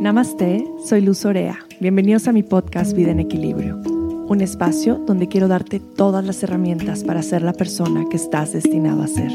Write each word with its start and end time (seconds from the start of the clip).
Namaste, 0.00 0.64
soy 0.82 1.02
Luz 1.02 1.26
Orea. 1.26 1.58
Bienvenidos 1.78 2.26
a 2.26 2.32
mi 2.32 2.42
podcast 2.42 2.96
Vida 2.96 3.10
en 3.10 3.20
Equilibrio, 3.20 3.76
un 3.76 4.40
espacio 4.40 4.94
donde 4.96 5.28
quiero 5.28 5.46
darte 5.46 5.78
todas 5.78 6.24
las 6.24 6.42
herramientas 6.42 7.04
para 7.04 7.20
ser 7.20 7.42
la 7.42 7.52
persona 7.52 8.06
que 8.08 8.16
estás 8.16 8.54
destinado 8.54 9.02
a 9.02 9.06
ser. 9.06 9.30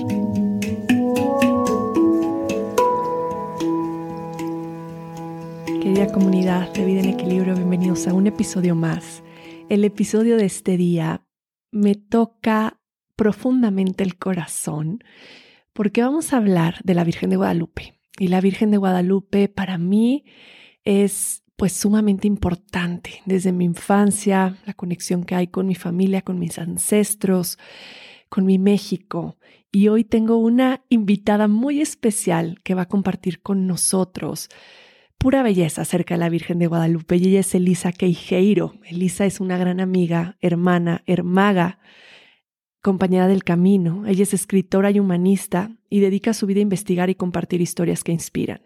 Querida 5.83 6.11
comunidad 6.11 6.73
de 6.73 6.83
Vida 6.83 7.01
en 7.01 7.09
Equilibrio, 7.09 7.53
bienvenidos 7.53 8.07
a 8.07 8.15
un 8.15 8.25
episodio 8.25 8.73
más. 8.73 9.21
El 9.69 9.85
episodio 9.85 10.35
de 10.35 10.45
este 10.45 10.77
día 10.77 11.27
me 11.71 11.93
toca 11.93 12.81
profundamente 13.15 14.03
el 14.03 14.17
corazón 14.17 15.03
porque 15.73 16.01
vamos 16.01 16.33
a 16.33 16.37
hablar 16.37 16.79
de 16.83 16.95
la 16.95 17.03
Virgen 17.03 17.29
de 17.29 17.35
Guadalupe. 17.35 17.94
Y 18.17 18.29
la 18.29 18.41
Virgen 18.41 18.71
de 18.71 18.77
Guadalupe 18.77 19.49
para 19.49 19.77
mí 19.77 20.25
es 20.83 21.43
pues 21.55 21.73
sumamente 21.73 22.27
importante 22.27 23.21
desde 23.25 23.51
mi 23.51 23.65
infancia, 23.65 24.57
la 24.65 24.73
conexión 24.73 25.23
que 25.23 25.35
hay 25.35 25.47
con 25.47 25.67
mi 25.67 25.75
familia, 25.75 26.21
con 26.21 26.37
mis 26.39 26.59
ancestros, 26.59 27.57
con 28.29 28.45
mi 28.45 28.57
México. 28.59 29.37
Y 29.71 29.87
hoy 29.87 30.03
tengo 30.03 30.37
una 30.37 30.83
invitada 30.89 31.47
muy 31.47 31.81
especial 31.81 32.59
que 32.63 32.75
va 32.75 32.83
a 32.83 32.87
compartir 32.87 33.41
con 33.41 33.67
nosotros 33.67 34.49
pura 35.17 35.43
belleza 35.43 35.81
acerca 35.81 36.15
de 36.15 36.19
la 36.19 36.29
Virgen 36.29 36.59
de 36.59 36.67
Guadalupe. 36.67 37.17
Y 37.17 37.29
ella 37.29 37.39
es 37.39 37.55
Elisa 37.55 37.91
Queijeiro. 37.91 38.75
Elisa 38.85 39.25
es 39.25 39.39
una 39.39 39.57
gran 39.57 39.79
amiga, 39.79 40.37
hermana, 40.39 41.03
hermaga, 41.07 41.79
compañera 42.85 43.27
del 43.27 43.43
camino. 43.43 44.05
Ella 44.05 44.21
es 44.21 44.35
escritora 44.35 44.91
y 44.91 44.99
humanista 44.99 45.71
y 45.89 46.01
dedica 46.01 46.35
su 46.35 46.45
vida 46.45 46.59
a 46.59 46.61
investigar 46.61 47.09
y 47.09 47.15
compartir 47.15 47.59
historias 47.59 48.03
que 48.03 48.11
inspiran. 48.11 48.61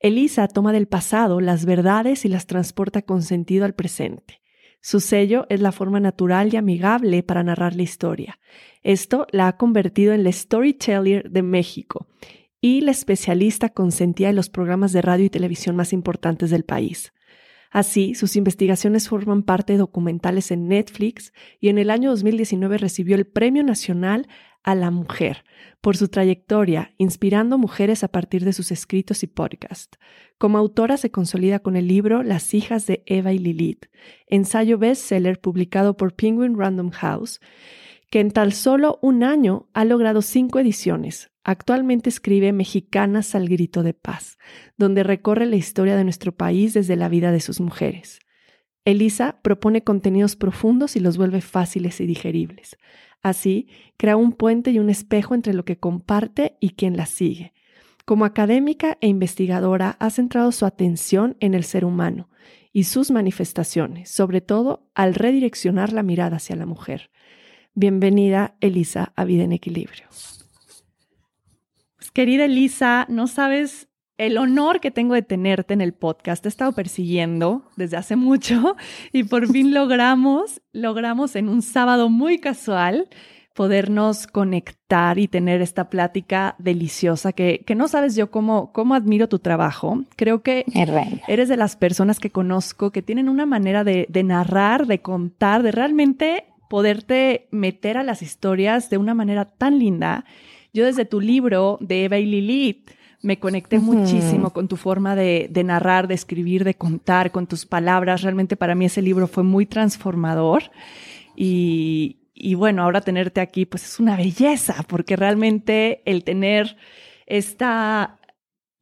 Elisa 0.00 0.48
toma 0.48 0.72
del 0.72 0.88
pasado 0.88 1.40
las 1.40 1.64
verdades 1.64 2.24
y 2.24 2.28
las 2.28 2.48
transporta 2.48 3.02
con 3.02 3.22
sentido 3.22 3.64
al 3.64 3.76
presente. 3.76 4.42
Su 4.80 4.98
sello 4.98 5.46
es 5.48 5.60
la 5.60 5.70
forma 5.70 6.00
natural 6.00 6.52
y 6.52 6.56
amigable 6.56 7.22
para 7.22 7.44
narrar 7.44 7.76
la 7.76 7.84
historia. 7.84 8.40
Esto 8.82 9.28
la 9.30 9.46
ha 9.46 9.56
convertido 9.56 10.12
en 10.12 10.24
la 10.24 10.32
storyteller 10.32 11.30
de 11.30 11.42
México 11.42 12.08
y 12.60 12.80
la 12.80 12.90
especialista 12.90 13.68
consentida 13.68 14.28
en 14.28 14.36
los 14.36 14.50
programas 14.50 14.92
de 14.92 15.02
radio 15.02 15.24
y 15.24 15.30
televisión 15.30 15.76
más 15.76 15.92
importantes 15.92 16.50
del 16.50 16.64
país. 16.64 17.12
Así, 17.76 18.14
sus 18.14 18.36
investigaciones 18.36 19.06
forman 19.06 19.42
parte 19.42 19.74
de 19.74 19.78
documentales 19.78 20.50
en 20.50 20.66
Netflix 20.66 21.34
y 21.60 21.68
en 21.68 21.76
el 21.76 21.90
año 21.90 22.08
2019 22.08 22.78
recibió 22.78 23.16
el 23.16 23.26
Premio 23.26 23.62
Nacional 23.62 24.28
a 24.62 24.74
la 24.74 24.90
Mujer 24.90 25.44
por 25.82 25.94
su 25.94 26.08
trayectoria 26.08 26.94
inspirando 26.96 27.58
mujeres 27.58 28.02
a 28.02 28.08
partir 28.08 28.46
de 28.46 28.54
sus 28.54 28.72
escritos 28.72 29.22
y 29.24 29.26
podcasts. 29.26 29.98
Como 30.38 30.56
autora 30.56 30.96
se 30.96 31.10
consolida 31.10 31.58
con 31.58 31.76
el 31.76 31.86
libro 31.86 32.22
Las 32.22 32.54
hijas 32.54 32.86
de 32.86 33.02
Eva 33.04 33.34
y 33.34 33.38
Lilith, 33.38 33.90
ensayo 34.26 34.78
bestseller 34.78 35.38
publicado 35.38 35.98
por 35.98 36.14
Penguin 36.14 36.58
Random 36.58 36.88
House, 36.92 37.42
que 38.10 38.20
en 38.20 38.30
tal 38.30 38.52
solo 38.52 38.98
un 39.02 39.24
año 39.24 39.68
ha 39.72 39.84
logrado 39.84 40.22
cinco 40.22 40.58
ediciones. 40.58 41.30
Actualmente 41.44 42.08
escribe 42.08 42.52
Mexicanas 42.52 43.34
al 43.34 43.48
Grito 43.48 43.82
de 43.82 43.94
Paz, 43.94 44.38
donde 44.76 45.02
recorre 45.02 45.46
la 45.46 45.56
historia 45.56 45.96
de 45.96 46.04
nuestro 46.04 46.32
país 46.32 46.74
desde 46.74 46.96
la 46.96 47.08
vida 47.08 47.32
de 47.32 47.40
sus 47.40 47.60
mujeres. 47.60 48.20
Elisa 48.84 49.40
propone 49.42 49.82
contenidos 49.82 50.36
profundos 50.36 50.94
y 50.96 51.00
los 51.00 51.16
vuelve 51.16 51.40
fáciles 51.40 52.00
y 52.00 52.06
digeribles. 52.06 52.76
Así, 53.22 53.68
crea 53.96 54.16
un 54.16 54.32
puente 54.32 54.70
y 54.70 54.78
un 54.78 54.90
espejo 54.90 55.34
entre 55.34 55.54
lo 55.54 55.64
que 55.64 55.78
comparte 55.78 56.56
y 56.60 56.70
quien 56.70 56.96
la 56.96 57.06
sigue. 57.06 57.52
Como 58.04 58.24
académica 58.24 58.98
e 59.00 59.08
investigadora, 59.08 59.96
ha 59.98 60.10
centrado 60.10 60.52
su 60.52 60.64
atención 60.64 61.36
en 61.40 61.54
el 61.54 61.64
ser 61.64 61.84
humano 61.84 62.30
y 62.72 62.84
sus 62.84 63.10
manifestaciones, 63.10 64.10
sobre 64.10 64.40
todo 64.40 64.88
al 64.94 65.14
redireccionar 65.14 65.92
la 65.92 66.04
mirada 66.04 66.36
hacia 66.36 66.54
la 66.54 66.66
mujer. 66.66 67.10
Bienvenida, 67.78 68.54
Elisa, 68.62 69.12
a 69.16 69.26
Vida 69.26 69.44
en 69.44 69.52
Equilibrio. 69.52 70.06
Pues, 71.96 72.10
querida 72.10 72.46
Elisa, 72.46 73.04
no 73.10 73.26
sabes 73.26 73.88
el 74.16 74.38
honor 74.38 74.80
que 74.80 74.90
tengo 74.90 75.12
de 75.12 75.20
tenerte 75.20 75.74
en 75.74 75.82
el 75.82 75.92
podcast. 75.92 76.42
Te 76.42 76.48
he 76.48 76.50
estado 76.50 76.72
persiguiendo 76.72 77.68
desde 77.76 77.98
hace 77.98 78.16
mucho 78.16 78.76
y 79.12 79.24
por 79.24 79.46
fin 79.52 79.74
logramos, 79.74 80.62
logramos 80.72 81.36
en 81.36 81.50
un 81.50 81.60
sábado 81.60 82.08
muy 82.08 82.38
casual 82.38 83.10
podernos 83.52 84.26
conectar 84.26 85.18
y 85.18 85.28
tener 85.28 85.60
esta 85.60 85.90
plática 85.90 86.56
deliciosa 86.58 87.34
que, 87.34 87.62
que 87.66 87.74
no 87.74 87.88
sabes 87.88 88.16
yo 88.16 88.30
cómo, 88.30 88.72
cómo 88.72 88.94
admiro 88.94 89.28
tu 89.28 89.38
trabajo. 89.38 90.02
Creo 90.16 90.42
que 90.42 90.64
eres 91.28 91.50
de 91.50 91.56
las 91.58 91.76
personas 91.76 92.20
que 92.20 92.30
conozco 92.30 92.90
que 92.90 93.02
tienen 93.02 93.28
una 93.28 93.44
manera 93.44 93.84
de, 93.84 94.06
de 94.08 94.22
narrar, 94.22 94.86
de 94.86 95.02
contar, 95.02 95.62
de 95.62 95.72
realmente 95.72 96.46
poderte 96.68 97.48
meter 97.50 97.96
a 97.96 98.02
las 98.02 98.22
historias 98.22 98.90
de 98.90 98.98
una 98.98 99.14
manera 99.14 99.44
tan 99.44 99.78
linda. 99.78 100.24
Yo 100.72 100.84
desde 100.84 101.04
tu 101.04 101.20
libro 101.20 101.78
de 101.80 102.04
Eva 102.04 102.18
y 102.18 102.26
Lilith 102.26 102.90
me 103.22 103.38
conecté 103.38 103.78
muchísimo 103.78 104.50
con 104.50 104.68
tu 104.68 104.76
forma 104.76 105.16
de, 105.16 105.50
narrar, 105.64 106.06
de 106.06 106.14
escribir, 106.14 106.64
de 106.64 106.74
contar, 106.74 107.32
con 107.32 107.46
tus 107.46 107.66
palabras. 107.66 108.22
Realmente 108.22 108.56
para 108.56 108.74
mí 108.74 108.84
ese 108.84 109.02
libro 109.02 109.26
fue 109.26 109.42
muy 109.42 109.66
transformador. 109.66 110.70
Y, 111.34 112.18
y 112.34 112.54
bueno, 112.54 112.82
ahora 112.82 113.00
tenerte 113.00 113.40
aquí 113.40 113.66
pues 113.66 113.84
es 113.84 113.98
una 113.98 114.16
belleza, 114.16 114.84
porque 114.86 115.16
realmente 115.16 116.02
el 116.04 116.24
tener 116.24 116.76
esta 117.26 118.18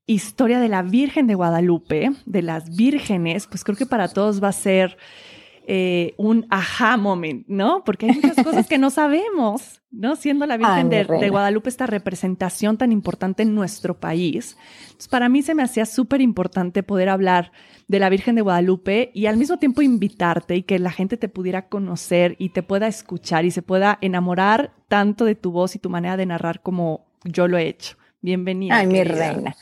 historia 0.06 0.60
de 0.60 0.68
la 0.68 0.82
Virgen 0.82 1.26
de 1.26 1.34
Guadalupe, 1.34 2.10
de 2.26 2.42
las 2.42 2.76
vírgenes, 2.76 3.46
pues 3.46 3.64
creo 3.64 3.76
que 3.76 3.86
para 3.86 4.08
todos 4.08 4.42
va 4.42 4.48
a 4.48 4.52
ser 4.52 4.98
eh, 5.66 6.14
un 6.18 6.46
aha 6.50 6.98
moment, 6.98 7.46
¿no? 7.48 7.84
Porque 7.84 8.06
hay 8.06 8.12
muchas 8.12 8.44
cosas 8.44 8.66
que 8.66 8.76
no 8.76 8.90
sabemos, 8.90 9.80
¿no? 9.90 10.14
Siendo 10.14 10.44
la 10.44 10.58
Virgen 10.58 10.90
de, 10.90 11.04
Guadalupe 11.30 11.70
esta 11.70 11.86
representación 11.86 12.76
tan 12.76 12.92
importante 12.92 13.42
en 13.42 13.54
nuestro 13.54 13.98
país. 13.98 14.58
Entonces, 14.82 15.08
para 15.08 15.30
mí 15.30 15.40
se 15.40 15.54
me 15.54 15.62
hacía 15.62 15.86
súper 15.86 16.20
importante 16.20 16.82
poder 16.82 17.08
hablar 17.08 17.52
de 17.88 17.98
la 17.98 18.10
Virgen 18.10 18.34
de 18.34 18.42
Guadalupe 18.42 19.10
y 19.14 19.24
al 19.24 19.38
mismo 19.38 19.58
tiempo 19.58 19.80
invitarte 19.80 20.56
y 20.56 20.62
que 20.64 20.78
la 20.78 20.90
gente 20.90 21.16
te 21.16 21.30
pudiera 21.30 21.68
conocer 21.68 22.36
y 22.38 22.50
te 22.50 22.62
pueda 22.62 22.86
escuchar 22.86 23.46
y 23.46 23.50
se 23.50 23.62
pueda 23.62 23.98
enamorar 24.02 24.74
tanto 24.88 25.24
de 25.24 25.34
tu 25.34 25.50
voz 25.50 25.76
y 25.76 25.78
tu 25.78 25.88
manera 25.88 26.18
de 26.18 26.26
narrar 26.26 26.60
como 26.60 27.06
yo 27.24 27.48
lo 27.48 27.56
he 27.56 27.68
hecho. 27.68 27.96
Bienvenida. 28.20 28.76
Ay, 28.76 28.86
mi 28.86 29.02
reina. 29.02 29.56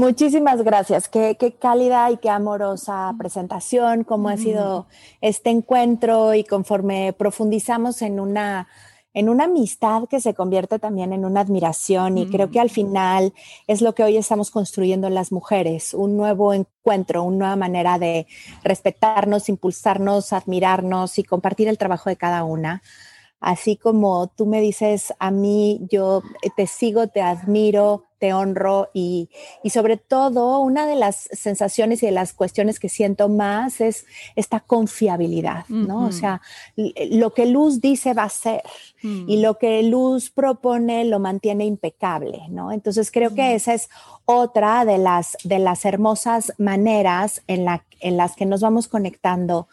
Muchísimas 0.00 0.62
gracias. 0.62 1.10
Qué, 1.10 1.36
qué, 1.38 1.52
cálida 1.52 2.10
y 2.10 2.16
qué 2.16 2.30
amorosa 2.30 3.14
presentación, 3.18 4.02
cómo 4.02 4.30
ha 4.30 4.38
sido 4.38 4.86
este 5.20 5.50
encuentro 5.50 6.32
y 6.32 6.42
conforme 6.42 7.12
profundizamos 7.12 8.00
en 8.00 8.18
una, 8.18 8.66
en 9.12 9.28
una 9.28 9.44
amistad 9.44 10.04
que 10.08 10.22
se 10.22 10.32
convierte 10.32 10.78
también 10.78 11.12
en 11.12 11.26
una 11.26 11.42
admiración 11.42 12.16
y 12.16 12.30
creo 12.30 12.50
que 12.50 12.60
al 12.60 12.70
final 12.70 13.34
es 13.66 13.82
lo 13.82 13.94
que 13.94 14.02
hoy 14.02 14.16
estamos 14.16 14.50
construyendo 14.50 15.10
las 15.10 15.32
mujeres, 15.32 15.92
un 15.92 16.16
nuevo 16.16 16.54
encuentro, 16.54 17.22
una 17.22 17.36
nueva 17.36 17.56
manera 17.56 17.98
de 17.98 18.26
respetarnos, 18.64 19.50
impulsarnos, 19.50 20.32
admirarnos 20.32 21.18
y 21.18 21.24
compartir 21.24 21.68
el 21.68 21.76
trabajo 21.76 22.08
de 22.08 22.16
cada 22.16 22.42
una 22.44 22.82
así 23.40 23.76
como 23.76 24.28
tú 24.28 24.46
me 24.46 24.60
dices 24.60 25.12
a 25.18 25.30
mí, 25.30 25.80
yo 25.90 26.22
te 26.56 26.66
sigo, 26.66 27.08
te 27.08 27.22
admiro, 27.22 28.04
te 28.20 28.34
honro 28.34 28.90
y, 28.92 29.30
sobre 29.72 29.96
todo 29.96 30.60
una 30.60 30.86
de 30.86 30.94
las 30.94 31.28
sensaciones 31.32 32.02
y 32.02 32.06
de 32.06 32.12
las 32.12 32.34
cuestiones 32.34 32.78
que 32.78 32.90
siento 32.90 33.28
más 33.28 33.80
es 33.80 34.04
esta 34.36 34.60
confiabilidad, 34.60 35.66
¿no? 35.68 36.06
O 36.06 36.12
sea, 36.12 36.42
lo 36.76 37.32
que 37.32 37.46
Luz 37.46 37.80
dice 37.80 38.12
va 38.12 38.24
a 38.24 38.28
ser 38.28 38.62
y 39.02 39.38
mm. 39.38 39.40
lo 39.40 39.56
que 39.56 39.82
Luz 39.82 40.28
propone 40.28 41.06
lo 41.06 41.18
mantiene 41.18 41.64
impecable, 41.64 42.42
¿no? 42.50 42.72
Entonces 42.72 43.10
creo 43.10 43.34
que 43.34 43.54
esa 43.54 43.72
es 43.72 43.88
otra 44.26 44.84
de 44.84 44.98
las, 44.98 45.38
de 45.42 45.58
las 45.58 45.86
hermosas 45.86 46.52
maneras 46.58 47.42
en, 47.46 47.64
la, 47.64 47.86
en 48.00 48.18
las 48.18 48.36
que 48.36 48.44
nos 48.44 48.60
vamos 48.60 48.86
conectando 48.86 49.66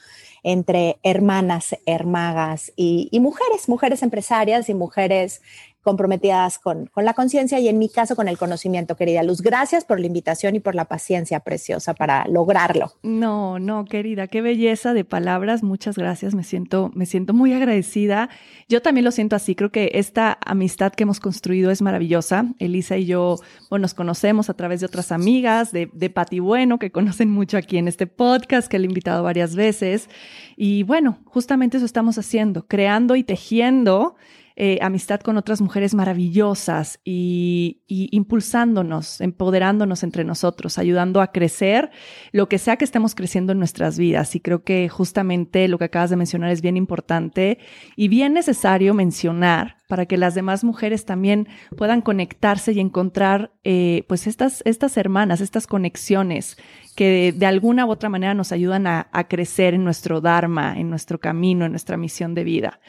entre 0.48 0.98
hermanas, 1.04 1.76
hermagas 1.86 2.72
y, 2.78 3.10
mujeres, 3.20 3.68
mujeres 3.68 4.02
empresarias 4.02 4.70
y 4.70 4.74
mujeres 4.74 5.42
comprometidas 5.88 6.60
con, 6.60 6.89
la 6.98 7.13
conciencia 7.13 7.62
y 7.62 7.69
en 7.69 7.80
mi 7.80 7.88
caso 7.88 8.18
con 8.18 8.28
el 8.28 8.38
conocimiento, 8.38 8.98
querida 8.98 9.24
Luz. 9.24 9.42
Gracias 9.42 9.86
por 9.86 10.01
la 10.01 10.07
invitación 10.07 10.54
y 10.54 10.60
por 10.60 10.75
la 10.75 10.84
paciencia 10.84 11.39
preciosa 11.39 11.94
para 11.94 12.28
lograrlo. 12.28 12.92
No, 13.04 13.57
no, 13.57 13.86
querida, 13.86 14.28
qué 14.28 14.42
belleza 14.42 14.94
de 14.94 15.06
palabras. 15.06 15.63
Muchas 15.63 15.98
gracias. 15.98 16.36
Me 16.36 16.44
siento, 16.44 16.92
me 16.94 17.06
siento 17.06 17.34
muy 17.34 17.54
agradecida. 17.54 18.30
Yo 18.68 18.81
también 18.81 19.06
lo 19.06 19.12
siento 19.12 19.38
así. 19.38 19.56
Creo 19.56 19.72
que 19.72 19.92
esta 19.94 20.38
amistad 20.45 20.92
que 20.92 21.04
hemos 21.04 21.22
construido 21.22 21.72
es 21.72 21.81
maravillosa. 21.81 22.48
Elisa 22.60 22.98
y 22.98 23.06
yo 23.06 23.38
nos 23.72 23.94
conocemos 23.94 24.50
a 24.50 24.56
través 24.56 24.81
de 24.81 24.88
otras 24.88 25.13
amigas, 25.13 25.72
de, 25.72 25.89
de 25.94 26.10
Pati 26.10 26.39
Bueno, 26.39 26.80
que 26.80 26.92
conocen 26.92 27.31
mucho 27.31 27.56
aquí 27.56 27.78
en 27.78 27.88
este 27.88 28.07
podcast, 28.07 28.68
que 28.68 28.78
le 28.78 28.88
he 28.88 28.89
invitado 28.89 29.24
varias 29.24 29.56
veces. 29.56 30.10
Y 30.57 30.84
bueno, 30.84 31.19
justamente 31.24 31.78
eso 31.78 31.86
estamos 31.86 32.18
haciendo, 32.18 32.68
creando 32.68 33.16
y 33.16 33.24
tejiendo 33.24 34.18
eh, 34.59 34.80
amistad 34.81 35.19
con 35.19 35.38
otras 35.38 35.62
mujeres 35.62 35.94
maravillosas 35.94 37.00
y, 37.06 37.83
impulsándonos, 37.88 39.21
empoderándonos 39.21 40.01
entre 40.01 40.24
nosotros, 40.24 40.80
ayudando 40.80 41.21
a 41.21 41.31
crecer 41.31 41.92
lo 42.31 42.50
que 42.50 42.57
sea 42.57 42.75
que 42.75 42.83
estemos 42.83 43.13
creciendo 43.13 43.51
en 43.51 43.59
nuestras 43.59 44.00
vidas. 44.00 44.33
Y 44.33 44.39
creo 44.39 44.63
que 44.63 44.89
justamente 44.89 45.68
lo 45.68 45.77
que 45.77 45.86
acabas 45.86 46.09
de 46.09 46.15
mencionar 46.15 46.50
es 46.50 46.63
bien 46.63 46.75
importante 46.75 47.59
y 47.95 48.07
bien 48.07 48.33
necesario 48.33 48.95
mencionar 48.95 49.77
para 49.88 50.07
que 50.07 50.18
las 50.18 50.33
demás 50.33 50.63
mujeres 50.63 51.06
también 51.06 51.48
puedan 51.77 52.01
conectarse 52.01 52.71
y 52.71 52.80
encontrar 52.80 53.51
eh, 53.63 54.06
pues 54.07 54.25
estas, 54.25 54.63
estas 54.65 54.98
hermanas, 54.98 55.39
estas 55.39 55.68
conexiones 55.68 56.57
que 56.98 57.32
de, 57.32 57.46
alguna 57.46 57.86
u 57.86 57.92
otra 57.92 58.10
manera 58.10 58.34
nos 58.34 58.52
ayudan 58.52 58.88
a, 58.88 59.08
crecer 59.30 59.76
en 59.76 59.84
nuestro 59.84 60.20
Dharma, 60.20 60.74
en 60.80 60.90
nuestro 60.90 61.20
camino, 61.20 61.64
en 61.64 61.72
nuestra 61.72 61.96
misión 61.96 62.34
de 62.34 62.44
vida. 62.44 62.80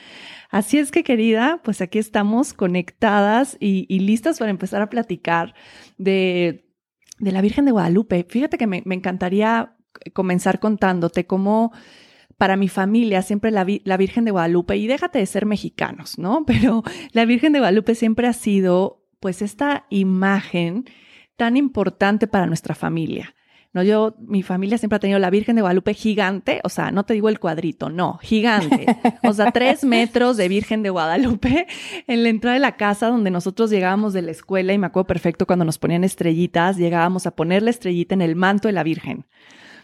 Así 0.48 0.78
es 0.78 0.90
que 0.90 1.04
querida, 1.04 1.60
pues 1.62 1.82
aquí 1.82 1.98
estamos 1.98 2.54
conectadas 2.54 3.58
y, 3.60 3.86
listas 4.00 4.38
para 4.38 4.50
empezar 4.50 4.80
a 4.80 4.88
platicar 4.88 5.54
de, 5.98 6.64
la 7.18 7.42
Virgen 7.42 7.66
de 7.66 7.72
Guadalupe. 7.72 8.24
Fíjate 8.26 8.56
que 8.56 8.66
me, 8.66 8.82
encantaría 8.86 9.76
comenzar 10.14 10.58
contándote 10.58 11.26
cómo 11.26 11.70
para 12.38 12.56
mi 12.56 12.68
familia 12.68 13.20
siempre 13.20 13.50
la, 13.50 13.66
la, 13.84 13.96
Virgen 13.98 14.24
de 14.24 14.30
Guadalupe, 14.30 14.78
y 14.78 14.86
déjate 14.86 15.18
de 15.18 15.26
ser 15.26 15.44
mexicanos, 15.44 16.18
¿no? 16.18 16.44
Pero 16.46 16.82
la 17.12 17.26
Virgen 17.26 17.52
de 17.52 17.58
Guadalupe 17.58 17.94
siempre 17.94 18.26
ha 18.26 18.32
sido 18.32 19.06
pues 19.20 19.42
esta 19.42 19.84
imagen 19.90 20.86
tan 21.36 21.58
importante 21.58 22.26
para 22.26 22.46
nuestra 22.46 22.74
familia. 22.74 23.34
No, 23.74 23.82
yo, 23.82 24.14
mi 24.18 24.42
familia 24.42 24.78
siempre 24.78 24.96
ha 24.96 25.00
tenido 25.00 25.18
la 25.18 25.28
Virgen 25.28 25.54
de 25.56 25.60
Guadalupe 25.60 25.92
gigante, 25.92 26.60
o 26.64 26.70
sea, 26.70 26.90
no 26.90 27.04
te 27.04 27.12
digo 27.12 27.28
el 27.28 27.38
cuadrito, 27.38 27.90
no, 27.90 28.18
gigante. 28.22 28.86
O 29.22 29.34
sea, 29.34 29.52
tres 29.52 29.84
metros 29.84 30.38
de 30.38 30.48
Virgen 30.48 30.82
de 30.82 30.88
Guadalupe 30.88 31.66
en 32.06 32.22
la 32.22 32.30
entrada 32.30 32.54
de 32.54 32.60
la 32.60 32.76
casa 32.76 33.08
donde 33.08 33.30
nosotros 33.30 33.68
llegábamos 33.68 34.14
de 34.14 34.22
la 34.22 34.30
escuela 34.30 34.72
y 34.72 34.78
me 34.78 34.86
acuerdo 34.86 35.06
perfecto 35.06 35.46
cuando 35.46 35.66
nos 35.66 35.78
ponían 35.78 36.02
estrellitas, 36.02 36.78
llegábamos 36.78 37.26
a 37.26 37.36
poner 37.36 37.62
la 37.62 37.70
estrellita 37.70 38.14
en 38.14 38.22
el 38.22 38.36
manto 38.36 38.68
de 38.68 38.72
la 38.72 38.82
Virgen. 38.82 39.26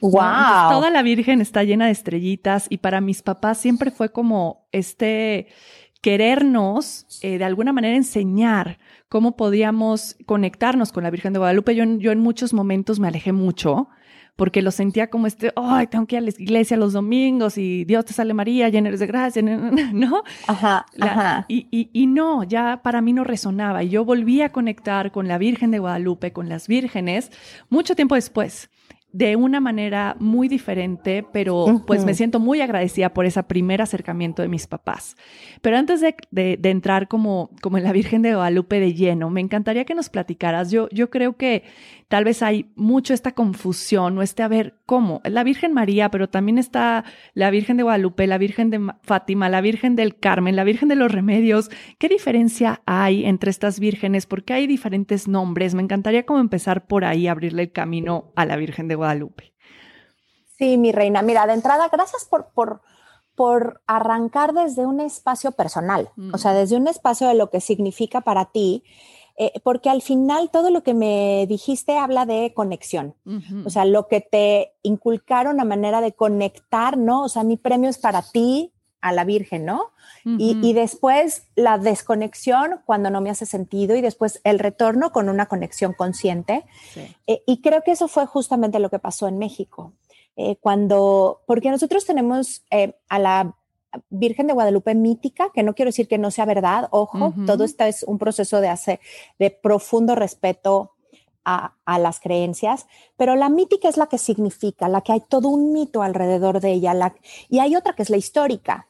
Wow. 0.00 0.70
toda 0.70 0.90
la 0.90 1.02
Virgen 1.02 1.40
está 1.40 1.62
llena 1.62 1.87
de 1.87 1.92
estrellitas 1.92 2.66
y 2.69 2.78
para 2.78 3.00
mis 3.00 3.22
papás 3.22 3.58
siempre 3.58 3.90
fue 3.90 4.10
como 4.12 4.66
este 4.72 5.48
querernos 6.04 7.06
eh, 7.22 7.38
de 7.38 7.44
alguna 7.44 7.72
manera 7.72 7.96
enseñar 7.96 8.78
cómo 9.14 9.37
podíamos 9.37 10.16
conectarnos 10.26 10.90
con 10.90 11.05
la 11.05 11.11
Virgen 11.11 11.32
de 11.32 11.38
Guadalupe. 11.38 11.76
Yo, 11.76 11.84
yo 11.84 12.11
en 12.11 12.19
muchos 12.19 12.52
momentos 12.52 12.99
me 12.99 13.06
alejé 13.06 13.31
mucho 13.31 13.87
porque 14.34 14.61
lo 14.61 14.72
sentía 14.72 15.08
como 15.08 15.28
este, 15.28 15.52
ay, 15.55 15.87
tengo 15.87 16.05
que 16.06 16.16
ir 16.16 16.19
a 16.19 16.25
la 16.25 16.31
iglesia 16.37 16.76
los 16.76 16.94
domingos 16.94 17.56
y 17.56 17.84
Dios 17.84 18.06
te 18.06 18.12
sale 18.12 18.34
María, 18.34 18.69
llena 18.70 18.88
eres 18.88 18.99
de 18.99 19.06
gracia, 19.06 19.40
¿no? 19.93 20.25
Ajá, 20.49 20.87
ajá. 20.99 21.46
Y, 21.46 21.69
y, 21.70 21.90
y, 21.93 22.08
no, 22.08 22.43
ya 22.43 22.81
para 22.82 23.00
mí 23.02 23.12
no 23.12 23.22
resonaba. 23.22 23.84
Y 23.84 23.90
yo 23.90 24.05
volví 24.05 24.43
a 24.43 24.50
conectar 24.50 25.12
con 25.12 25.28
la 25.28 25.38
Virgen 25.38 25.70
de 25.70 25.78
Guadalupe, 25.78 26.32
con 26.32 26.49
las 26.49 26.66
vírgenes, 26.66 27.31
mucho 27.69 27.94
tiempo 27.94 28.16
después 28.16 28.69
de 29.14 29.37
una 29.37 29.61
manera 29.61 30.16
muy 30.19 30.49
diferente, 30.49 31.25
pero 31.32 31.84
pues 31.87 32.05
me 32.05 32.14
siento 32.14 32.40
muy 32.40 32.61
agradecida 32.61 33.14
por 33.14 33.26
ese 33.26 33.40
primer 33.44 33.81
acercamiento 33.81 34.43
de 34.43 34.49
mis 34.49 34.66
papás. 34.66 35.16
Pero 35.62 35.76
antes 35.76 36.00
de, 36.00 36.16
de, 36.32 36.70
entrar 36.70 37.06
como, 37.06 37.50
como 37.62 37.78
en 37.78 37.84
la 37.84 37.93
Virgen 37.93 38.22
de 38.22 38.34
Guadalupe 38.34 38.81
de 38.81 38.93
lleno, 38.93 39.31
me 39.31 39.40
encantaría 39.40 39.84
que 39.84 39.94
nos 39.94 40.08
platicaras. 40.08 40.72
Yo, 40.72 40.88
yo 40.90 41.11
creo 41.11 41.37
que 41.37 41.62
tal 42.08 42.24
vez 42.24 42.42
hay 42.42 42.72
mucho 42.74 43.14
esta 43.14 43.32
confusión 43.32 44.18
o 44.18 44.22
este 44.22 44.42
a 44.42 44.48
ver 44.48 44.80
cómo. 44.86 45.20
La 45.24 45.44
Virgen 45.44 45.72
María, 45.72 46.10
pero 46.10 46.28
también 46.28 46.58
está 46.58 47.04
la 47.34 47.50
Virgen 47.50 47.76
de 47.76 47.84
Guadalupe, 47.84 48.26
la 48.26 48.38
Virgen 48.38 48.70
de 48.70 48.92
Fátima, 49.02 49.48
la 49.48 49.60
Virgen 49.60 49.94
del 49.94 50.18
Carmen, 50.18 50.56
la 50.56 50.64
Virgen 50.64 50.88
de 50.88 50.96
los 50.96 51.12
Remedios. 51.12 51.70
¿Qué 51.98 52.08
diferencia 52.08 52.82
hay 52.84 53.24
entre 53.24 53.50
estas 53.50 53.78
vírgenes? 53.78 54.26
¿Por 54.26 54.44
qué 54.44 54.54
hay 54.54 54.66
diferentes 54.66 55.28
nombres? 55.28 55.74
Me 55.74 55.82
encantaría 55.82 56.26
como 56.26 56.40
empezar 56.40 56.86
por 56.86 57.04
ahí, 57.04 57.28
abrirle 57.28 57.62
el 57.62 57.72
camino 57.72 58.32
a 58.34 58.44
la 58.44 58.56
Virgen 58.56 58.88
de 58.88 58.94
Guadalupe. 58.94 59.04
Guadalupe. 59.04 59.52
Sí, 60.56 60.78
mi 60.78 60.92
reina. 60.92 61.22
Mira, 61.22 61.46
de 61.46 61.52
entrada, 61.52 61.88
gracias 61.92 62.24
por, 62.24 62.52
por, 62.54 62.80
por 63.34 63.82
arrancar 63.86 64.54
desde 64.54 64.86
un 64.86 65.00
espacio 65.00 65.52
personal, 65.52 66.10
o 66.32 66.38
sea, 66.38 66.54
desde 66.54 66.76
un 66.76 66.88
espacio 66.88 67.28
de 67.28 67.34
lo 67.34 67.50
que 67.50 67.60
significa 67.60 68.22
para 68.22 68.46
ti, 68.46 68.82
eh, 69.36 69.52
porque 69.62 69.90
al 69.90 70.02
final 70.02 70.50
todo 70.50 70.70
lo 70.70 70.82
que 70.82 70.94
me 70.94 71.46
dijiste 71.48 71.98
habla 71.98 72.26
de 72.26 72.52
conexión, 72.54 73.14
o 73.64 73.70
sea, 73.70 73.84
lo 73.84 74.06
que 74.08 74.20
te 74.20 74.72
inculcaron 74.82 75.60
a 75.60 75.64
manera 75.64 76.00
de 76.00 76.12
conectar, 76.12 76.96
¿no? 76.96 77.25
O 77.25 77.28
sea, 77.28 77.42
mi 77.42 77.56
premio 77.56 77.90
es 77.90 77.98
para 77.98 78.22
ti, 78.22 78.75
a 79.04 79.12
la 79.12 79.25
Virgen, 79.25 79.66
¿no? 79.66 79.90
y, 80.25 80.72
después 80.72 81.48
la 81.56 81.76
desconexión 81.76 82.81
cuando 82.86 83.10
no 83.10 83.20
me 83.20 83.28
hace 83.28 83.44
sentido 83.44 83.94
y 83.94 84.00
después 84.00 84.40
el 84.44 84.58
retorno 84.58 85.12
con 85.12 85.28
una 85.28 85.44
conexión 85.44 85.92
consciente. 85.92 86.64
Eh, 87.26 87.42
y 87.46 87.60
creo 87.60 87.82
que 87.82 87.92
eso 87.92 88.08
fue 88.08 88.25
justamente 88.25 88.78
lo 88.78 88.88
que 88.88 88.98
pasó 88.98 89.28
en 89.28 89.37
México. 89.37 89.92
Eh, 90.37 90.56
cuando, 90.56 91.42
porque 91.46 91.70
nosotros 91.70 92.06
tenemos 92.06 92.64
eh, 92.70 92.96
a 93.10 93.19
la 93.19 93.56
Virgen 94.11 94.46
de 94.46 94.52
Guadalupe 94.52 94.94
mítica, 94.94 95.50
que 95.52 95.62
no 95.62 95.75
quiero 95.75 95.88
decir 95.88 96.08
que 96.08 96.19
no 96.19 96.31
sea 96.31 96.44
verdad, 96.44 96.88
ojo, 96.91 97.35
todo 97.46 97.64
esto 97.64 97.85
es 97.85 98.02
un 98.02 98.19
proceso 98.19 98.61
de, 98.61 98.69
hacer, 98.69 99.00
de 99.38 99.50
profundo 99.50 100.14
respeto 100.14 100.93
a, 101.44 101.99
las 101.99 102.20
creencias, 102.20 102.87
pero 103.17 103.37
la 103.37 103.49
mítica 103.49 103.88
es 103.88 103.96
la 103.96 104.06
que 104.06 104.19
significa, 104.19 104.88
la 104.88 105.02
que 105.02 105.12
hay 105.12 105.20
todo 105.20 105.49
un 105.49 105.73
mito 105.73 106.02
alrededor 106.02 106.61
de 106.61 106.73
ella, 106.73 106.94
la, 106.94 107.14
y 107.49 107.58
hay 107.58 107.76
otra 107.76 107.94
que 107.94 108.02
es 108.02 108.11
la 108.11 108.17
histórica. 108.17 108.88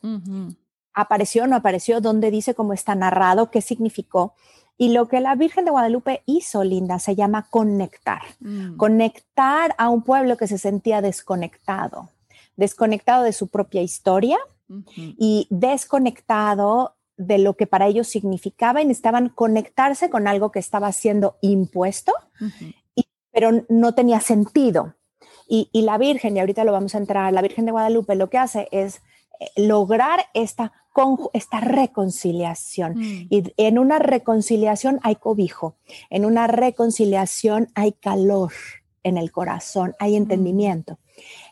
Apareció 0.92 1.44
o 1.44 1.46
no 1.46 1.56
apareció, 1.56 2.00
dónde 2.00 2.30
dice 2.30 2.54
cómo 2.54 2.72
está 2.72 2.94
narrado, 2.94 3.50
qué 3.50 3.60
significó. 3.60 4.34
Y 4.76 4.90
lo 4.92 5.08
que 5.08 5.20
la 5.20 5.34
Virgen 5.34 5.64
de 5.64 5.70
Guadalupe 5.70 6.22
hizo, 6.26 6.64
Linda, 6.64 6.98
se 6.98 7.14
llama 7.14 7.46
conectar. 7.48 8.22
Mm. 8.40 8.76
Conectar 8.76 9.74
a 9.78 9.88
un 9.88 10.02
pueblo 10.02 10.36
que 10.36 10.48
se 10.48 10.58
sentía 10.58 11.00
desconectado, 11.00 12.10
desconectado 12.56 13.22
de 13.22 13.32
su 13.32 13.48
propia 13.48 13.82
historia 13.82 14.38
y 14.96 15.46
desconectado 15.50 16.96
de 17.16 17.38
lo 17.38 17.54
que 17.56 17.66
para 17.66 17.86
ellos 17.86 18.08
significaba 18.08 18.82
y 18.82 18.86
necesitaban 18.86 19.28
conectarse 19.28 20.10
con 20.10 20.26
algo 20.26 20.50
que 20.50 20.58
estaba 20.58 20.90
siendo 20.92 21.36
impuesto, 21.42 22.12
pero 23.32 23.64
no 23.68 23.94
tenía 23.94 24.20
sentido. 24.20 24.94
Y, 25.46 25.68
la 25.82 25.98
Virgen, 25.98 26.36
y 26.36 26.40
ahorita 26.40 26.64
lo 26.64 26.72
vamos 26.72 26.94
a 26.94 26.98
entrar, 26.98 27.32
la 27.32 27.42
Virgen 27.42 27.66
de 27.66 27.72
Guadalupe 27.72 28.14
lo 28.14 28.30
que 28.30 28.38
hace 28.38 28.66
es 28.72 29.02
eh, 29.40 29.46
lograr 29.56 30.20
esta, 30.32 30.72
esta 31.34 31.60
reconciliación. 31.60 32.94
Mm. 32.96 33.26
Y 33.28 33.52
en 33.58 33.78
una 33.78 33.98
reconciliación 33.98 35.00
hay 35.02 35.16
cobijo, 35.16 35.76
en 36.08 36.24
una 36.24 36.46
reconciliación 36.46 37.68
hay 37.74 37.92
calor 37.92 38.52
en 39.02 39.18
el 39.18 39.30
corazón, 39.32 39.94
hay 39.98 40.12
mm. 40.12 40.16
entendimiento. 40.16 40.98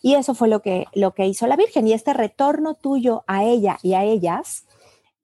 Y 0.03 0.15
eso 0.15 0.35
fue 0.35 0.49
lo 0.49 0.61
que, 0.61 0.87
lo 0.95 1.15
que 1.15 1.27
hizo 1.27 1.47
la 1.47 1.57
Virgen. 1.57 1.87
Y 1.87 1.93
este 1.93 2.13
retorno 2.13 2.75
tuyo 2.75 3.25
a 3.27 3.45
ella 3.45 3.79
y 3.83 3.95
a 3.95 4.05
ellas 4.05 4.65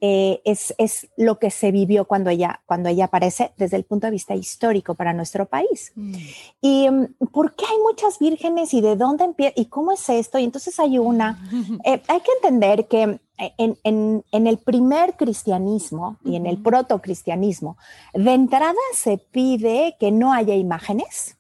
eh, 0.01 0.41
es, 0.45 0.73
es, 0.79 1.09
lo 1.17 1.41
que 1.41 1.51
se 1.51 1.73
vivió 1.73 2.05
cuando 2.05 2.31
ella, 2.31 2.61
cuando 2.67 2.89
ella 2.89 3.07
aparece 3.07 3.51
desde 3.57 3.77
el 3.77 3.83
punto 3.83 4.07
de 4.07 4.13
vista 4.13 4.37
histórico 4.37 4.95
para 4.95 5.13
nuestro 5.13 5.47
país. 5.47 5.91
Mm. 5.97 6.15
¿Y 6.61 6.89
mm, 6.89 7.27
por 7.33 7.57
qué 7.57 7.65
hay 7.67 7.79
muchas 7.79 8.21
vírgenes 8.21 8.73
y 8.75 8.81
de 8.81 8.95
dónde 8.95 9.25
empieza 9.25 9.55
y 9.57 9.67
cómo 9.67 9.91
es 9.91 10.09
esto? 10.09 10.39
Y 10.39 10.45
entonces 10.45 10.79
hay 10.79 10.99
una, 10.99 11.43
eh, 11.85 12.01
hay 12.07 12.21
que 12.21 12.31
entender 12.37 12.87
que 12.87 13.19
en, 13.39 13.79
en, 13.83 14.25
en, 14.31 14.47
el 14.47 14.59
primer 14.59 15.17
cristianismo 15.17 16.19
y 16.25 16.37
en 16.37 16.47
el 16.47 16.59
protocristianismo, 16.63 17.77
de 18.15 18.35
entrada 18.35 18.75
se 18.95 19.19
pide 19.19 19.97
que 19.99 20.13
no 20.13 20.33
haya 20.33 20.55
imágenes, 20.55 21.39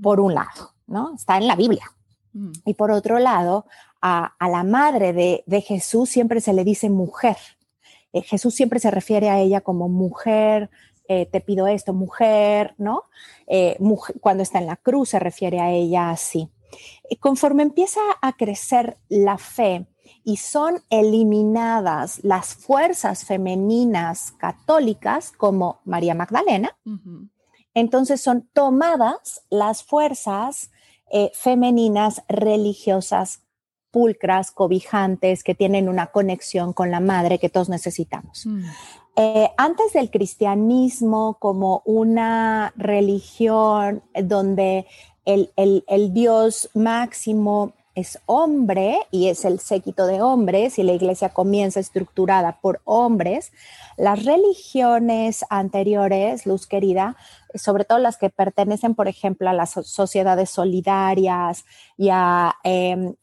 por 0.00 0.20
un 0.20 0.34
lado, 0.34 0.74
¿no? 0.86 1.14
Está 1.14 1.38
en 1.38 1.46
la 1.46 1.56
Biblia. 1.56 1.95
Mm. 2.36 2.52
Y 2.66 2.74
por 2.74 2.90
otro 2.90 3.18
lado, 3.18 3.66
a, 4.02 4.34
a 4.38 4.48
la 4.48 4.62
madre 4.62 5.12
de, 5.12 5.42
de 5.46 5.60
Jesús 5.62 6.10
siempre 6.10 6.40
se 6.40 6.52
le 6.52 6.64
dice 6.64 6.90
mujer. 6.90 7.36
Eh, 8.12 8.22
Jesús 8.22 8.54
siempre 8.54 8.78
se 8.78 8.90
refiere 8.90 9.30
a 9.30 9.40
ella 9.40 9.60
como 9.60 9.88
mujer, 9.88 10.70
eh, 11.08 11.26
te 11.26 11.40
pido 11.40 11.66
esto, 11.66 11.92
mujer, 11.92 12.74
¿no? 12.78 13.04
Eh, 13.46 13.78
cuando 14.20 14.42
está 14.42 14.58
en 14.58 14.66
la 14.66 14.76
cruz 14.76 15.10
se 15.10 15.18
refiere 15.18 15.60
a 15.60 15.70
ella 15.70 16.10
así. 16.10 16.50
conforme 17.20 17.62
empieza 17.62 18.00
a 18.20 18.32
crecer 18.32 18.98
la 19.08 19.38
fe 19.38 19.86
y 20.24 20.38
son 20.38 20.82
eliminadas 20.90 22.24
las 22.24 22.54
fuerzas 22.54 23.24
femeninas 23.24 24.32
católicas 24.32 25.32
como 25.36 25.80
María 25.84 26.14
Magdalena, 26.14 26.76
entonces 27.74 28.20
son 28.20 28.48
tomadas 28.52 29.42
las 29.48 29.84
fuerzas 29.84 30.70
femeninas 31.32 32.22
religiosas 32.28 33.40
pulcras, 33.90 34.50
cobijantes, 34.50 35.42
que 35.42 35.54
tienen 35.54 35.88
una 35.88 36.08
conexión 36.08 36.72
con 36.72 36.90
la 36.90 37.00
madre 37.00 37.38
que 37.38 37.48
todos 37.48 37.68
necesitamos. 37.68 38.44
Mm. 38.44 38.64
Eh, 39.16 39.50
antes 39.56 39.94
del 39.94 40.10
cristianismo 40.10 41.38
como 41.40 41.80
una 41.86 42.74
religión 42.76 44.02
donde 44.14 44.86
el, 45.24 46.12
Dios 46.12 46.68
máximo 46.74 47.72
es 47.96 48.20
hombre 48.26 48.98
y 49.10 49.28
es 49.28 49.46
el 49.46 49.58
séquito 49.58 50.06
de 50.06 50.20
hombres 50.20 50.78
y 50.78 50.82
la 50.82 50.92
iglesia 50.92 51.30
comienza 51.30 51.80
estructurada 51.80 52.60
por 52.60 52.82
hombres, 52.84 53.52
las 53.96 54.22
religiones 54.24 55.46
anteriores, 55.48 56.44
Luz 56.44 56.66
querida, 56.66 57.16
sobre 57.54 57.86
todo 57.86 57.98
las 57.98 58.18
que 58.18 58.28
pertenecen, 58.28 58.94
por 58.94 59.08
ejemplo, 59.08 59.48
a 59.48 59.54
las 59.54 59.70
sociedades 59.70 60.50
solidarias 60.50 61.64
y 61.96 62.10
a 62.12 62.56
em, 62.64 63.14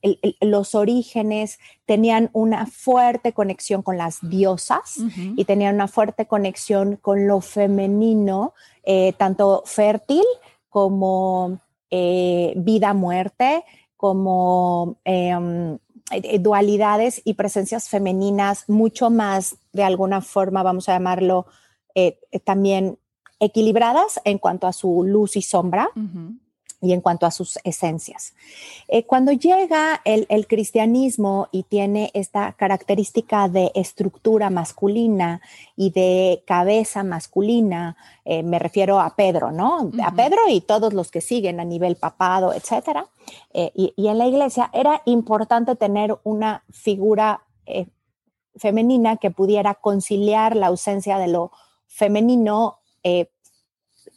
los 0.42 0.74
orígenes, 0.74 1.60
tenían 1.86 2.32
una 2.34 2.66
fuerte 2.66 3.32
conexión 3.32 3.84
con 3.84 4.00
las 4.00 4.28
diosas 4.28 4.98
y 5.36 5.46
tenían 5.46 5.76
una 5.76 5.88
fuerte 5.88 6.26
conexión 6.26 6.96
con 6.96 7.28
lo 7.28 7.42
femenino, 7.42 8.56
eh, 8.84 9.14
tanto 9.18 9.62
fértil 9.68 10.24
como 10.68 11.60
eh, 11.92 12.54
vida-muerte, 12.56 13.64
como 14.04 14.98
em, 15.06 15.78
eh, 16.12 16.38
dualidades 16.40 17.22
y 17.24 17.36
presencias 17.36 17.88
femeninas 17.88 18.66
mucho 18.68 19.10
más, 19.10 19.56
de 19.72 19.86
alguna 19.86 20.20
forma, 20.20 20.62
vamos 20.62 20.90
a 20.90 20.94
llamarlo, 20.94 21.46
también 22.44 22.98
equilibradas 23.40 24.20
en 24.26 24.40
cuanto 24.40 24.68
a 24.68 24.74
su 24.74 25.06
luz 25.06 25.38
y 25.38 25.42
sombra. 25.42 25.90
Y 26.84 26.92
en 26.92 27.00
cuanto 27.00 27.26
a 27.26 27.32
sus 27.32 27.58
esencias. 27.64 28.34
Eh, 28.90 29.06
cuando 29.06 29.32
llega 29.32 30.02
el, 30.04 30.28
cristianismo 30.48 31.48
y 31.52 31.64
tiene 31.64 32.12
esta 32.14 32.52
característica 32.52 33.48
de 33.48 33.72
estructura 33.74 34.50
masculina 34.50 35.40
y 35.78 35.92
de 35.92 36.44
cabeza 36.46 37.04
masculina, 37.04 37.96
eh, 38.26 38.44
me 38.44 38.60
refiero 38.60 39.00
a 39.00 39.16
Pedro, 39.16 39.52
¿no? 39.52 39.92
A 40.04 40.12
Pedro 40.14 40.42
y 40.50 40.60
todos 40.60 40.94
los 40.94 41.10
que 41.10 41.22
siguen 41.22 41.62
a 41.62 41.64
nivel 41.64 41.96
papado, 41.96 42.54
etcétera. 42.54 43.08
Eh, 43.54 43.72
y, 43.74 43.94
y, 43.96 44.10
en 44.10 44.18
la 44.18 44.28
iglesia 44.28 44.70
era 44.74 45.02
importante 45.06 45.78
tener 45.78 46.18
una 46.24 46.64
figura 46.70 47.42
femenina 48.58 49.16
que 49.16 49.32
pudiera 49.32 49.74
conciliar 49.76 50.58
la 50.58 50.68
ausencia 50.68 51.18
de 51.18 51.30
lo 51.30 51.52
femenino 51.88 52.80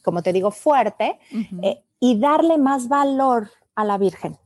como 0.07 0.23
te 0.23 0.31
digo, 0.31 0.51
fuerte 0.51 1.19
eh, 1.61 1.83
y 1.99 2.19
darle 2.19 2.57
más 2.57 2.87
valor 2.87 3.51
a 3.75 3.85
la 3.85 3.97
Virgen. 3.97 4.37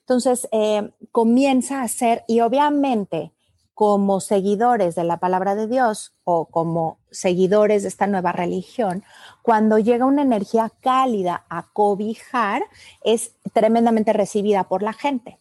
Entonces, 0.00 0.48
eh, 0.52 0.90
comienza 1.12 1.82
a 1.82 1.88
ser, 1.88 2.24
y 2.28 2.40
obviamente 2.40 3.32
como 3.74 4.20
seguidores 4.20 4.94
de 4.94 5.04
la 5.04 5.18
palabra 5.18 5.54
de 5.54 5.66
Dios 5.66 6.14
o 6.24 6.46
como 6.46 6.98
seguidores 7.10 7.82
de 7.82 7.88
esta 7.88 8.06
nueva 8.06 8.32
religión, 8.32 9.04
cuando 9.42 9.78
llega 9.78 10.06
una 10.06 10.22
energía 10.22 10.72
cálida 10.80 11.44
a 11.50 11.70
cobijar, 11.74 12.62
es 13.04 13.32
tremendamente 13.52 14.14
recibida 14.14 14.64
por 14.64 14.82
la 14.82 14.94
gente. 14.94 15.38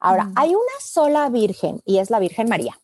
Ahora, 0.00 0.24
mm. 0.24 0.32
hay 0.36 0.54
una 0.54 0.80
sola 0.80 1.28
Virgen 1.28 1.82
y 1.84 1.98
es 1.98 2.08
la 2.08 2.20
Virgen 2.20 2.48
María. 2.48 2.78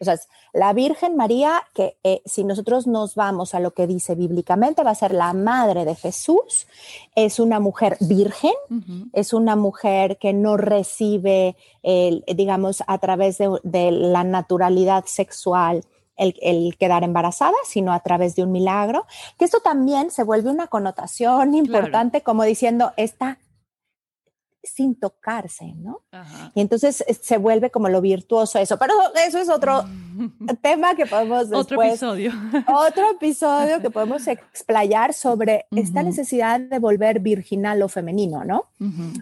O 0.00 0.04
sea, 0.04 0.18
la 0.52 0.72
Virgen 0.72 1.16
María, 1.16 1.62
que 1.74 1.96
eh, 2.02 2.22
si 2.24 2.44
nosotros 2.44 2.86
nos 2.86 3.14
vamos 3.14 3.54
a 3.54 3.60
lo 3.60 3.72
que 3.72 3.86
dice 3.86 4.14
bíblicamente, 4.14 4.82
va 4.82 4.90
a 4.90 4.94
ser 4.94 5.12
la 5.12 5.32
madre 5.32 5.84
de 5.84 5.94
Jesús, 5.94 6.66
es 7.14 7.38
una 7.38 7.60
mujer 7.60 7.96
virgen, 8.00 8.52
es 9.12 9.32
una 9.32 9.56
mujer 9.56 10.18
que 10.18 10.32
no 10.32 10.56
recibe, 10.56 11.56
digamos, 11.82 12.82
a 12.86 12.98
través 12.98 13.38
de, 13.38 13.90
la 13.90 14.24
naturalidad 14.24 15.04
sexual. 15.06 15.84
El, 16.16 16.76
quedar 16.76 17.02
embarazada, 17.02 17.56
sino 17.64 17.94
a 17.94 18.00
través 18.00 18.36
de 18.36 18.42
un 18.42 18.52
milagro, 18.52 19.06
que 19.38 19.46
esto 19.46 19.60
también 19.60 20.10
se 20.10 20.22
vuelve 20.22 20.50
una 20.50 20.66
connotación 20.66 21.54
importante, 21.54 22.20
como 22.20 22.44
diciendo, 22.44 22.92
esta 22.98 23.38
sin 24.62 24.94
tocarse, 24.94 25.74
¿no? 25.76 26.02
Y 26.54 26.60
entonces 26.60 27.02
eh, 27.06 27.14
se 27.14 27.38
vuelve 27.38 27.70
como 27.70 27.88
lo 27.88 28.00
virtuoso 28.00 28.58
eso, 28.58 28.78
pero 28.78 28.94
eso 29.26 29.38
es 29.38 29.48
otro 29.48 29.84
tema 30.62 30.94
que 30.94 31.06
podemos 31.06 31.48
después, 31.48 31.62
otro 31.62 31.82
episodio, 31.82 32.32
otro 32.66 33.10
episodio 33.10 33.80
que 33.80 33.90
podemos 33.90 34.26
explayar 34.28 35.14
sobre 35.14 35.66
esta 35.70 36.02
necesidad 36.02 36.60
de 36.60 36.78
volver 36.78 37.20
virginal 37.20 37.82
o 37.82 37.88
femenino, 37.88 38.44
¿no? 38.44 38.66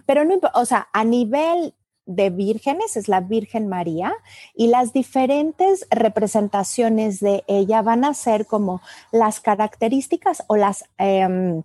Pero 0.05 0.25
no, 0.25 0.39
o 0.53 0.65
sea, 0.65 0.87
a 0.93 1.03
nivel 1.03 1.73
de 2.09 2.31
vírgenes 2.31 2.97
es 2.97 3.07
la 3.07 3.21
Virgen 3.21 3.67
María 3.67 4.13
y 4.55 4.67
las 4.67 4.93
diferentes 4.93 5.87
representaciones 5.91 7.19
de 7.19 7.43
ella 7.47 7.83
van 7.83 8.03
a 8.03 8.15
ser 8.15 8.47
como 8.47 8.81
las 9.11 9.39
características 9.39 10.43
o 10.47 10.57
las 10.57 10.85
em, 10.97 11.61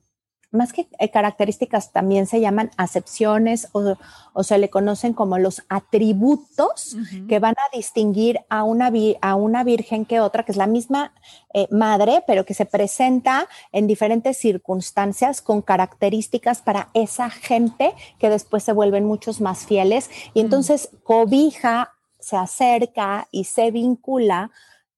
más 0.54 0.72
que 0.72 0.88
eh, 0.98 1.10
características 1.10 1.92
también 1.92 2.26
se 2.26 2.40
llaman 2.40 2.70
acepciones 2.76 3.68
o, 3.72 3.96
se 4.42 4.58
le 4.58 4.70
conocen 4.70 5.12
como 5.12 5.38
los 5.38 5.62
atributos 5.68 6.96
que 7.28 7.38
van 7.38 7.54
a 7.54 7.76
distinguir 7.76 8.40
a 8.48 8.64
una, 8.64 8.90
a 9.20 9.34
una 9.34 9.64
virgen 9.64 10.04
que 10.04 10.20
otra, 10.20 10.44
que 10.44 10.52
es 10.52 10.58
la 10.58 10.66
misma 10.66 11.12
eh, 11.52 11.68
madre, 11.70 12.24
pero 12.26 12.44
que 12.44 12.54
se 12.54 12.66
presenta 12.66 13.48
en 13.72 13.86
diferentes 13.86 14.36
circunstancias 14.36 15.40
con 15.40 15.62
características 15.62 16.62
para 16.62 16.88
esa 16.94 17.30
gente 17.30 17.94
que 18.18 18.30
después 18.30 18.64
se 18.64 18.72
vuelven 18.72 19.04
muchos 19.04 19.40
más 19.40 19.66
fieles. 19.66 20.10
Y 20.34 20.40
entonces 20.40 20.90
cobija, 21.02 21.92
se 22.18 22.36
acerca 22.36 23.28
y 23.30 23.44
se 23.44 23.70
vincula 23.70 24.50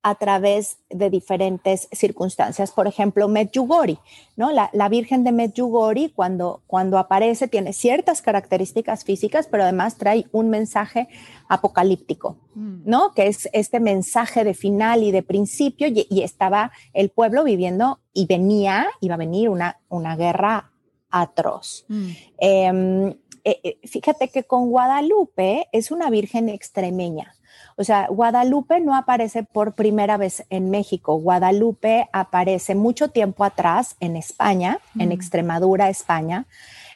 a 0.06 0.14
través 0.14 0.78
de 0.88 1.10
diferentes 1.10 1.88
circunstancias. 1.90 2.70
Por 2.70 2.86
ejemplo, 2.86 3.26
Medjugorje, 3.26 3.98
¿no? 4.36 4.52
La, 4.52 4.88
Virgen 4.88 5.24
de 5.24 5.32
Medjugorje, 5.32 6.12
cuando, 6.14 6.62
cuando 6.68 6.96
aparece, 6.98 7.48
tiene 7.48 7.72
ciertas 7.72 8.22
características 8.22 9.02
físicas, 9.02 9.48
pero 9.50 9.64
además 9.64 9.96
trae 9.96 10.26
un 10.30 10.48
mensaje 10.48 11.08
apocalíptico, 11.48 12.36
mm. 12.54 12.82
¿no? 12.84 13.14
Que 13.14 13.26
es 13.26 13.48
este 13.52 13.80
mensaje 13.80 14.44
de 14.44 14.54
final 14.54 15.02
y 15.02 15.10
de 15.10 15.24
principio, 15.24 15.88
y, 15.88 16.22
estaba 16.22 16.70
el 16.92 17.10
pueblo 17.10 17.42
viviendo 17.42 17.98
y 18.12 18.26
venía, 18.26 18.86
iba 19.00 19.16
a 19.16 19.18
venir 19.18 19.48
una, 19.48 19.80
una 19.88 20.14
guerra 20.14 20.70
atroz. 21.10 21.84
Mm. 21.88 22.10
Em, 22.38 23.08
eh, 23.42 23.60
eh, 23.64 23.78
fíjate 23.88 24.28
que 24.28 24.44
con 24.44 24.70
Guadalupe 24.70 25.66
es 25.72 25.90
una 25.90 26.10
virgen 26.10 26.48
extremeña. 26.48 27.34
O 27.76 27.84
sea, 27.84 28.08
Guadalupe 28.08 28.80
no 28.80 28.96
aparece 28.96 29.42
por 29.42 29.74
primera 29.74 30.16
vez 30.16 30.44
en 30.48 30.70
México. 30.70 31.16
Guadalupe 31.16 32.08
aparece 32.12 32.74
mucho 32.74 33.08
tiempo 33.08 33.44
atrás 33.44 33.96
en 34.00 34.16
España, 34.16 34.78
en 34.98 35.12
Extremadura, 35.12 35.90
España. 35.90 36.46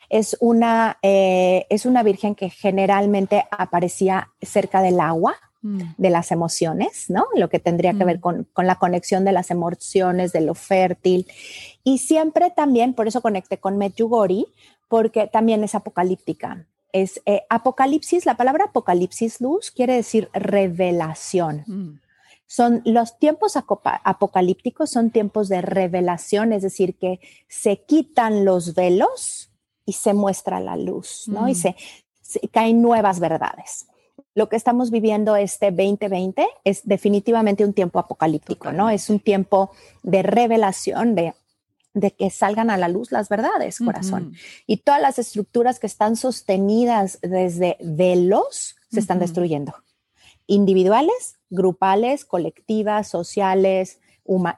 Es 0.09 0.39
una, 0.41 0.97
eh, 1.03 1.67
es 1.69 1.85
una 1.85 2.03
virgen 2.03 2.35
que 2.35 2.49
generalmente 2.49 3.45
aparecía 3.51 4.31
cerca 4.41 4.81
del 4.81 5.01
agua, 5.01 5.35
mm. 5.61 5.83
de 5.99 6.11
las 6.11 6.33
emociones, 6.33 7.11
¿no? 7.11 7.27
Lo 7.37 7.51
que 7.51 7.59
tendría 7.59 7.93
que 7.93 8.05
ver 8.07 8.17
mm. 8.17 8.21
con, 8.21 8.49
con, 8.53 8.67
la 8.67 8.77
conexión 8.77 9.27
de 9.27 9.33
las 9.33 9.51
emociones, 9.51 10.33
de 10.33 10.41
lo 10.41 10.55
fértil. 10.55 11.27
Y 11.85 11.99
siempre 11.99 12.51
también, 12.51 12.95
por 12.95 13.07
eso 13.07 13.21
conecté 13.21 13.59
con 13.59 13.77
Medjugorje, 13.77 14.47
porque 14.89 15.27
también 15.27 15.63
es 15.63 15.75
apocalíptica 15.75 16.67
es 16.93 17.23
eh, 17.27 17.43
apocalipsis, 17.49 18.27
la 18.27 18.37
palabra 18.37 18.67
apocalipsis 18.67 19.41
luz 19.41 19.71
quiere 19.71 19.95
decir 19.95 20.29
revelación. 20.33 21.65
Mm. 21.67 22.01
Son 22.47 22.83
los 22.85 23.19
tiempos 23.19 23.57
apocalípticos, 23.57 24.91
son 24.91 25.11
tiempos 25.11 25.49
de 25.49 25.63
revelación, 25.63 26.53
es 26.53 26.63
decir, 26.63 26.97
que 26.97 27.21
se 27.47 27.83
quitan 27.83 28.45
los 28.45 28.75
velos 28.75 29.53
y 29.87 29.93
se 29.93 30.15
muestra 30.15 30.59
la 30.59 30.77
luz, 30.77 31.29
¿no? 31.29 31.49
Y 31.49 31.53
mm. 31.53 31.55
se, 31.55 31.77
caen 32.51 32.83
nuevas 32.83 33.21
verdades. 33.21 33.87
Lo 34.35 34.49
que 34.49 34.57
estamos 34.57 34.91
viviendo 34.91 35.37
este 35.37 35.71
2020 35.71 36.47
es 36.65 36.87
definitivamente 36.87 37.65
un 37.65 37.73
tiempo 37.73 37.99
apocalíptico, 37.99 38.73
¿no? 38.73 38.91
Es 38.91 39.11
un 39.11 39.21
tiempo 39.21 39.71
de 40.03 40.23
revelación, 40.23 41.15
de 41.15 41.35
de 41.95 42.13
que 42.13 42.31
salgan 42.31 42.71
a 42.71 42.77
la 42.77 42.89
luz 42.89 43.11
las 43.13 43.29
verdades, 43.29 43.79
corazón. 43.79 44.35
Y 44.67 44.79
todas 44.79 45.01
las 45.01 45.19
estructuras 45.19 45.79
que 45.79 45.87
están 45.87 46.17
sostenidas 46.17 47.19
desde 47.23 47.77
velos 47.81 48.77
se 48.91 49.01
están 49.01 49.19
destruyendo. 49.19 49.75
Individuales, 50.47 51.37
grupales, 51.51 52.25
colectivas, 52.25 53.09
sociales, 53.09 53.99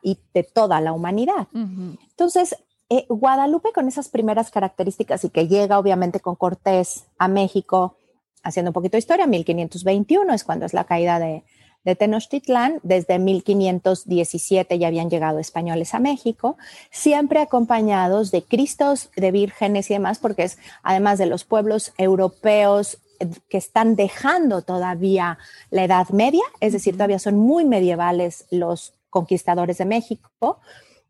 y 0.02 0.18
de 0.34 0.42
toda 0.42 0.80
la 0.80 0.92
humanidad. 0.92 1.48
Entonces, 1.54 2.56
eh, 2.90 3.06
Guadalupe 3.08 3.72
con 3.72 3.88
esas 3.88 4.08
primeras 4.08 4.50
características 4.50 5.24
y 5.24 5.30
que 5.30 5.48
llega 5.48 5.78
obviamente 5.78 6.20
con 6.20 6.36
Cortés 6.36 7.06
a 7.18 7.28
México, 7.28 7.96
haciendo 8.42 8.70
un 8.70 8.74
poquito 8.74 8.92
de 8.92 9.00
historia, 9.00 9.26
1521 9.26 10.34
es 10.34 10.44
cuando 10.44 10.66
es 10.66 10.74
la 10.74 10.84
caída 10.84 11.18
de, 11.18 11.44
de 11.84 11.96
Tenochtitlán, 11.96 12.78
desde 12.82 13.18
1517 13.18 14.78
ya 14.78 14.86
habían 14.86 15.10
llegado 15.10 15.38
españoles 15.38 15.94
a 15.94 15.98
México, 15.98 16.56
siempre 16.90 17.40
acompañados 17.40 18.30
de 18.30 18.42
cristos, 18.42 19.10
de 19.16 19.32
vírgenes 19.32 19.90
y 19.90 19.94
demás, 19.94 20.18
porque 20.18 20.44
es 20.44 20.58
además 20.82 21.18
de 21.18 21.26
los 21.26 21.44
pueblos 21.44 21.92
europeos 21.98 22.98
eh, 23.18 23.28
que 23.48 23.58
están 23.58 23.96
dejando 23.96 24.62
todavía 24.62 25.38
la 25.70 25.84
Edad 25.84 26.08
Media, 26.10 26.44
es 26.60 26.72
decir, 26.72 26.94
todavía 26.94 27.18
son 27.18 27.36
muy 27.36 27.64
medievales 27.64 28.46
los 28.50 28.94
conquistadores 29.10 29.78
de 29.78 29.84
México, 29.84 30.60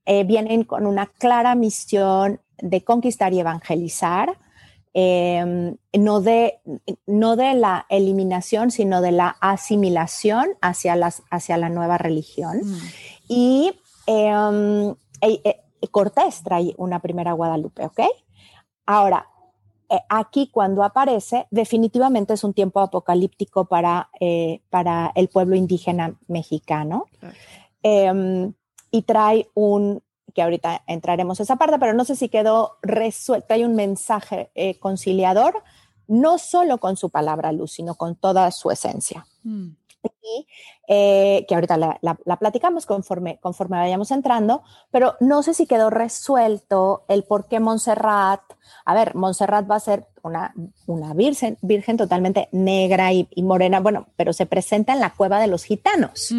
eh, 0.04 0.24
vienen 0.24 0.64
con 0.64 0.86
una 0.86 1.06
clara 1.06 1.54
misión 1.54 2.40
de 2.58 2.82
conquistar 2.82 3.32
y 3.32 3.40
evangelizar, 3.40 4.36
em, 4.94 5.76
no, 5.92 6.20
de, 6.20 6.60
no 7.06 7.36
de 7.36 7.54
la 7.54 7.86
eliminación, 7.88 8.70
sino 8.70 9.00
de 9.00 9.12
la 9.12 9.36
asimilación 9.40 10.50
hacia, 10.60 10.96
las, 10.96 11.22
hacia 11.30 11.56
la 11.56 11.68
nueva 11.68 11.98
religión. 11.98 12.60
Mm. 12.62 12.78
Y 13.28 13.72
em, 14.06 14.94
e, 15.20 15.40
e, 15.44 15.88
Cortés 15.90 16.42
trae 16.42 16.74
una 16.78 17.00
primera 17.00 17.32
Guadalupe, 17.32 17.84
¿ok? 17.84 18.00
Ahora, 18.86 19.26
eh, 19.92 20.00
aquí 20.08 20.48
cuando 20.50 20.82
aparece, 20.82 21.46
definitivamente 21.50 22.34
es 22.34 22.44
un 22.44 22.54
tiempo 22.54 22.80
apocalíptico 22.80 23.66
para, 23.66 24.08
eh, 24.20 24.62
para 24.70 25.12
el 25.14 25.28
pueblo 25.28 25.54
indígena 25.54 26.14
mexicano. 26.28 27.06
Em, 27.82 28.54
y 28.90 29.02
trae 29.02 29.48
un, 29.54 30.02
que 30.32 30.42
ahorita 30.42 30.82
entraremos 30.86 31.40
a 31.40 31.42
esa 31.42 31.56
parte, 31.56 31.78
pero 31.78 31.94
no 31.94 32.04
sé 32.04 32.16
si 32.16 32.28
quedó 32.28 32.78
resuelto, 32.82 33.54
hay 33.54 33.64
un 33.64 33.74
mensaje 33.74 34.50
eh, 34.54 34.78
conciliador, 34.78 35.62
no 36.08 36.38
solo 36.38 36.78
con 36.78 36.96
su 36.96 37.10
palabra 37.10 37.52
luz, 37.52 37.72
sino 37.72 37.94
con 37.94 38.16
toda 38.16 38.50
su 38.50 38.70
esencia. 38.70 39.26
Mm. 39.44 39.70
Y, 40.24 40.46
eh, 40.88 41.44
que 41.46 41.54
ahorita 41.54 41.76
la, 41.76 41.98
la, 42.02 42.36
platicamos 42.36 42.86
conforme, 42.86 43.38
conforme 43.40 43.78
vayamos 43.78 44.10
entrando, 44.10 44.62
pero 44.90 45.14
no 45.20 45.42
sé 45.42 45.54
si 45.54 45.66
quedó 45.66 45.90
resuelto 45.90 47.04
el 47.08 47.22
por 47.22 47.46
qué 47.46 47.60
Montserrat, 47.60 48.42
a 48.84 48.94
ver, 48.94 49.14
Montserrat 49.14 49.70
va 49.70 49.76
a 49.76 49.80
ser 49.80 50.08
una, 50.22 50.54
una 50.86 51.14
virgen, 51.14 51.56
virgen 51.62 51.96
totalmente 51.96 52.48
negra 52.52 53.12
y, 53.12 53.28
morena, 53.42 53.80
bueno, 53.80 54.08
pero 54.16 54.32
se 54.32 54.46
presenta 54.46 54.92
en 54.92 55.00
la 55.00 55.10
cueva 55.10 55.40
de 55.40 55.46
los 55.46 55.64
gitanos. 55.64 56.32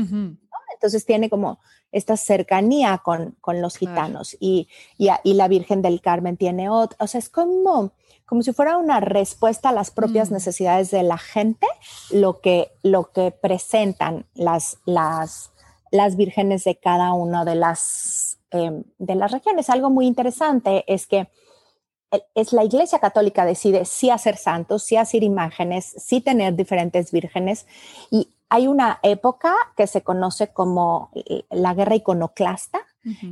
Entonces 0.83 1.05
tiene 1.05 1.29
como 1.29 1.59
esta 1.93 2.17
cercanía 2.17 2.97
con, 2.97 3.37
con 3.39 3.61
los 3.61 3.77
gitanos 3.77 4.35
y, 4.37 4.67
y, 4.97 5.07
y, 5.23 5.35
la 5.35 5.47
Virgen 5.47 5.81
del 5.81 6.01
Carmen 6.01 6.35
tiene 6.35 6.69
otra, 6.69 6.97
o 6.99 7.07
sea, 7.07 7.19
es 7.19 7.29
como, 7.29 7.93
como 8.25 8.43
si 8.43 8.51
fuera 8.51 8.75
una 8.75 8.99
respuesta 8.99 9.69
a 9.69 9.71
las 9.71 9.91
propias 9.91 10.29
mm. 10.29 10.33
necesidades 10.33 10.91
de 10.91 11.03
la 11.03 11.17
gente, 11.17 11.65
lo 12.11 12.41
que, 12.41 12.73
lo 12.81 13.13
que 13.13 13.31
presentan 13.31 14.25
las, 14.33 14.77
las, 14.85 15.51
las 15.89 16.17
vírgenes 16.17 16.65
de 16.65 16.75
cada 16.75 17.13
una 17.13 17.45
de 17.45 17.55
las, 17.55 18.39
em, 18.51 18.83
de 18.97 19.15
las 19.15 19.31
regiones. 19.31 19.69
Algo 19.69 19.89
muy 19.89 20.05
interesante 20.05 20.83
es 20.85 21.07
que 21.07 21.29
es 22.35 22.51
la 22.51 22.65
Iglesia 22.65 22.99
Católica 22.99 23.45
decide 23.45 23.85
sí 23.85 24.09
hacer 24.09 24.35
santos, 24.35 24.83
sí 24.83 24.97
hacer 24.97 25.23
imágenes, 25.23 25.95
sí 25.97 26.19
tener 26.19 26.55
diferentes 26.57 27.13
vírgenes 27.13 27.67
y 28.11 28.27
hay 28.53 28.67
una 28.67 28.99
época 29.01 29.55
que 29.75 29.87
se 29.87 30.03
conoce 30.03 30.49
como 30.49 31.09
la 31.49 31.73
guerra 31.73 31.95
iconoclasta, 31.95 32.81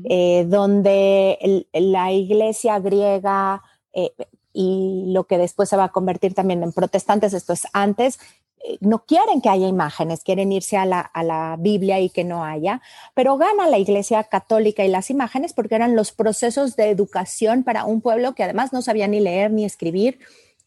eh, 0.06 0.46
donde 0.48 1.68
la 1.74 2.12
iglesia 2.12 2.80
griega 2.80 3.62
eh, 3.94 4.14
y 4.52 5.12
lo 5.14 5.26
que 5.26 5.38
después 5.38 5.70
se 5.70 5.78
va 5.78 5.84
a 5.84 5.92
convertir 5.92 6.34
también 6.34 6.64
en 6.64 6.74
protestantes, 6.74 7.34
esto 7.34 7.54
es 7.54 7.68
antes, 7.72 8.18
eh, 8.64 8.80
no 8.82 9.06
quieren 9.06 9.42
que 9.42 9.50
haya 9.50 9.68
imágenes, 9.68 10.24
quieren 10.24 10.52
irse 10.52 10.76
a 10.76 10.88
la, 10.88 11.02
a 11.02 11.22
la, 11.22 11.56
Biblia 11.60 12.00
y 12.00 12.10
que 12.10 12.24
no 12.24 12.44
haya, 12.44 12.82
pero 13.14 13.38
gana 13.38 13.70
la 13.70 13.78
Iglesia 13.78 14.24
Católica 14.24 14.84
y 14.84 14.88
las 14.88 15.12
imágenes 15.12 15.54
porque 15.54 15.76
eran 15.76 15.96
los 15.96 16.12
procesos 16.12 16.76
de 16.76 16.90
educación 16.90 17.64
para 17.64 17.86
un 17.86 18.02
pueblo 18.02 18.34
que 18.34 18.44
además 18.44 18.74
no 18.74 18.82
sabía 18.82 19.08
ni 19.08 19.20
leer 19.20 19.52
ni 19.52 19.66
escribir 19.66 20.18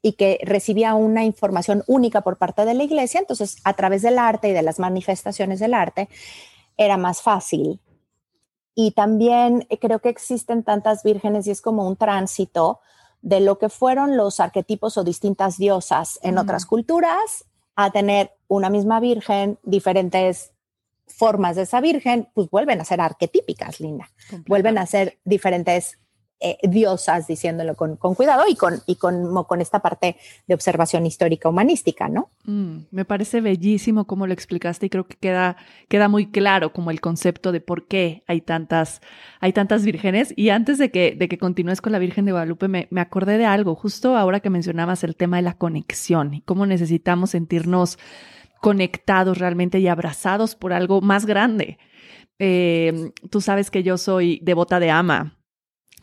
y 0.05 0.13
que 0.13 0.39
recibía 0.43 0.93
una 0.93 1.25
información 1.25 1.83
única 1.87 2.21
por 2.21 2.37
parte 2.37 2.67
de 2.67 2.75
la 2.75 2.85
iglesia, 2.85 3.21
entonces 3.21 3.57
a 3.65 3.73
través 3.73 4.03
del 4.03 4.19
arte 4.19 4.51
y 4.51 4.53
de 4.53 4.61
las 4.61 4.79
manifestaciones 4.79 5.61
del 5.61 5.73
arte 5.73 6.11
era 6.77 6.99
más 6.99 7.23
fácil. 7.23 7.81
Y 8.75 8.91
también 8.91 9.67
eh, 9.71 9.79
creo 9.79 10.01
que 10.01 10.11
existen 10.11 10.63
tantas 10.63 11.05
vírgenes 11.05 11.47
y 11.47 11.53
es 11.53 11.63
como 11.63 11.89
un 11.89 11.97
tránsito 11.97 12.81
de 13.23 13.41
lo 13.41 13.59
que 13.59 13.71
fueron 13.71 14.19
los 14.19 14.41
arquetipos 14.41 14.99
o 14.99 15.05
distintas 15.05 15.57
diosas 15.57 16.21
en 16.23 16.37
otras 16.37 16.67
culturas 16.67 17.47
a 17.75 17.91
tener 17.91 18.31
una 18.47 18.69
misma 18.69 19.01
virgen, 19.01 19.59
diferentes 19.63 20.53
formas 21.07 21.57
de 21.57 21.63
esa 21.63 21.81
virgen, 21.81 22.29
pues 22.35 22.51
vuelven 22.51 22.79
a 22.79 22.85
ser 22.85 23.01
arquetípicas, 23.01 23.81
Linda. 23.81 24.11
Vuelven 24.47 24.77
a 24.77 24.85
ser 24.85 25.19
diferentes 25.25 25.99
eh, 26.47 26.59
diosas, 26.63 27.27
diciéndolo 27.27 27.75
con, 27.75 27.97
cuidado 27.97 28.45
y, 28.47 28.55
con, 28.55 28.75
y 28.87 28.97
con, 28.97 29.45
con, 29.45 29.63
esta 29.63 29.81
parte 29.81 30.17
de 30.47 30.55
observación 30.55 31.07
histórica 31.07 31.49
humanística, 31.49 32.07
¿no? 32.11 32.29
Mm, 32.45 32.81
me 32.91 33.07
parece 33.07 33.41
bellísimo 33.41 34.07
cómo 34.07 34.27
lo 34.27 34.35
explicaste 34.35 34.85
y 34.85 34.91
creo 34.91 35.07
que 35.07 35.17
queda, 35.17 35.57
queda 35.89 36.09
muy 36.09 36.31
claro 36.31 36.75
como 36.75 36.91
el 36.91 37.01
concepto 37.01 37.51
de 37.51 37.63
por 37.63 37.89
qué 37.89 38.25
hay 38.27 38.43
tantas, 38.43 39.01
hay 39.41 39.55
tantas 39.55 39.87
vírgenes. 39.87 40.35
Y 40.37 40.51
antes 40.51 40.77
de 40.77 40.91
que, 40.91 41.15
de 41.19 41.29
que 41.29 41.39
continúes 41.39 41.81
con 41.81 41.93
la 41.93 41.99
Virgen 41.99 42.27
de 42.27 42.33
Guadalupe, 42.33 42.69
me, 42.69 42.89
me 42.91 43.01
acordé 43.01 43.39
de 43.39 43.47
algo, 43.47 43.75
justo 43.75 44.15
ahora 44.15 44.41
que 44.41 44.51
mencionabas 44.51 45.03
el 45.03 45.17
tema 45.17 45.37
de 45.37 45.45
la 45.45 45.55
conexión 45.55 46.35
y 46.35 46.43
cómo 46.43 46.67
necesitamos 46.67 47.31
sentirnos 47.31 47.99
conectados 48.61 49.39
realmente 49.39 49.79
y 49.79 49.89
abrazados 49.89 50.57
por 50.57 50.75
algo 50.75 51.01
más 51.01 51.25
grande. 51.25 51.79
Eh, 52.39 53.13
tú 53.31 53.41
sabes 53.41 53.71
que 53.71 53.83
yo 53.83 53.97
soy 53.97 54.41
devota 54.43 54.81
de 54.81 54.91
Ama, 54.91 55.39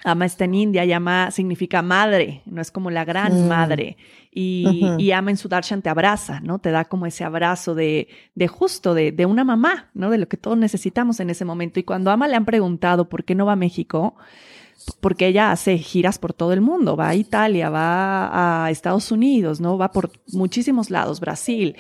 Ama 0.04 0.26
está 0.26 0.46
en 0.46 0.56
India 0.56 0.84
y 0.86 0.92
Ama 0.94 1.32
significa 1.32 1.82
madre, 1.82 2.42
no 2.46 2.62
es 2.62 2.72
como 2.72 2.90
la 2.90 3.06
gran 3.06 3.46
mm. 3.46 3.48
madre. 3.48 3.98
Y, 4.32 5.12
Ama 5.12 5.32
en 5.32 5.38
su 5.38 5.50
darshan 5.50 5.82
te 5.82 5.90
abraza, 5.90 6.40
¿no? 6.40 6.60
Te 6.60 6.72
da 6.72 6.86
como 6.86 7.06
ese 7.06 7.24
abrazo 7.24 7.76
de, 7.76 8.08
de 8.34 8.48
justo, 8.48 8.94
de, 8.94 9.12
de, 9.12 9.26
una 9.26 9.44
mamá, 9.44 9.90
¿no? 9.94 10.10
De 10.10 10.18
lo 10.18 10.28
que 10.28 10.38
todos 10.38 10.58
necesitamos 10.58 11.20
en 11.20 11.30
ese 11.30 11.46
momento. 11.46 11.80
Y 11.80 11.84
cuando 11.84 12.12
Ama 12.12 12.28
le 12.28 12.36
han 12.36 12.46
preguntado 12.46 13.10
por 13.10 13.24
qué 13.26 13.36
no 13.36 13.46
va 13.46 13.54
a 13.54 13.58
México, 13.58 14.16
porque 15.00 15.28
ella 15.28 15.52
hace 15.52 15.78
giras 15.78 16.18
por 16.18 16.34
todo 16.34 16.54
el 16.54 16.62
mundo, 16.62 16.96
va 16.96 17.10
a 17.10 17.16
Italia, 17.16 17.70
va 17.70 18.66
a 18.66 18.72
Estados 18.72 19.12
Unidos, 19.12 19.62
¿no? 19.62 19.78
Va 19.78 19.92
por 19.92 20.12
muchísimos 20.32 20.90
lados, 20.90 21.20
Brasil. 21.20 21.76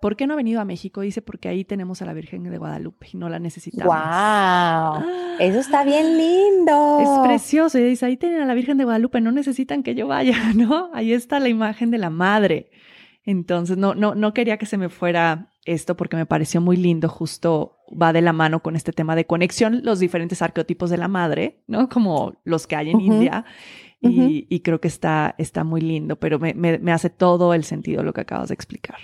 ¿Por 0.00 0.16
qué 0.16 0.26
no 0.26 0.32
ha 0.32 0.36
venido 0.36 0.62
a 0.62 0.64
México? 0.64 1.02
Dice, 1.02 1.20
porque 1.20 1.48
ahí 1.48 1.64
tenemos 1.64 2.00
a 2.00 2.06
la 2.06 2.14
Virgen 2.14 2.42
de 2.42 2.56
Guadalupe 2.56 3.08
y 3.12 3.18
no 3.18 3.28
la 3.28 3.38
necesitamos. 3.38 3.94
¡Wow! 3.94 4.02
Ah. 4.02 5.36
Eso 5.38 5.60
está 5.60 5.84
bien 5.84 6.16
lindo. 6.16 7.00
Es 7.00 7.26
precioso. 7.26 7.78
Y 7.78 7.82
dice, 7.82 8.06
ahí 8.06 8.16
tienen 8.16 8.40
a 8.40 8.46
la 8.46 8.54
Virgen 8.54 8.78
de 8.78 8.84
Guadalupe, 8.84 9.20
no 9.20 9.30
necesitan 9.30 9.82
que 9.82 9.94
yo 9.94 10.08
vaya, 10.08 10.36
¿no? 10.54 10.88
Ahí 10.94 11.12
está 11.12 11.38
la 11.38 11.50
imagen 11.50 11.90
de 11.90 11.98
la 11.98 12.08
madre. 12.08 12.70
Entonces, 13.24 13.76
no, 13.76 13.94
no, 13.94 14.14
no 14.14 14.32
quería 14.32 14.56
que 14.56 14.64
se 14.64 14.78
me 14.78 14.88
fuera 14.88 15.52
esto 15.66 15.94
porque 15.98 16.16
me 16.16 16.24
pareció 16.24 16.62
muy 16.62 16.78
lindo, 16.78 17.10
justo 17.10 17.76
va 17.90 18.14
de 18.14 18.22
la 18.22 18.32
mano 18.32 18.62
con 18.62 18.76
este 18.76 18.92
tema 18.92 19.14
de 19.14 19.26
conexión, 19.26 19.82
los 19.84 19.98
diferentes 19.98 20.40
arqueotipos 20.40 20.88
de 20.88 20.96
la 20.96 21.08
madre, 21.08 21.62
¿no? 21.66 21.90
Como 21.90 22.40
los 22.44 22.66
que 22.66 22.76
hay 22.76 22.90
en 22.90 23.00
India. 23.00 23.44
Y, 24.02 24.60
creo 24.60 24.80
que 24.80 24.88
está, 24.88 25.34
está 25.36 25.62
muy 25.62 25.82
lindo, 25.82 26.16
pero 26.16 26.38
me, 26.38 26.54
me 26.54 26.92
hace 26.92 27.10
todo 27.10 27.52
el 27.52 27.64
sentido 27.64 28.02
lo 28.02 28.14
que 28.14 28.22
acabas 28.22 28.48
de 28.48 28.54
explicar. 28.54 28.96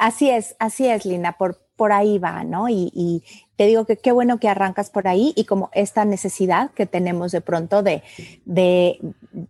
Así 0.00 0.28
es, 0.30 0.56
así 0.58 0.88
es, 0.88 1.04
Lina, 1.04 1.38
por, 1.38 1.58
por 1.76 1.92
ahí 1.92 2.18
va, 2.18 2.44
¿no? 2.44 2.68
Y, 2.68 3.22
te 3.56 3.66
digo 3.66 3.86
que 3.86 3.96
qué 3.96 4.12
bueno 4.12 4.38
que 4.38 4.48
arrancas 4.48 4.88
por 4.88 5.08
ahí 5.08 5.32
y 5.34 5.44
como 5.44 5.68
esta 5.72 6.04
necesidad 6.04 6.70
que 6.70 6.86
tenemos 6.86 7.32
de 7.32 7.40
pronto 7.40 7.82
de, 7.82 8.04
de, 8.44 9.00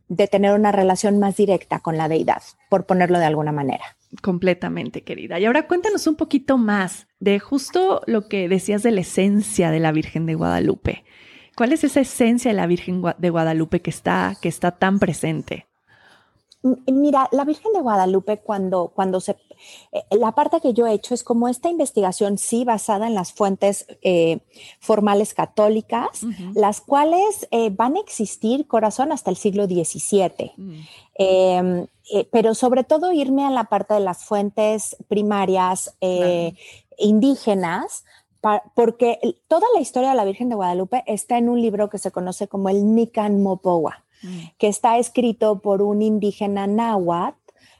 de 0.08 0.26
tener 0.26 0.54
una 0.54 0.72
relación 0.72 1.18
más 1.18 1.36
directa 1.36 1.80
con 1.80 1.98
la 1.98 2.08
deidad, 2.08 2.42
por 2.70 2.86
ponerlo 2.86 3.18
de 3.18 3.26
alguna 3.26 3.52
manera. 3.52 3.84
Completamente, 4.22 5.02
querida. 5.02 5.38
Y 5.38 5.44
ahora 5.44 5.66
cuéntanos 5.66 6.06
un 6.06 6.16
poquito 6.16 6.56
más 6.56 7.06
de 7.20 7.38
justo 7.38 8.00
lo 8.06 8.28
que 8.28 8.48
decías 8.48 8.82
de 8.82 8.92
la 8.92 9.02
esencia 9.02 9.70
de 9.70 9.80
la 9.80 9.92
Virgen 9.92 10.24
de 10.24 10.34
Guadalupe. 10.34 11.04
¿Cuál 11.54 11.72
es 11.72 11.84
esa 11.84 12.00
esencia 12.00 12.50
de 12.50 12.56
la 12.56 12.66
Virgen 12.66 13.02
de 13.18 13.30
Guadalupe 13.30 13.82
que 13.82 13.90
está, 13.90 14.36
que 14.40 14.48
está 14.48 14.70
tan 14.70 14.98
presente? 14.98 15.66
Mira, 16.62 17.28
la 17.32 17.44
Virgen 17.44 17.72
de 17.72 17.80
Guadalupe 17.80 18.38
cuando, 18.38 18.92
cuando 18.94 19.20
se... 19.20 19.36
Eh, 19.92 20.02
la 20.16 20.32
parte 20.32 20.60
que 20.60 20.72
yo 20.72 20.86
he 20.86 20.92
hecho 20.92 21.14
es 21.14 21.22
como 21.22 21.48
esta 21.48 21.68
investigación, 21.68 22.38
sí, 22.38 22.64
basada 22.64 23.06
en 23.06 23.14
las 23.14 23.32
fuentes 23.32 23.86
eh, 24.02 24.40
formales 24.80 25.34
católicas, 25.34 26.22
las 26.54 26.80
cuales 26.80 27.46
eh, 27.50 27.70
van 27.70 27.96
a 27.96 28.00
existir, 28.00 28.66
corazón, 28.66 29.12
hasta 29.12 29.30
el 29.30 29.36
siglo 29.36 29.66
XVII. 29.66 30.52
Mm. 30.56 30.72
Em, 31.14 31.86
pero 32.30 32.54
sobre 32.54 32.84
todo 32.84 33.12
irme 33.12 33.44
a 33.44 33.50
la 33.50 33.64
parte 33.64 33.94
de 33.94 34.00
las 34.00 34.24
fuentes 34.24 34.96
primarias 35.08 35.94
indígenas, 36.96 38.04
porque 38.74 39.18
toda 39.46 39.66
la 39.74 39.80
historia 39.80 40.10
de 40.10 40.14
la 40.14 40.24
Virgen 40.24 40.48
de 40.48 40.54
Guadalupe 40.54 41.04
está 41.06 41.36
en 41.36 41.50
un 41.50 41.60
libro 41.60 41.90
que 41.90 41.98
se 41.98 42.10
conoce 42.10 42.48
como 42.48 42.70
el 42.70 42.94
Nican 42.94 43.42
Mopowa. 43.42 44.04
Mm. 44.22 44.50
que 44.58 44.66
está 44.66 44.98
escrito 44.98 45.60
por 45.60 45.80
un 45.80 46.02
indígena 46.02 46.66
náhuatl 46.66 47.38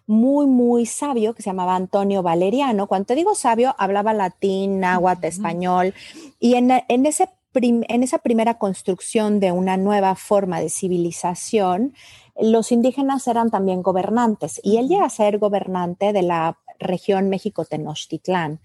muy, 0.08 0.46
muy 0.46 0.86
sabio 0.86 1.34
que 1.34 1.42
se 1.42 1.50
llamaba 1.50 1.76
Antonio 1.76 2.22
Valeriano. 2.22 2.86
Cuando 2.86 3.06
te 3.06 3.14
digo 3.14 3.34
sabio, 3.34 3.74
hablaba 3.78 4.14
latín, 4.14 4.80
náhuatl, 4.80 5.26
español, 5.26 5.94
y 6.40 6.54
en, 6.54 6.70
ese 7.06 7.28
en 7.54 8.02
esa 8.02 8.18
primera 8.18 8.54
construcción 8.58 9.38
de 9.38 9.52
una 9.52 9.76
nueva 9.76 10.14
forma 10.14 10.60
de 10.60 10.70
civilización, 10.70 11.94
los 12.40 12.72
indígenas 12.72 13.26
eran 13.28 13.50
también 13.50 13.82
gobernantes 13.82 14.60
y 14.62 14.78
él 14.78 14.88
llega 14.88 15.04
a 15.04 15.10
ser 15.10 15.38
gobernante 15.38 16.12
de 16.12 16.22
la 16.22 16.58
región 16.78 17.28
México-Tenochtitlán. 17.28 18.60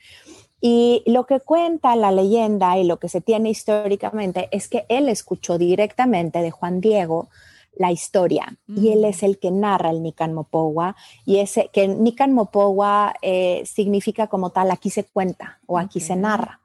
Y 0.61 1.03
lo 1.05 1.25
que 1.25 1.41
cuenta 1.41 1.95
la 1.97 2.11
leyenda 2.11 2.77
y 2.77 2.85
lo 2.85 2.99
que 2.99 3.09
se 3.09 3.19
tiene 3.19 3.49
históricamente 3.49 4.47
es 4.51 4.69
que 4.69 4.85
él 4.87 5.09
escuchó 5.09 5.57
directamente 5.57 6.39
de 6.39 6.51
Juan 6.51 6.79
Diego 6.79 7.27
la 7.75 7.91
historia 7.91 8.57
y 8.67 8.89
él 8.89 9.03
es 9.05 9.23
mm. 9.23 9.25
el 9.25 9.39
que 9.39 9.51
narra 9.51 9.89
el 9.89 10.03
Nican 10.03 10.33
Mopowa 10.33 10.95
y 11.25 11.37
ese 11.37 11.69
que 11.73 11.87
Nican 11.87 12.33
Mopowa 12.33 13.13
eh, 13.21 13.63
significa 13.65 14.27
como 14.27 14.51
tal 14.51 14.71
aquí 14.71 14.89
se 14.89 15.03
cuenta 15.03 15.59
o 15.65 15.77
aquí 15.77 15.99
se 15.99 16.15
narra. 16.15 16.59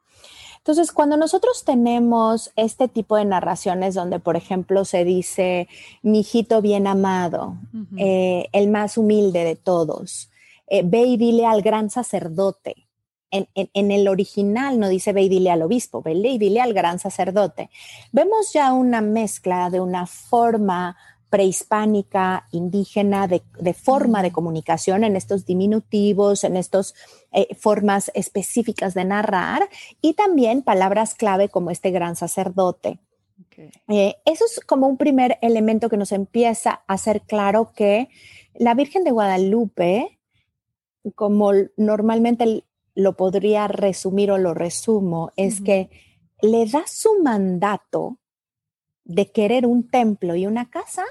Entonces, 0.58 0.92
cuando 0.92 1.16
nosotros 1.16 1.64
tenemos 1.64 2.52
este 2.54 2.88
tipo 2.88 3.16
de 3.16 3.24
narraciones 3.24 3.94
donde, 3.94 4.18
por 4.18 4.36
ejemplo, 4.36 4.84
se 4.84 5.02
dice, 5.04 5.66
mi 6.02 6.20
hijito 6.20 6.60
bien 6.60 6.86
amado, 6.86 7.56
eh, 7.96 8.48
el 8.52 8.68
más 8.68 8.98
humilde 8.98 9.44
de 9.44 9.56
todos, 9.56 10.30
eh, 10.66 10.82
ve 10.84 11.04
y 11.04 11.16
dile 11.16 11.46
al 11.46 11.62
gran 11.62 11.88
sacerdote, 11.88 12.87
en, 13.30 13.90
el 13.90 14.08
original 14.08 14.78
no 14.78 14.88
dice 14.88 15.12
ve 15.12 15.22
y 15.22 15.28
dile 15.28 15.50
al 15.50 15.62
obispo, 15.62 16.02
ve 16.02 16.12
y 16.12 16.38
dile 16.38 16.60
al 16.60 16.74
gran 16.74 16.98
sacerdote. 16.98 17.70
Vemos 18.12 18.52
ya 18.52 18.72
una 18.72 19.00
mezcla 19.00 19.70
de 19.70 19.80
una 19.80 20.06
forma 20.06 20.96
prehispánica, 21.30 22.48
indígena, 22.52 23.28
de, 23.28 23.74
forma 23.74 24.22
de 24.22 24.32
comunicación 24.32 25.04
en 25.04 25.14
estos 25.14 25.44
diminutivos, 25.44 26.42
en 26.44 26.56
estas 26.56 26.94
eh, 27.32 27.54
formas 27.54 28.10
específicas 28.14 28.94
de 28.94 29.04
narrar 29.04 29.68
y 30.00 30.14
también 30.14 30.62
palabras 30.62 31.14
clave 31.14 31.48
como 31.48 31.70
este 31.70 31.90
gran 31.90 32.16
sacerdote. 32.16 32.98
Eh, 33.88 34.16
eso 34.24 34.44
es 34.44 34.60
como 34.64 34.86
un 34.86 34.96
primer 34.96 35.38
elemento 35.42 35.88
que 35.88 35.96
nos 35.96 36.12
empieza 36.12 36.82
a 36.86 36.94
hacer 36.94 37.22
claro 37.22 37.72
que 37.74 38.08
la 38.54 38.74
Virgen 38.74 39.04
de 39.04 39.10
Guadalupe, 39.10 40.18
como 41.14 41.52
normalmente 41.76 42.64
lo 42.98 43.16
podría 43.16 43.68
resumir 43.68 44.32
o 44.32 44.38
lo 44.38 44.54
resumo, 44.54 45.30
es 45.36 45.60
que 45.60 45.88
le 46.42 46.66
da 46.66 46.82
su 46.88 47.22
mandato 47.22 48.18
de 49.04 49.30
querer 49.30 49.66
un 49.66 49.88
templo 49.88 50.34
y 50.34 50.48
una 50.48 50.68
casa 50.68 51.04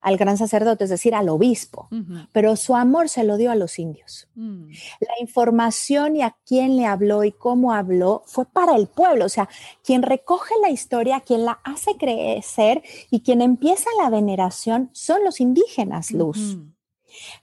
al 0.00 0.16
gran 0.16 0.36
sacerdote, 0.36 0.82
es 0.82 0.90
decir, 0.90 1.14
al 1.14 1.28
obispo, 1.28 1.88
pero 2.32 2.56
su 2.56 2.74
amor 2.74 3.08
se 3.08 3.22
lo 3.22 3.36
dio 3.36 3.52
a 3.52 3.54
los 3.54 3.78
indios. 3.78 4.28
Mm. 4.34 4.70
La 4.98 5.14
información 5.20 6.16
y 6.16 6.22
a 6.22 6.36
quién 6.44 6.76
le 6.76 6.84
habló 6.84 7.22
y 7.22 7.30
cómo 7.30 7.72
habló 7.72 8.24
fue 8.26 8.44
para 8.44 8.74
el 8.74 8.88
pueblo, 8.88 9.24
o 9.24 9.28
sea, 9.28 9.48
quien 9.84 10.02
recoge 10.02 10.52
la 10.60 10.70
historia, 10.70 11.20
quien 11.20 11.44
la 11.44 11.60
hace 11.62 11.96
crecer 11.96 12.82
y 13.08 13.20
quien 13.20 13.40
empieza 13.40 13.88
la 14.02 14.10
veneración 14.10 14.90
son 14.92 15.22
los 15.22 15.40
indígenas, 15.40 16.10
Luz. 16.10 16.58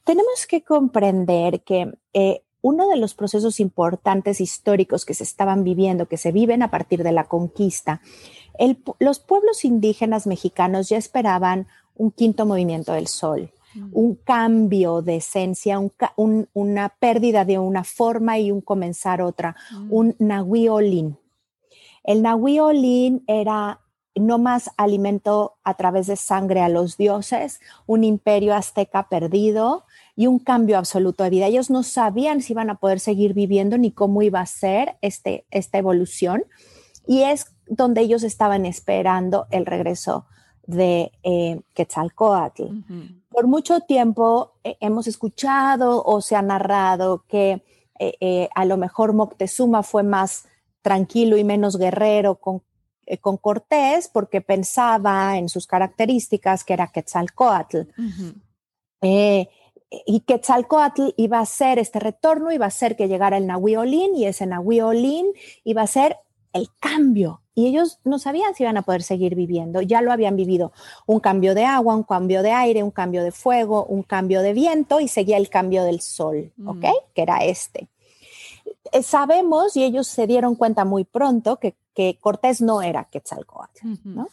Tenemos 0.04 0.46
que 0.46 0.62
comprender 0.62 1.62
que 1.64 1.98
eh, 2.12 2.44
uno 2.62 2.88
de 2.88 2.98
los 2.98 3.14
procesos 3.14 3.60
importantes 3.60 4.40
históricos 4.40 5.06
que 5.06 5.14
se 5.14 5.24
estaban 5.24 5.64
viviendo, 5.64 6.08
que 6.08 6.18
se 6.18 6.32
viven 6.32 6.62
a 6.62 6.72
partir 6.72 7.04
de 7.04 7.12
la 7.12 7.26
conquista, 7.26 8.02
los 9.00 9.20
pueblos 9.20 9.66
indígenas 9.66 10.28
mexicanos 10.28 10.90
ya 10.90 10.98
esperaban 10.98 11.68
un 11.96 12.12
quinto 12.12 12.46
movimiento 12.46 12.94
del 12.94 13.08
sol, 13.08 13.52
mm. 13.74 13.90
un 13.94 14.16
cambio 14.16 15.02
de 15.02 15.18
esencia, 15.18 15.80
una 16.54 16.90
pérdida 16.90 17.46
de 17.46 17.60
una 17.60 17.84
forma 17.84 18.38
y 18.40 18.52
un 18.52 18.62
comenzar 18.62 19.22
otra, 19.22 19.56
mm. 19.72 19.94
un 19.94 20.16
nahuiolín. 20.20 21.18
El 22.04 22.22
nahuiolín 22.22 23.24
era 23.28 23.80
no 24.16 24.38
más 24.38 24.72
alimento 24.78 25.56
a 25.64 25.76
través 25.76 26.08
de 26.08 26.16
sangre 26.16 26.62
a 26.62 26.70
los 26.70 26.98
dioses, 26.98 27.62
un 27.86 28.04
imperio 28.04 28.54
azteca 28.54 29.08
perdido, 29.08 29.86
y 30.16 30.28
un 30.28 30.40
cambio 30.40 30.78
absoluto 30.78 31.24
de 31.24 31.30
vida. 31.30 31.48
Ellos 31.48 31.70
no 31.70 31.84
sabían 31.84 32.42
si 32.42 32.54
iban 32.54 32.70
a 32.70 32.76
poder 32.76 33.00
seguir 33.00 33.34
viviendo 33.34 33.78
ni 33.78 33.92
cómo 33.92 34.22
iba 34.22 34.40
a 34.40 34.46
ser 34.46 34.98
este, 35.02 35.46
esta 35.52 35.78
evolución. 35.78 36.44
Y 37.08 37.24
es 37.24 37.48
donde 37.68 38.02
ellos 38.02 38.24
estaban 38.24 38.66
esperando 38.66 39.48
el 39.50 39.66
regreso 39.66 40.26
de 40.68 41.12
eh, 41.24 41.60
Quetzalcoatl. 41.74 42.64
Por 43.30 43.48
mucho 43.48 43.80
tiempo 43.82 44.54
eh, 44.64 44.78
hemos 44.80 45.08
escuchado 45.08 46.04
o 46.04 46.22
se 46.22 46.36
ha 46.36 46.42
narrado 46.42 47.26
que 47.28 47.64
eh, 48.00 48.50
a 48.56 48.66
lo 48.66 48.78
mejor 48.78 49.14
Moctezuma 49.14 49.84
fue 49.84 50.04
más 50.04 50.48
tranquilo 50.82 51.38
y 51.38 51.44
menos 51.44 51.78
guerrero 51.78 52.36
con, 52.36 52.64
con 53.22 53.38
Cortés 53.38 54.08
porque 54.08 54.42
pensaba 54.42 55.38
en 55.38 55.50
sus 55.50 55.68
características 55.68 56.64
que 56.64 56.74
era 56.74 56.88
Quetzalcoatl 56.88 57.82
y 59.92 60.22
Quetzalcoatl 60.22 61.10
iba 61.18 61.40
a 61.40 61.46
ser 61.46 61.78
este 61.78 62.00
retorno, 62.00 62.52
iba 62.52 62.66
a 62.66 62.72
ser 62.72 62.96
que 62.96 63.10
llegara 63.10 63.38
el 63.38 63.46
Nahuiolín 63.46 64.16
y 64.16 64.26
ese 64.26 64.46
Nahuiolín 64.46 65.28
iba 65.66 65.82
a 65.82 65.88
ser 65.88 66.18
el 66.54 66.70
cambio. 66.80 67.42
Y 67.54 67.68
ellos 67.68 68.00
no 68.06 68.18
sabían 68.18 68.56
si 68.56 68.64
iban 68.64 68.78
a 68.78 68.84
poder 68.84 69.04
seguir 69.04 69.36
viviendo, 69.36 69.82
ya 69.82 70.02
lo 70.02 70.14
habían 70.14 70.38
vivido. 70.38 70.72
Un 71.06 71.20
cambio 71.20 71.54
de 71.54 71.66
agua, 71.66 71.96
un 71.96 72.04
cambio 72.04 72.42
de 72.42 72.52
aire, 72.52 72.82
un 72.82 72.92
cambio 72.92 73.24
de 73.24 73.32
fuego, 73.32 73.86
un 73.86 74.04
cambio 74.04 74.42
de 74.42 74.54
viento 74.54 75.02
y 75.02 75.10
seguía 75.10 75.36
el 75.36 75.50
cambio 75.50 75.84
del 75.84 76.00
sol, 76.00 76.54
mm. 76.56 76.70
¿ok? 76.70 76.86
Que 77.14 77.22
era 77.22 77.44
este. 77.44 77.90
Eh, 78.94 79.04
sabemos, 79.04 79.76
y 79.76 79.84
ellos 79.84 80.08
se 80.08 80.28
dieron 80.28 80.56
cuenta 80.56 80.86
muy 80.86 81.04
pronto, 81.04 81.58
que, 81.58 81.76
Cortés 82.20 82.62
no 82.62 82.82
era 82.82 83.04
Quetzalcoatl, 83.04 83.88
¿no? 84.06 84.28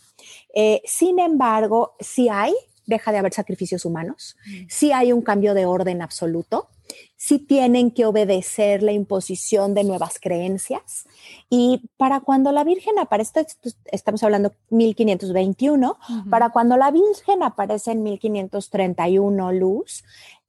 Eh, 0.55 0.81
sin 0.87 1.19
embargo, 1.19 1.97
sí 2.01 2.31
hay 2.31 2.55
deja 2.89 3.13
de 3.13 3.19
haber 3.19 3.33
sacrificios 3.33 3.85
humanos, 3.85 4.37
si 4.69 4.93
hay 4.93 5.13
un 5.13 5.23
cambio 5.23 5.55
de 5.55 5.67
orden 5.67 6.03
absoluto, 6.03 6.69
si 7.17 7.39
tienen 7.39 7.91
que 7.91 8.07
obedecer 8.07 8.83
la 8.83 8.93
imposición 8.93 9.75
de 9.75 9.85
nuevas 9.85 10.19
creencias. 10.19 11.05
Y 11.51 11.83
para 11.99 12.21
cuando 12.21 12.51
la 12.51 12.65
Virgen 12.65 12.99
aparece, 12.99 13.47
estamos 13.93 14.23
hablando 14.23 14.55
1521, 14.71 15.99
para 16.31 16.51
cuando 16.51 16.77
la 16.77 16.91
Virgen 16.91 17.43
aparece 17.43 17.93
en 17.93 18.03
1531, 18.03 19.53
Luz, 19.53 20.03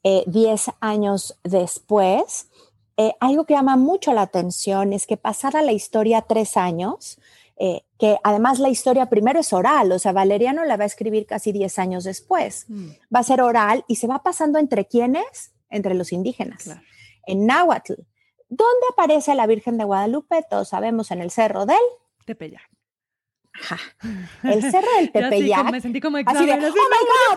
10 0.03 0.67
eh, 0.67 0.71
años 0.79 1.37
después, 1.43 2.47
eh, 2.95 3.13
algo 3.19 3.45
que 3.45 3.53
llama 3.53 3.75
mucho 3.75 4.13
la 4.13 4.21
atención 4.21 4.93
es 4.93 5.07
que 5.07 5.17
pasada 5.17 5.61
la 5.61 5.71
historia 5.71 6.21
tres 6.21 6.55
años, 6.55 7.17
eh, 7.61 7.81
que 7.99 8.17
además 8.23 8.59
la 8.59 8.69
historia 8.69 9.09
primero 9.09 9.41
es 9.41 9.51
oral, 9.51 9.91
o 9.91 9.99
sea, 9.99 10.13
Valeriano 10.13 10.63
la 10.63 10.77
va 10.77 10.83
a 10.83 10.87
escribir 10.87 11.25
casi 11.25 11.51
10 11.51 11.77
años 11.79 12.03
después. 12.05 12.65
Mm. 12.69 12.91
Va 13.13 13.19
a 13.19 13.23
ser 13.23 13.41
oral 13.41 13.83
y 13.89 13.97
se 13.97 14.07
va 14.07 14.23
pasando 14.23 14.59
entre 14.59 14.85
quiénes? 14.85 15.53
Entre 15.69 15.93
los 15.93 16.13
indígenas. 16.13 16.71
En 17.27 17.45
Náhuatl. 17.45 17.95
¿Dónde 18.47 18.87
aparece 18.93 19.35
la 19.35 19.45
Virgen 19.45 19.77
de 19.77 19.83
Guadalupe? 19.83 20.41
Todos 20.49 20.69
sabemos 20.69 21.11
en 21.11 21.19
el 21.21 21.31
cerro 21.31 21.65
del 21.65 21.77
Tepeyac. 22.25 22.69
Ajá. 23.53 23.77
El 24.43 24.61
cerro 24.61 24.87
del 24.97 25.11
Tepeyac. 25.11 25.69
me 25.69 25.81
sentí 25.81 25.99
como 25.99 26.17
así 26.17 26.45
de, 26.45 26.53
¡Oh, 26.53 27.35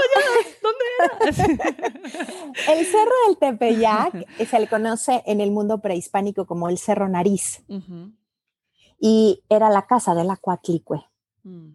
¿Dónde 0.63 0.85
era? 1.01 1.33
el 2.73 2.87
cerro 2.87 3.13
del 3.27 3.39
Tepeyac 3.41 4.27
se 4.49 4.61
le 4.61 4.69
conoce 4.69 5.23
en 5.27 5.41
el 5.41 5.51
mundo 5.51 5.81
prehispánico 5.81 6.47
como 6.47 6.69
el 6.69 6.79
Cerro 6.79 7.09
Nariz 7.09 7.65
y 9.05 9.43
era 9.49 9.69
la 9.69 9.83
casa 9.89 10.15
de 10.15 10.23
la 10.23 10.37
Coatlicue. 10.37 11.05
Mm. 11.43 11.73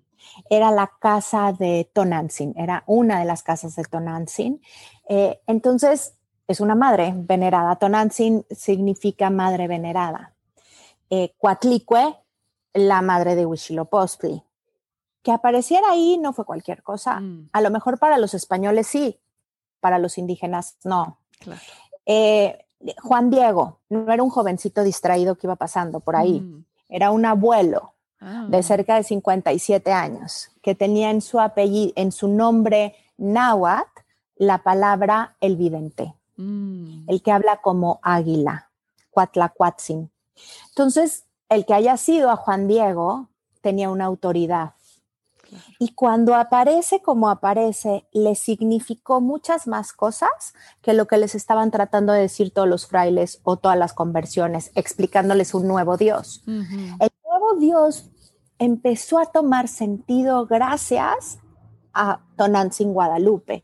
Era 0.50 0.72
la 0.72 0.90
casa 0.98 1.52
de 1.52 1.90
Tonantzin, 1.92 2.54
era 2.56 2.84
una 2.88 3.20
de 3.20 3.26
las 3.26 3.44
casas 3.44 3.76
de 3.76 3.84
Tonantzin. 3.84 4.62
Eh, 5.10 5.42
entonces, 5.46 6.14
es 6.48 6.62
una 6.62 6.74
madre 6.74 7.14
venerada. 7.14 7.76
Tonantzin 7.76 8.46
significa 8.50 9.30
madre 9.30 9.68
venerada. 9.68 10.36
Eh, 11.10 11.36
la 12.74 13.02
madre 13.02 13.36
de 13.36 13.46
Huitzilopochtli. 13.46 14.42
Que 15.22 15.32
apareciera 15.34 15.90
ahí 15.92 16.18
no 16.18 16.32
fue 16.32 16.46
cualquier 16.46 16.82
cosa. 16.82 17.20
Mm. 17.20 17.50
A 17.52 17.60
lo 17.60 17.72
mejor 17.72 18.00
para 18.00 18.18
los 18.18 18.34
españoles 18.36 18.88
sí, 18.88 19.20
para 19.82 20.00
los 20.00 20.18
indígenas 20.18 20.78
no. 20.86 21.20
Eh, 22.06 22.58
Juan 23.04 23.30
Diego 23.30 23.82
no 23.90 24.14
era 24.14 24.24
un 24.24 24.30
jovencito 24.30 24.82
distraído 24.82 25.36
que 25.36 25.48
iba 25.48 25.58
pasando 25.58 26.00
por 26.00 26.16
ahí. 26.16 26.40
Mm 26.40 26.67
era 26.90 27.12
un 27.12 27.26
abuelo 27.26 27.94
de 28.20 28.58
ah. 28.58 28.64
cerca 28.64 28.96
de 28.96 29.04
57 29.04 29.92
años 29.92 30.50
que 30.62 30.74
tenía 30.74 31.12
en 31.12 31.22
su 31.22 31.40
apellido, 31.40 31.94
en 31.96 32.12
su 32.12 32.28
nombre 32.28 32.96
náhuatl, 33.18 34.02
la 34.38 34.64
palabra 34.64 35.36
el 35.40 35.56
vidente, 35.56 36.14
mm. 36.36 37.10
el 37.10 37.22
que 37.22 37.32
habla 37.32 37.58
como 37.58 38.00
águila, 38.02 38.70
cuatlacuatzin. 39.12 40.10
Entonces, 40.70 41.26
el 41.50 41.66
que 41.66 41.74
haya 41.74 41.98
sido 41.98 42.30
a 42.30 42.36
Juan 42.36 42.68
Diego 42.68 43.30
tenía 43.62 43.90
una 43.90 44.06
autoridad 44.06 44.74
y 45.80 45.94
cuando 45.94 46.36
aparece 46.36 47.02
como 47.02 47.30
aparece, 47.30 48.06
le 48.12 48.36
significó 48.36 49.22
muchas 49.22 49.68
más 49.68 49.94
cosas 49.94 50.30
que 50.82 50.94
lo 50.94 51.08
que 51.08 51.18
les 51.18 51.36
estaban 51.36 51.72
tratando 51.72 52.14
de 52.14 52.22
decir 52.22 52.52
todos 52.52 52.68
los 52.68 52.88
frailes 52.88 53.40
o 53.44 53.58
todas 53.58 53.78
las 53.78 53.94
conversiones, 53.94 54.72
explicándoles 54.76 55.54
un 55.54 55.68
nuevo 55.68 55.98
Dios. 55.98 56.44
El 56.48 57.12
nuevo 57.26 57.56
Dios 57.60 58.10
empezó 58.60 59.20
a 59.20 59.28
tomar 59.28 59.68
sentido 59.68 60.46
gracias 60.46 61.40
a 61.94 62.20
Tonantzin 62.36 62.94
Guadalupe. 62.94 63.64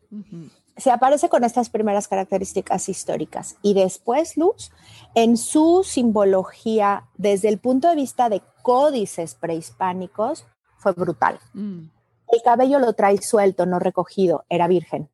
Se 0.76 0.90
aparece 0.90 1.30
con 1.30 1.44
estas 1.44 1.70
primeras 1.70 2.08
características 2.08 2.90
históricas 2.90 3.58
y 3.62 3.76
después, 3.76 4.38
Luz, 4.38 4.72
en 5.14 5.38
su 5.38 5.84
simbología 5.84 7.10
desde 7.16 7.50
el 7.50 7.60
punto 7.60 7.90
de 7.90 7.96
vista 7.96 8.30
de 8.30 8.42
códices 8.64 9.36
prehispánicos, 9.36 10.48
fue 10.84 10.92
brutal. 10.92 11.40
Mm. 11.54 11.86
El 12.28 12.42
cabello 12.44 12.80
lo 12.80 12.94
trae 12.94 13.22
suelto, 13.22 13.66
no 13.66 13.80
recogido, 13.80 14.44
era 14.50 14.68
virgen. 14.68 15.10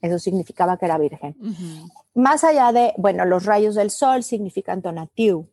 Eso 0.00 0.18
significaba 0.18 0.78
que 0.78 0.86
era 0.86 0.98
virgen. 0.98 1.36
Más 2.14 2.44
allá 2.44 2.72
de, 2.72 2.94
bueno, 2.96 3.24
los 3.24 3.44
rayos 3.44 3.74
del 3.74 3.90
sol 3.90 4.22
significan 4.22 4.82
tonatiu, 4.82 5.48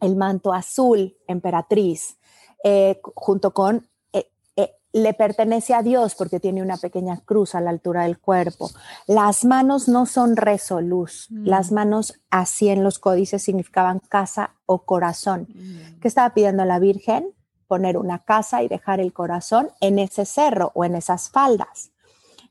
el 0.00 0.16
manto 0.16 0.52
azul, 0.52 1.16
emperatriz, 1.26 2.16
eh, 2.64 3.00
junto 3.14 3.52
con 3.52 3.88
eh, 4.12 4.30
eh, 4.56 4.76
le 4.92 5.14
pertenece 5.14 5.74
a 5.74 5.82
Dios 5.82 6.14
porque 6.14 6.38
tiene 6.38 6.62
una 6.62 6.76
pequeña 6.76 7.20
cruz 7.24 7.54
a 7.54 7.60
la 7.60 7.70
altura 7.70 8.02
del 8.02 8.18
cuerpo. 8.18 8.70
Las 9.06 9.44
manos 9.44 9.88
no 9.88 10.06
son 10.06 10.36
rezo, 10.36 10.80
luz. 10.80 11.28
Mm. 11.30 11.46
Las 11.46 11.72
manos 11.72 12.20
así 12.30 12.68
en 12.68 12.84
los 12.84 12.98
códices 12.98 13.42
significaban 13.42 14.00
casa 14.00 14.54
o 14.66 14.84
corazón. 14.84 15.48
Mm. 15.54 16.00
¿Qué 16.00 16.08
estaba 16.08 16.34
pidiendo 16.34 16.64
la 16.64 16.78
Virgen? 16.78 17.32
Poner 17.72 17.96
una 17.96 18.18
casa 18.18 18.62
y 18.62 18.68
dejar 18.68 19.00
el 19.00 19.14
corazón 19.14 19.70
en 19.80 19.98
ese 19.98 20.26
cerro 20.26 20.72
o 20.74 20.84
en 20.84 20.94
esas 20.94 21.30
faldas. 21.30 21.90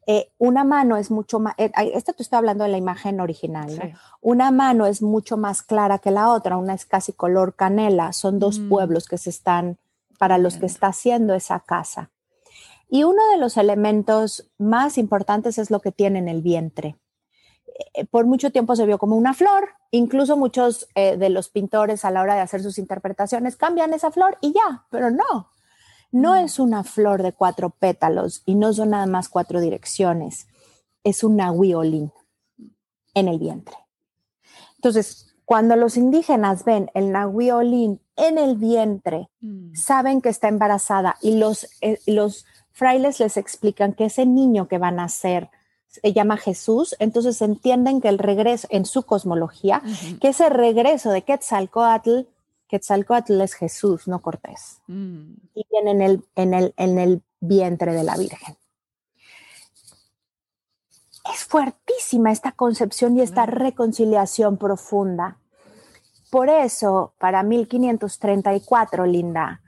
Eh, 0.07 0.31
una 0.39 0.63
mano 0.63 0.97
es 0.97 1.11
mucho 1.11 1.39
más, 1.39 1.53
eh, 1.59 1.71
esta 1.93 2.13
te 2.13 2.23
estoy 2.23 2.37
hablando 2.37 2.63
de 2.63 2.71
la 2.71 2.79
imagen 2.79 3.19
original, 3.19 3.93
Una 4.19 4.49
mano 4.49 4.87
es 4.87 5.03
mucho 5.03 5.37
más 5.37 5.61
clara 5.61 5.99
que 5.99 6.09
la 6.09 6.29
otra, 6.29 6.57
una 6.57 6.73
es 6.73 6.87
casi 6.87 7.13
color 7.13 7.53
canela, 7.53 8.13
son 8.13 8.39
dos 8.39 8.57
mm. 8.57 8.69
pueblos 8.69 9.07
que 9.07 9.19
se 9.19 9.29
están, 9.29 9.77
para 10.17 10.39
los 10.39 10.57
que 10.57 10.65
está 10.65 10.87
haciendo 10.87 11.35
esa 11.35 11.59
casa. 11.59 12.09
Y 12.89 13.03
uno 13.03 13.21
de 13.29 13.37
los 13.37 13.57
elementos 13.57 14.49
más 14.57 14.97
importantes 14.97 15.59
es 15.59 15.69
lo 15.69 15.81
que 15.81 15.91
tiene 15.91 16.17
en 16.17 16.29
el 16.29 16.41
vientre. 16.41 16.97
Eh, 17.93 18.05
por 18.05 18.25
mucho 18.25 18.51
tiempo 18.51 18.75
se 18.75 18.85
vio 18.85 18.97
como 18.97 19.15
una 19.15 19.33
flor, 19.33 19.69
incluso 19.91 20.37
muchos 20.37 20.87
de 20.95 21.29
los 21.29 21.49
pintores 21.49 22.05
a 22.05 22.11
la 22.11 22.21
hora 22.21 22.35
de 22.35 22.41
hacer 22.41 22.61
sus 22.61 22.77
interpretaciones 22.77 23.55
cambian 23.55 23.93
esa 23.93 24.11
flor 24.11 24.37
y 24.41 24.53
ya, 24.53 24.85
pero 24.89 25.09
no, 25.11 25.51
no 26.11 26.35
es 26.35 26.59
una 26.59 26.83
flor 26.83 27.23
de 27.23 27.33
cuatro 27.33 27.69
pétalos 27.69 28.43
y 28.45 28.55
no 28.55 28.73
son 28.73 28.91
nada 28.91 29.05
más 29.05 29.29
cuatro 29.29 29.59
direcciones, 29.59 30.47
es 31.03 31.23
un 31.23 31.37
nahuiolín 31.37 32.11
en 33.13 33.27
el 33.27 33.39
vientre. 33.39 33.75
Entonces, 34.75 35.35
cuando 35.45 35.75
los 35.75 35.97
indígenas 35.97 36.63
ven 36.65 36.89
el 36.93 37.11
nahuiolín 37.11 38.01
en 38.15 38.37
el 38.37 38.55
vientre, 38.55 39.29
mm. 39.41 39.75
saben 39.75 40.21
que 40.21 40.29
está 40.29 40.47
embarazada 40.47 41.17
y 41.21 41.37
los, 41.37 41.67
eh, 41.81 41.99
los 42.05 42.45
frailes 42.71 43.19
les 43.19 43.37
explican 43.37 43.93
que 43.93 44.05
ese 44.05 44.25
niño 44.25 44.67
que 44.67 44.77
van 44.77 44.95
a 44.95 45.03
nacer 45.03 45.49
se 45.91 46.13
llama 46.13 46.37
Jesús, 46.37 46.95
entonces 46.99 47.41
entienden 47.41 48.01
que 48.01 48.07
el 48.07 48.17
regreso, 48.17 48.67
en 48.71 48.85
su 48.85 49.03
cosmología, 49.03 49.81
que 50.19 50.29
ese 50.29 50.49
regreso 50.49 51.11
de 51.11 51.23
Quetzalcoatl 51.23 52.21
Quetzalcoatl 52.71 53.41
es 53.41 53.53
Jesús, 53.53 54.07
no 54.07 54.21
Cortés. 54.21 54.79
Mm. 54.87 55.33
Y 55.53 55.65
viene 55.69 55.91
en 55.91 56.01
el, 56.01 56.23
en, 56.35 56.53
el, 56.53 56.73
en 56.77 56.97
el 56.97 57.21
vientre 57.41 57.91
de 57.91 58.03
la 58.03 58.15
Virgen. 58.15 58.55
Es 61.33 61.43
fuertísima 61.43 62.31
esta 62.31 62.53
concepción 62.53 63.17
y 63.17 63.21
esta 63.21 63.45
reconciliación 63.45 64.57
profunda. 64.57 65.37
Por 66.29 66.47
eso, 66.47 67.13
para 67.17 67.43
1534, 67.43 69.05
Linda, 69.05 69.61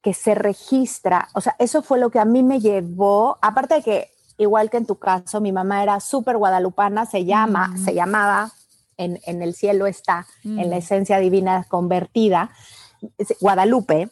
que 0.00 0.14
se 0.14 0.34
registra, 0.34 1.28
o 1.34 1.42
sea, 1.42 1.56
eso 1.58 1.82
fue 1.82 1.98
lo 1.98 2.08
que 2.08 2.20
a 2.20 2.24
mí 2.24 2.42
me 2.42 2.58
llevó, 2.58 3.36
aparte 3.42 3.74
de 3.74 3.82
que, 3.82 4.10
igual 4.38 4.70
que 4.70 4.76
en 4.76 4.86
tu 4.86 4.98
caso, 4.98 5.40
mi 5.40 5.52
mamá 5.52 5.82
era 5.82 6.00
súper 6.00 6.36
guadalupana, 6.36 7.06
se 7.06 7.24
llama, 7.24 7.68
mm. 7.68 7.84
se 7.84 7.94
llamaba 7.94 8.52
en, 8.96 9.18
el 9.26 9.54
cielo 9.54 9.86
está, 9.86 10.26
en 10.44 10.70
la 10.70 10.76
mm. 10.76 10.78
esencia 10.78 11.18
divina 11.18 11.64
convertida, 11.68 12.50
Guadalupe. 13.40 14.10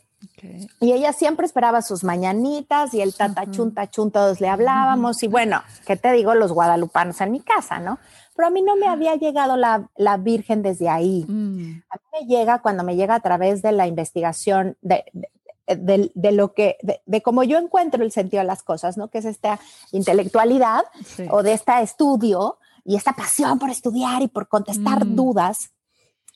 Y 0.80 0.92
ella 0.92 1.12
siempre 1.12 1.46
esperaba 1.46 1.82
sus 1.82 2.02
mañanitas 2.02 2.94
y 2.94 3.00
el 3.00 3.14
tatachun, 3.14 3.74
tachun, 3.74 4.10
todos 4.10 4.40
le 4.40 4.48
hablábamos. 4.48 5.22
Y 5.22 5.28
bueno, 5.28 5.62
¿qué 5.86 5.96
te 5.96 6.12
digo? 6.12 6.34
Los 6.34 6.52
guadalupanos 6.52 7.20
en 7.20 7.32
mi 7.32 7.40
casa, 7.40 7.78
¿no? 7.78 7.98
Pero 8.34 8.48
a 8.48 8.50
mí 8.50 8.62
no 8.62 8.76
me 8.76 8.88
había 8.88 9.16
llegado 9.16 9.56
la, 9.56 10.16
Virgen 10.18 10.62
desde 10.62 10.88
ahí. 10.88 11.24
Mm. 11.28 11.82
A 11.90 11.96
mí 11.96 12.20
me 12.20 12.26
llega 12.26 12.60
cuando 12.60 12.84
me 12.84 12.96
llega 12.96 13.14
a 13.14 13.20
través 13.20 13.62
de 13.62 13.72
la 13.72 13.86
investigación 13.86 14.76
de, 14.80 15.04
de, 15.12 15.28
lo 15.66 16.54
que, 16.54 16.76
de, 17.06 17.22
cómo 17.22 17.42
yo 17.42 17.58
encuentro 17.58 18.02
el 18.02 18.12
sentido 18.12 18.40
de 18.42 18.46
las 18.46 18.62
cosas, 18.62 18.96
¿no? 18.96 19.08
Que 19.08 19.18
es 19.18 19.24
esta 19.24 19.58
intelectualidad 19.92 20.84
o 21.30 21.42
de 21.42 21.52
este 21.52 21.80
estudio 21.80 22.58
y 22.84 22.96
esta 22.96 23.14
pasión 23.14 23.58
por 23.58 23.70
estudiar 23.70 24.22
y 24.22 24.28
por 24.28 24.48
contestar 24.48 25.04
mm. 25.04 25.16
dudas. 25.16 25.70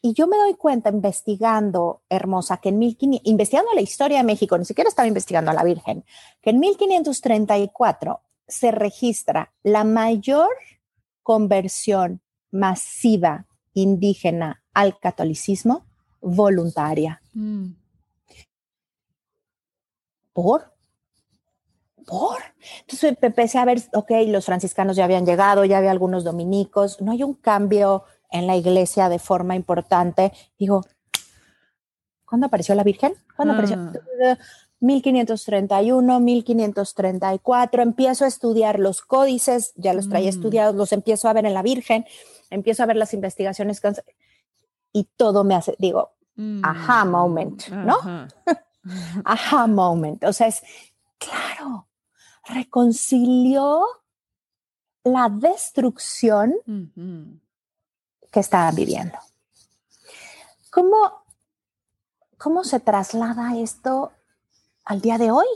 Y 0.00 0.12
yo 0.12 0.26
me 0.26 0.36
doy 0.36 0.54
cuenta 0.54 0.90
investigando, 0.90 2.02
hermosa, 2.08 2.58
que 2.58 2.68
en 2.68 2.78
1500, 2.78 3.28
investigando 3.28 3.72
la 3.74 3.80
historia 3.80 4.18
de 4.18 4.24
México, 4.24 4.56
ni 4.56 4.64
siquiera 4.64 4.88
estaba 4.88 5.08
investigando 5.08 5.50
a 5.50 5.54
la 5.54 5.64
Virgen, 5.64 6.04
que 6.40 6.50
en 6.50 6.60
1534 6.60 8.20
se 8.46 8.70
registra 8.70 9.52
la 9.62 9.84
mayor 9.84 10.48
conversión 11.22 12.22
masiva 12.50 13.46
indígena 13.74 14.62
al 14.72 14.98
catolicismo 14.98 15.84
voluntaria. 16.20 17.20
Mm. 17.34 17.66
¿Por? 20.38 20.72
¿por? 22.07 22.38
Entonces 22.83 23.18
empecé 23.20 23.59
a 23.59 23.64
ver, 23.64 23.83
ok, 23.92 24.12
los 24.29 24.46
franciscanos 24.46 24.94
ya 24.94 25.03
habían 25.03 25.27
llegado, 25.27 25.64
ya 25.64 25.79
había 25.79 25.90
algunos 25.90 26.22
dominicos, 26.22 27.01
no 27.01 27.11
hay 27.11 27.24
un 27.24 27.35
cambio 27.35 28.05
en 28.31 28.46
la 28.46 28.55
iglesia 28.55 29.09
de 29.09 29.18
forma 29.18 29.57
importante. 29.57 30.33
Digo, 30.57 30.85
¿cuándo 32.24 32.46
apareció 32.46 32.77
la 32.77 32.85
Virgen? 32.85 33.14
¿Cuándo 33.35 33.55
apareció? 33.55 33.79
1531, 34.79 36.20
1534, 36.20 37.83
empiezo 37.83 38.24
a 38.24 38.29
estudiar 38.29 38.79
los 38.79 39.03
códices, 39.03 39.72
ya 39.74 39.92
los 39.92 40.09
traía 40.09 40.31
mm. 40.31 40.37
estudiados, 40.37 40.77
los 40.77 40.92
empiezo 40.92 41.29
a 41.29 41.33
ver 41.33 41.46
en 41.46 41.55
la 41.55 41.62
Virgen, 41.62 42.05
empiezo 42.51 42.85
a 42.85 42.87
ver 42.87 42.94
las 42.94 43.12
investigaciones 43.12 43.83
y 44.92 45.09
todo 45.16 45.42
me 45.42 45.57
hace, 45.57 45.74
digo, 45.81 46.12
mm. 46.37 46.61
aha 46.62 47.05
moment, 47.07 47.66
¿no? 47.70 47.96
aha 49.24 49.66
moment. 49.66 50.24
O 50.24 50.33
sea, 50.33 50.46
es, 50.46 50.62
claro, 51.18 51.88
reconcilió 52.44 53.85
la 55.05 55.29
destrucción 55.29 56.55
que 58.31 58.40
estaban 58.40 58.74
viviendo. 58.74 59.18
¿Cómo, 60.70 61.24
¿Cómo 62.37 62.64
se 62.64 62.81
traslada 62.81 63.57
esto 63.57 64.12
al 64.85 65.01
día 65.01 65.18
de 65.18 65.31
hoy? 65.31 65.46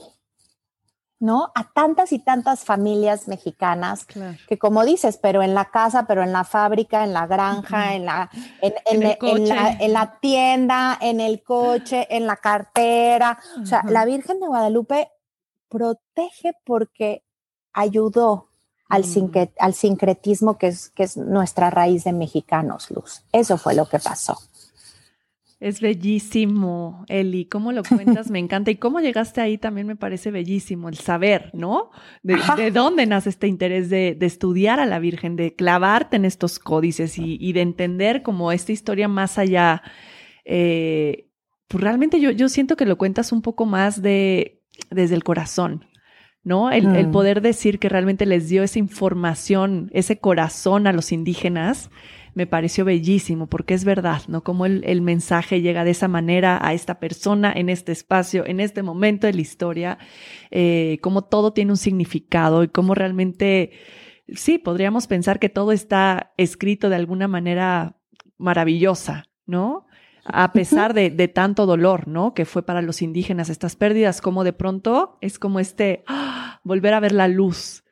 ¿No? 1.23 1.53
A 1.55 1.73
tantas 1.73 2.13
y 2.13 2.19
tantas 2.19 2.65
familias 2.65 3.29
mexicanas 3.29 4.07
que 4.49 4.59
como 4.59 4.85
dices, 4.85 5.19
pero 5.23 5.41
en 5.41 5.55
la 5.55 5.71
casa, 5.71 6.05
pero 6.09 6.25
en 6.25 6.33
la 6.33 6.43
fábrica, 6.43 7.05
en 7.05 7.13
la 7.13 7.29
granja, 7.29 7.95
en, 7.95 8.07
la, 8.07 8.29
en, 8.61 9.93
la, 9.93 10.19
tienda, 10.21 10.99
en 11.01 11.21
el 11.21 11.45
coche, 11.45 12.09
en 12.11 12.27
la 12.27 12.37
cartera. 12.37 13.39
O 13.63 13.65
sea, 13.65 13.85
la 13.89 14.05
Virgen 14.05 14.41
de 14.41 14.49
Guadalupe 14.49 15.13
protege 15.69 16.55
porque 16.65 17.23
ayudó 17.73 18.49
al, 18.89 19.05
mm. 19.05 19.33
al 19.61 19.75
sincretismo 19.75 20.59
que 20.59 20.67
es, 20.67 20.91
que 20.91 21.05
es 21.05 21.17
nuestra 21.17 21.71
raíz 21.71 22.03
de 22.03 22.13
mexicanos, 22.13 22.91
Luz. 22.91 23.23
Eso 23.31 23.59
fue 23.59 23.77
lo 23.77 23.89
que 23.89 24.01
pasó. 24.01 24.37
Es 25.63 25.81
bellísimo, 25.81 27.05
Eli. 27.07 27.45
¿Cómo 27.45 27.71
lo 27.71 27.85
cuentas? 27.85 28.33
Me 28.33 28.41
encanta. 28.41 28.73
Y 28.73 28.77
cómo 28.77 28.99
llegaste 28.99 29.41
ahí 29.41 29.59
también 29.59 29.87
me 29.87 29.95
parece 29.95 30.33
bellísimo, 30.33 30.89
el 30.89 30.97
saber, 30.97 31.51
¿no? 31.55 31.93
De, 32.25 32.73
dónde 32.73 33.07
nace 33.07 33.29
este 33.29 33.47
interés 33.47 33.89
de, 33.89 34.19
estudiar 34.23 34.81
a 34.81 34.87
la 34.87 34.99
Virgen, 34.99 35.37
de 35.37 35.55
clavarte 35.55 36.17
en 36.17 36.25
estos 36.25 36.59
códices 36.59 37.17
y, 37.17 37.53
de 37.53 37.61
entender 37.61 38.23
como 38.23 38.51
esta 38.51 38.73
historia 38.73 39.07
más 39.07 39.39
allá. 39.39 39.85
Eh, 40.45 41.29
pues 41.69 41.81
realmente 41.81 42.19
yo, 42.19 42.33
yo 42.33 42.49
siento 42.49 42.75
que 42.75 42.85
lo 42.85 42.99
cuentas 42.99 43.31
un 43.31 43.41
poco 43.41 43.65
más 43.65 44.03
de 44.03 44.65
desde 44.91 45.15
el 45.15 45.23
corazón, 45.23 45.87
¿no? 46.43 46.73
El, 46.73 46.89
mm. 46.89 47.13
poder 47.13 47.41
decir 47.41 47.79
que 47.79 47.89
realmente 47.89 48.27
les 48.27 48.49
dio 48.49 48.65
esa 48.65 48.81
información, 48.81 49.91
ese 49.93 50.19
corazón 50.19 50.89
a 50.89 50.93
los 50.93 51.13
indígenas, 51.13 51.89
me 52.35 52.47
pareció 52.47 52.85
bellísimo, 52.85 53.47
porque 53.47 53.75
es 53.75 53.85
verdad, 53.85 54.23
¿no? 54.29 54.43
Como 54.43 54.67
el, 54.67 55.03
mensaje 55.03 55.61
llega 55.61 55.85
de 55.85 55.91
esa 55.91 56.09
manera 56.09 56.59
a 56.67 56.73
esta 56.73 56.99
persona, 56.99 57.53
en 57.55 57.69
este 57.69 57.93
espacio, 57.93 58.47
en 58.47 58.61
este 58.61 58.83
momento 58.83 59.27
de 59.27 59.35
la 59.35 59.41
historia, 59.41 59.99
eh, 60.51 60.99
como 61.03 61.23
todo 61.23 61.53
tiene 61.53 61.73
un 61.73 61.77
significado 61.77 62.63
y 62.63 62.69
cómo 62.69 62.95
realmente, 62.95 63.73
sí, 64.35 64.59
podríamos 64.59 65.07
pensar 65.07 65.39
que 65.39 65.49
todo 65.49 65.73
está 65.73 66.33
escrito 66.37 66.89
de 66.89 66.97
alguna 66.97 67.29
manera 67.29 67.97
maravillosa, 68.39 69.27
¿no? 69.47 69.87
a 70.25 70.53
pesar 70.53 70.95
de, 70.95 71.11
tanto 71.29 71.67
dolor, 71.67 72.07
¿no? 72.07 72.33
Que 72.33 72.45
fue 72.45 72.63
para 72.63 72.81
los 72.81 73.03
indígenas 73.03 73.51
estas 73.51 73.75
pérdidas, 73.75 74.21
como 74.21 74.45
de 74.45 74.53
pronto 74.53 75.19
es 75.21 75.39
como 75.39 75.59
este 75.59 76.05
¡ah! 76.07 76.61
volver 76.63 76.95
a 76.95 77.01
ver 77.01 77.11
la 77.11 77.27
luz, 77.27 77.83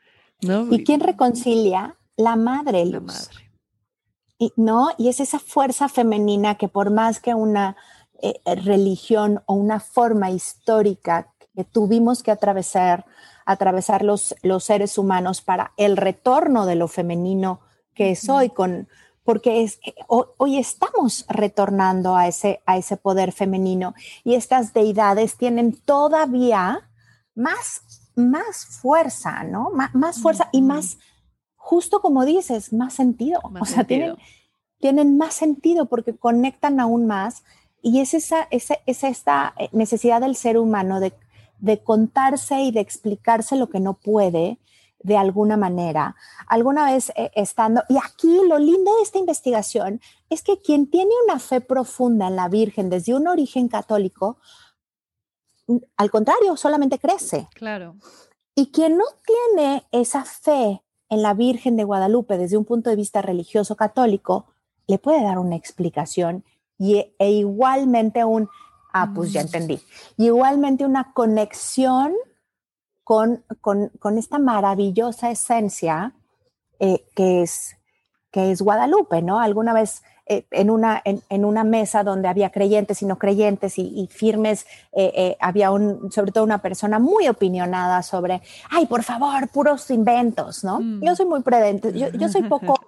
¿no? 0.41 0.73
¿Y 0.73 0.85
quién 0.85 1.01
reconcilia? 1.01 1.99
La 2.17 2.37
madre, 2.37 2.85
luz. 2.85 2.93
La 2.93 3.01
madre. 3.01 3.50
Y, 4.43 4.55
¿No? 4.57 4.89
Y 4.97 5.09
es 5.09 5.21
esa 5.21 5.39
fuerza 5.39 5.91
femenina 5.91 6.55
que 6.55 6.67
por 6.67 6.91
más 6.91 7.21
que 7.21 7.35
una 7.35 7.77
eh, 8.23 8.41
religión 8.57 9.43
o 9.45 9.53
una 9.53 9.81
forma 9.81 10.31
histórica 10.31 11.29
que 11.55 11.65
tuvimos 11.65 12.23
que 12.23 12.31
atravesar, 12.31 13.05
atravesar 13.45 14.03
los, 14.03 14.35
los 14.43 14.65
seres 14.65 14.97
humanos 14.97 15.43
para 15.43 15.73
el 15.77 15.99
retorno 15.99 16.65
de 16.65 16.75
lo 16.75 16.89
femenino 16.89 17.61
que 17.95 18.13
es 18.13 18.31
hoy, 18.31 18.49
con, 18.49 18.89
porque 19.25 19.63
es, 19.63 19.79
hoy 20.09 20.57
estamos 20.57 21.27
retornando 21.29 22.17
a 22.17 22.27
ese, 22.29 22.63
a 22.65 22.79
ese 22.79 22.97
poder 22.97 23.33
femenino 23.33 23.95
y 24.25 24.37
estas 24.37 24.73
deidades 24.73 25.37
tienen 25.37 25.77
todavía 25.77 26.89
más, 27.35 27.83
más 28.15 28.65
fuerza, 28.65 29.45
¿no? 29.45 29.71
más 29.93 30.21
fuerza 30.23 30.49
y 30.51 30.63
más, 30.63 30.97
justo 31.61 32.01
como 32.01 32.25
dices, 32.25 32.73
más 32.73 32.95
sentido. 32.95 33.41
o 33.45 33.65
sea, 33.65 33.85
Tienen, 33.85 34.17
tienen 34.79 35.19
más 35.19 35.35
sentido 35.35 35.87
porque 35.87 36.17
conectan 36.17 36.81
aún 36.81 37.07
más 37.07 37.45
y 37.83 38.01
es 38.01 38.15
esa, 38.15 38.49
esa, 38.51 38.77
esta 38.87 39.55
eh, 39.59 39.69
necesidad 39.73 40.23
del 40.23 40.37
ser 40.37 40.59
humano 40.59 41.01
de, 41.01 41.13
de, 41.59 41.83
contarse 41.83 42.61
y 42.63 42.73
de 42.73 42.81
explicarse 42.81 43.57
lo 43.57 43.69
que 43.69 43.79
no 43.79 43.95
puede 43.95 44.59
de 45.03 45.17
alguna 45.17 45.57
manera. 45.57 46.17
Alguna 46.47 46.91
vez 46.91 47.11
eh, 47.15 47.31
estando, 47.35 47.83
y 47.89 47.97
aquí 47.99 48.41
lo 48.49 48.59
lindo 48.59 48.97
de 48.97 49.03
esta 49.03 49.19
investigación 49.19 50.01
es 50.31 50.43
que 50.43 50.61
quien 50.61 50.91
tiene 50.91 51.13
una 51.27 51.39
fe 51.39 51.61
profunda 51.61 52.29
en 52.29 52.37
la 52.37 52.49
Virgen 52.49 52.91
desde 52.91 53.15
un 53.15 53.29
origen 53.29 53.69
católico, 53.69 54.39
mm, 55.67 55.77
al 55.99 56.11
contrario, 56.11 56.57
solamente 56.57 56.99
crece. 56.99 57.49
Claro. 57.55 57.97
Y 58.55 58.73
quien 58.73 58.97
no 58.97 59.05
tiene 59.25 59.85
esa 59.93 60.25
fe 60.25 60.83
en 61.11 61.23
la 61.23 61.35
Virgen 61.35 61.77
de 61.77 61.85
Guadalupe 61.85 62.39
desde 62.39 62.57
un 62.57 62.65
punto 62.65 62.89
de 62.89 62.97
vista 62.97 63.21
religioso 63.21 63.77
católico, 63.77 64.47
le 64.87 64.99
puede 64.99 65.23
dar 65.23 65.39
una 65.39 65.57
explicación 65.57 66.45
y, 66.79 67.13
e 67.19 67.31
igualmente 67.31 68.25
un, 68.25 68.49
ah, 68.93 69.13
pues 69.15 69.33
ya 69.33 69.43
mm. 69.43 69.47
entendí, 69.47 69.81
y 70.17 70.27
igualmente 70.27 70.87
una 70.87 71.13
conexión 71.13 72.15
con, 73.05 73.45
con, 73.61 74.19
esta 74.19 74.39
maravillosa 74.39 75.31
esencia 75.33 76.15
eh, 76.79 77.05
que, 77.17 77.43
es, 77.43 77.77
que 78.31 78.53
es 78.53 78.63
Guadalupe, 78.63 79.21
¿no? 79.21 79.41
Alguna 79.41 79.73
vez 79.73 80.05
eh, 80.27 80.47
en, 80.51 80.71
una, 80.71 81.03
en, 81.05 81.45
una 81.45 81.65
mesa 81.65 82.05
donde 82.05 82.29
había 82.29 82.51
creyentes 82.51 83.03
y 83.03 83.07
no 83.07 83.19
creyentes 83.19 83.79
y, 83.79 84.09
firmes, 84.11 84.67
eh, 84.93 85.37
había 85.41 85.71
un, 85.71 86.13
sobre 86.13 86.33
todo 86.33 86.45
una 86.45 86.63
persona 86.63 86.99
muy 86.99 87.29
opinionada 87.29 88.03
sobre, 88.03 88.43
ay, 88.71 88.87
por 88.87 89.03
favor, 89.03 89.49
puros 89.49 89.91
inventos, 89.91 90.65
¿no? 90.65 90.81
Mm. 90.81 91.03
Yo 91.05 91.17
soy 91.17 91.27
muy 91.27 91.43
prudente, 91.43 91.93
yo, 91.99 92.09
yo 92.11 92.29
soy 92.29 92.43
poco, 92.49 92.79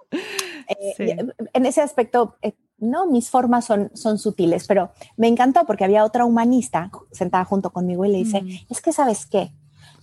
en 0.67 1.65
ese 1.65 1.81
aspecto 1.81 2.37
no, 2.77 3.07
mis 3.07 3.29
formas 3.29 3.65
son, 3.65 3.91
son 3.93 4.17
sutiles, 4.17 4.67
pero 4.67 4.91
me 5.17 5.27
encantó 5.27 5.65
porque 5.65 5.85
había 5.85 6.05
otra 6.05 6.25
humanista 6.25 6.91
sentada 7.11 7.45
junto 7.45 7.71
conmigo 7.71 8.05
y 8.05 8.11
le 8.11 8.17
dice, 8.19 8.41
mm. 8.41 8.49
es 8.69 8.81
que 8.81 8.93
sabes 8.93 9.25
qué, 9.25 9.53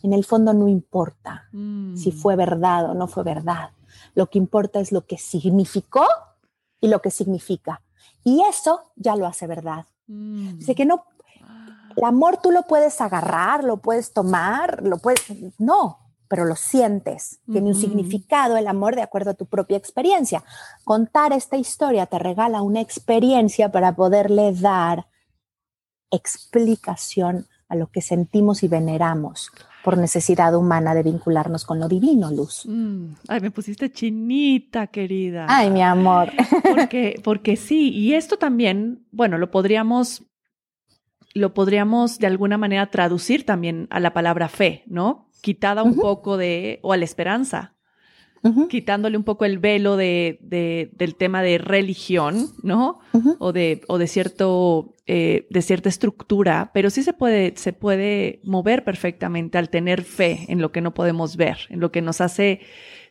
en 0.03 0.13
el 0.13 0.25
fondo 0.25 0.55
no 0.55 0.69
importa 0.69 1.49
si 1.53 2.11
mm. 2.11 2.13
fue 2.13 2.37
verdad 2.37 2.91
o 2.91 2.95
no 2.95 3.07
fue 3.07 3.23
verdad, 3.23 3.71
lo 4.15 4.29
que 4.29 4.39
importa 4.39 4.81
es 4.81 4.93
lo 4.93 5.07
que 5.07 5.19
significó 5.19 6.07
y 6.81 6.89
lo 6.89 7.01
que 7.03 7.11
significa. 7.11 7.83
Y 8.25 8.43
eso 8.49 8.93
ya 8.97 9.17
lo 9.17 9.27
hace 9.27 9.47
verdad. 9.47 9.87
Mm. 10.07 10.59
Dice 10.59 10.75
que 10.75 10.85
no, 10.85 11.05
el 11.97 12.05
amor 12.05 12.39
tú 12.43 12.51
lo 12.51 12.63
puedes 12.63 13.01
agarrar, 13.01 13.65
lo 13.65 13.79
puedes 13.79 14.13
tomar, 14.13 14.83
lo 14.83 14.99
puedes, 14.99 15.25
no, 15.59 15.99
pero 16.29 16.45
lo 16.45 16.57
sientes. 16.57 17.41
Tiene 17.51 17.69
un 17.69 17.75
significado 17.75 18.57
el 18.57 18.69
amor 18.69 18.95
de 18.95 19.03
acuerdo 19.03 19.33
a 19.33 19.35
tu 19.35 19.47
propia 19.47 19.77
experiencia. 19.77 20.45
Contar 20.85 21.33
esta 21.33 21.57
historia 21.57 22.07
te 22.07 22.19
regala 22.19 22.63
una 22.63 22.81
experiencia 22.81 23.73
para 23.73 23.97
poderle 23.97 24.53
dar 24.53 25.07
explicación 26.11 27.47
a 27.69 27.77
lo 27.77 27.89
que 27.89 28.03
sentimos 28.03 28.63
y 28.63 28.69
veneramos 28.69 29.51
por 29.83 29.99
necesidad 29.99 30.55
humana 30.55 30.95
de 30.95 31.03
vincularnos 31.03 31.65
con 31.65 31.81
lo 31.81 31.89
divino, 31.89 32.31
Luz. 32.31 32.65
Mm. 32.67 33.15
Ay, 33.29 33.41
me 33.41 33.51
pusiste 33.51 33.91
chinita, 33.91 34.89
querida. 34.89 35.47
Ay, 35.49 35.71
mi 35.71 35.83
amor. 35.83 36.31
Porque, 36.63 37.21
porque 37.25 37.57
sí, 37.57 37.91
y 37.91 38.15
esto 38.15 38.37
también, 38.37 39.07
bueno, 39.11 39.39
lo 39.39 39.51
podríamos, 39.51 40.25
lo 41.35 41.55
podríamos 41.55 42.19
de 42.19 42.27
alguna 42.27 42.59
manera 42.59 42.91
traducir 42.91 43.45
también 43.45 43.87
a 43.91 44.01
la 44.01 44.13
palabra 44.13 44.49
fe, 44.49 44.85
¿no? 44.87 45.31
quitada 45.41 45.83
un 45.83 45.97
poco 45.97 46.37
de, 46.37 46.79
o 46.83 46.93
a 46.93 46.97
la 46.97 47.05
esperanza, 47.05 47.75
quitándole 48.69 49.17
un 49.17 49.25
poco 49.25 49.45
el 49.45 49.59
velo 49.59 49.97
de, 49.97 50.39
del 50.93 51.15
tema 51.17 51.43
de 51.43 51.59
religión, 51.59 52.47
¿no? 52.63 53.01
o, 53.39 53.53
de, 53.53 53.83
o 53.89 53.99
de, 53.99 54.07
cierto, 54.07 54.95
eh, 55.07 55.47
de 55.51 55.63
cierta 55.63 55.89
estructura, 55.89 56.71
pero 56.73 56.91
sí 56.91 57.03
se 57.03 57.13
puede, 57.13 57.53
se 57.57 57.73
puede 57.73 58.41
mover 58.43 58.85
perfectamente 58.85 59.59
al 59.59 59.69
tener 59.69 60.03
fe 60.03 60.47
en 60.49 60.61
lo 60.61 60.73
que 60.73 60.81
no 60.81 60.95
podemos 60.95 61.37
ver, 61.37 61.59
en 61.69 61.81
lo 61.81 61.93
que 61.93 62.03
nos 62.03 62.21
hace 62.21 62.61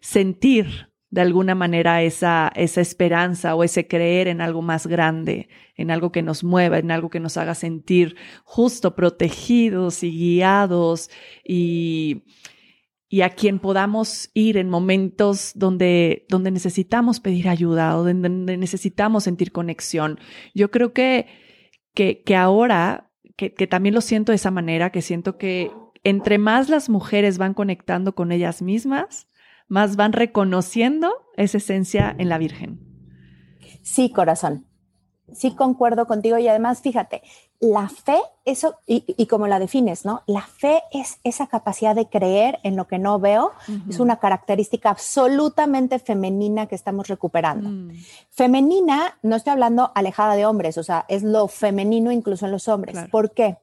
sentir 0.01 0.89
de 1.11 1.21
alguna 1.21 1.55
manera 1.55 2.03
esa, 2.03 2.51
esa 2.55 2.81
esperanza 2.81 3.55
o 3.55 3.63
ese 3.63 3.87
creer 3.87 4.27
en 4.27 4.41
algo 4.41 4.61
más 4.61 4.85
grande, 4.85 5.49
en 5.75 5.89
algo 5.91 6.11
que 6.11 6.21
nos 6.21 6.43
mueva, 6.43 6.77
en 6.77 6.91
algo 6.91 7.09
que 7.09 7.19
nos 7.19 7.37
haga 7.37 7.55
sentir 7.55 8.15
justo, 8.43 8.95
protegidos 8.95 10.03
y 10.03 10.11
guiados 10.11 11.09
y, 11.43 12.23
y 13.09 13.21
a 13.21 13.31
quien 13.31 13.59
podamos 13.59 14.29
ir 14.35 14.55
en 14.57 14.69
momentos 14.69 15.53
donde, 15.55 16.27
donde 16.29 16.51
necesitamos 16.51 17.19
pedir 17.19 17.49
ayuda 17.49 17.97
o 17.97 18.03
donde 18.03 18.29
necesitamos 18.57 19.23
sentir 19.23 19.51
conexión. 19.51 20.19
Yo 20.53 20.69
creo 20.69 20.93
que, 20.93 21.25
que, 21.95 22.21
que 22.21 22.35
ahora, 22.35 23.11
que, 23.35 23.55
que 23.55 23.65
también 23.65 23.95
lo 23.95 24.01
siento 24.01 24.31
de 24.31 24.35
esa 24.35 24.51
manera, 24.51 24.91
que 24.91 25.01
siento 25.01 25.37
que 25.37 25.71
entre 26.03 26.37
más 26.37 26.69
las 26.69 26.87
mujeres 26.87 27.39
van 27.39 27.55
conectando 27.55 28.13
con 28.13 28.31
ellas 28.31 28.61
mismas, 28.61 29.27
más 29.67 29.95
van 29.95 30.13
reconociendo 30.13 31.11
esa 31.35 31.57
esencia 31.57 32.15
en 32.17 32.29
la 32.29 32.37
Virgen. 32.37 32.79
Sí, 33.81 34.11
corazón. 34.11 34.67
Sí, 35.33 35.55
concuerdo 35.55 36.05
contigo 36.05 36.37
y 36.37 36.47
además, 36.47 36.81
fíjate, 36.81 37.21
la 37.59 37.89
fe, 37.89 38.17
eso, 38.45 38.79
y, 38.85 39.25
como 39.27 39.47
la 39.47 39.59
defines, 39.59 40.05
¿no? 40.05 40.23
La 40.27 40.41
fe 40.41 40.81
es 40.91 41.19
esa 41.25 41.47
capacidad 41.47 41.93
de 41.93 42.07
creer 42.07 42.59
en 42.63 42.77
lo 42.77 42.87
que 42.87 42.99
no 42.99 43.19
veo, 43.19 43.51
es 43.89 43.99
una 43.99 44.17
característica 44.17 44.89
absolutamente 44.89 45.99
femenina 45.99 46.67
que 46.67 46.75
estamos 46.75 47.07
recuperando. 47.07 47.69
Mm. 47.69 47.97
Femenina, 48.29 49.17
no 49.23 49.35
estoy 49.35 49.51
hablando 49.51 49.91
alejada 49.93 50.35
de 50.35 50.45
hombres, 50.45 50.77
o 50.77 50.83
sea, 50.83 51.05
es 51.09 51.21
lo 51.21 51.49
femenino 51.49 52.11
incluso 52.11 52.45
en 52.45 52.53
los 52.53 52.69
hombres. 52.69 52.97
¿Por 53.11 53.31
qué? 53.31 53.57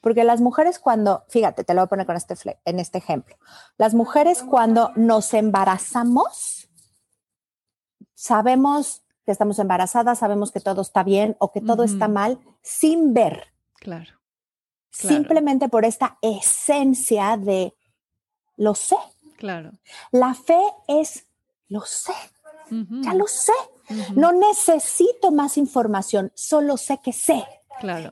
Porque 0.00 0.22
las 0.22 0.40
mujeres 0.40 0.78
cuando, 0.78 1.24
fíjate, 1.28 1.64
te 1.64 1.74
lo 1.74 1.80
voy 1.80 1.86
a 1.86 1.88
poner 1.88 2.06
con 2.06 2.16
este, 2.16 2.36
en 2.64 2.78
este 2.78 2.98
ejemplo, 2.98 3.36
las 3.76 3.94
mujeres 3.94 4.44
cuando 4.44 4.92
nos 4.94 5.34
embarazamos, 5.34 6.68
sabemos 8.14 9.01
que 9.24 9.32
estamos 9.32 9.58
embarazadas, 9.58 10.18
sabemos 10.18 10.50
que 10.50 10.60
todo 10.60 10.82
está 10.82 11.02
bien 11.02 11.36
o 11.38 11.52
que 11.52 11.60
todo 11.60 11.84
está 11.84 12.08
mal 12.08 12.38
sin 12.62 13.14
ver. 13.14 13.48
Claro. 13.74 14.12
Simplemente 14.90 15.68
por 15.68 15.84
esta 15.84 16.18
esencia 16.20 17.36
de 17.36 17.74
lo 18.56 18.74
sé. 18.74 18.96
Claro. 19.38 19.72
La 20.10 20.34
fe 20.34 20.60
es 20.88 21.26
lo 21.68 21.82
sé. 21.82 22.12
Ya 22.70 23.12
lo 23.12 23.26
sé. 23.26 23.52
No 24.14 24.32
necesito 24.32 25.30
más 25.30 25.58
información, 25.58 26.32
solo 26.34 26.76
sé 26.76 27.00
que 27.02 27.12
sé. 27.12 27.44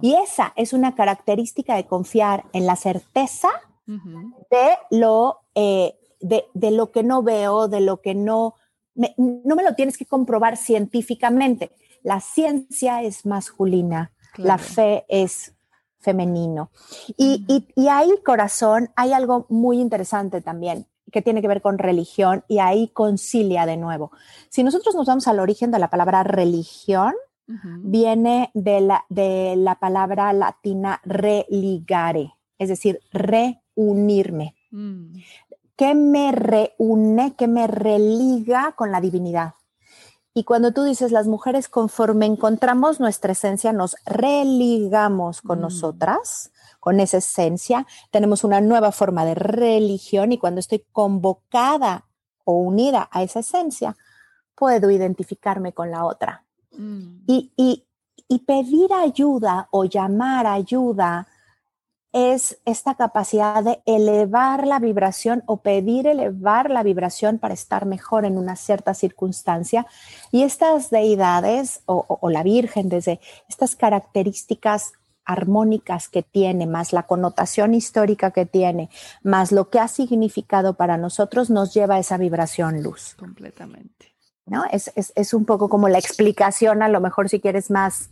Y 0.00 0.14
esa 0.14 0.52
es 0.56 0.72
una 0.72 0.94
característica 0.94 1.76
de 1.76 1.86
confiar 1.86 2.44
en 2.52 2.66
la 2.66 2.76
certeza 2.76 3.48
de, 3.86 4.78
lo, 4.90 5.40
eh, 5.54 5.98
de, 6.20 6.70
lo 6.70 6.90
que 6.90 7.02
no 7.02 7.22
veo, 7.22 7.68
de 7.68 7.80
lo 7.80 8.00
que 8.00 8.14
no 8.14 8.54
me, 8.94 9.14
no 9.16 9.54
me 9.56 9.62
lo 9.62 9.74
tienes 9.74 9.96
que 9.96 10.06
comprobar 10.06 10.56
científicamente. 10.56 11.70
La 12.02 12.20
ciencia 12.20 13.02
es 13.02 13.26
masculina, 13.26 14.12
la 14.36 14.58
fe 14.58 15.04
es 15.08 15.54
femenino. 15.98 16.70
Y, 17.16 17.44
y, 17.46 17.68
y, 17.74 17.88
ahí, 17.88 18.10
corazón, 18.24 18.90
hay 18.96 19.12
algo 19.12 19.46
muy 19.48 19.80
interesante 19.80 20.40
también 20.40 20.86
que 21.10 21.22
tiene 21.22 21.42
que 21.42 21.48
ver 21.48 21.60
con 21.60 21.78
religión 21.78 22.44
y 22.48 22.58
ahí 22.58 22.88
concilia 22.88 23.66
de 23.66 23.76
nuevo. 23.76 24.12
Si 24.48 24.62
nosotros 24.62 24.94
nos 24.94 25.06
vamos 25.06 25.28
al 25.28 25.40
origen 25.40 25.70
de 25.70 25.78
la 25.78 25.90
palabra 25.90 26.22
religión, 26.22 27.14
viene 27.82 28.52
de 28.54 28.80
la, 28.80 29.04
de 29.08 29.56
la 29.56 29.74
palabra 29.74 30.32
latina 30.32 31.00
religare, 31.04 32.32
es 32.58 32.68
decir, 32.68 33.00
reunirme. 33.10 34.54
Mm. 34.70 35.16
¿Qué 35.80 35.94
me 35.94 36.30
reúne, 36.30 37.34
qué 37.38 37.48
me 37.48 37.66
religa 37.66 38.72
con 38.72 38.92
la 38.92 39.00
divinidad? 39.00 39.54
Y 40.34 40.44
cuando 40.44 40.72
tú 40.72 40.82
dices 40.82 41.10
las 41.10 41.26
mujeres, 41.26 41.70
conforme 41.70 42.26
encontramos 42.26 43.00
nuestra 43.00 43.32
esencia, 43.32 43.72
nos 43.72 43.96
religamos 44.04 45.40
con 45.40 45.60
mm. 45.60 45.62
nosotras, 45.62 46.52
con 46.80 47.00
esa 47.00 47.16
esencia, 47.16 47.86
tenemos 48.10 48.44
una 48.44 48.60
nueva 48.60 48.92
forma 48.92 49.24
de 49.24 49.34
religión 49.34 50.32
y 50.32 50.38
cuando 50.38 50.60
estoy 50.60 50.84
convocada 50.92 52.04
o 52.44 52.58
unida 52.58 53.08
a 53.10 53.22
esa 53.22 53.40
esencia, 53.40 53.96
puedo 54.54 54.90
identificarme 54.90 55.72
con 55.72 55.90
la 55.90 56.04
otra. 56.04 56.44
Mm. 56.76 57.22
Y, 57.26 57.86
pedir 58.46 58.92
ayuda 58.92 59.68
o 59.70 59.86
llamar 59.86 60.46
ayuda 60.46 61.26
es 62.12 62.58
esta 62.64 62.96
capacidad 62.96 63.62
de 63.62 63.80
elevar 63.86 64.66
la 64.66 64.80
vibración 64.80 65.42
o 65.46 65.58
pedir 65.58 66.06
elevar 66.06 66.70
la 66.70 66.82
vibración 66.82 67.38
para 67.38 67.54
estar 67.54 67.86
mejor 67.86 68.24
en 68.24 68.36
una 68.36 68.56
cierta 68.56 68.94
circunstancia. 68.94 69.86
Y 70.32 70.42
estas 70.42 70.90
deidades 70.90 71.82
o, 71.86 72.18
la 72.28 72.42
Virgen, 72.42 72.88
desde 72.88 73.20
estas 73.48 73.76
características 73.76 74.92
armónicas 75.24 76.08
que 76.08 76.22
tiene, 76.22 76.66
más 76.66 76.92
la 76.92 77.04
connotación 77.04 77.74
histórica 77.74 78.32
que 78.32 78.46
tiene, 78.46 78.90
más 79.22 79.52
lo 79.52 79.70
que 79.70 79.78
ha 79.78 79.86
significado 79.86 80.74
para 80.74 80.96
nosotros, 80.96 81.50
nos 81.50 81.72
lleva 81.72 81.96
a 81.96 81.98
esa 82.00 82.16
vibración 82.16 82.82
luz. 82.82 83.14
Completamente. 83.16 84.16
¿No? 84.46 84.64
Es, 84.72 84.90
es 84.96 85.32
un 85.32 85.44
poco 85.44 85.68
como 85.68 85.88
la 85.88 85.98
explicación, 85.98 86.82
a 86.82 86.88
lo 86.88 87.00
mejor 87.00 87.28
si 87.28 87.38
quieres 87.38 87.70
más 87.70 88.10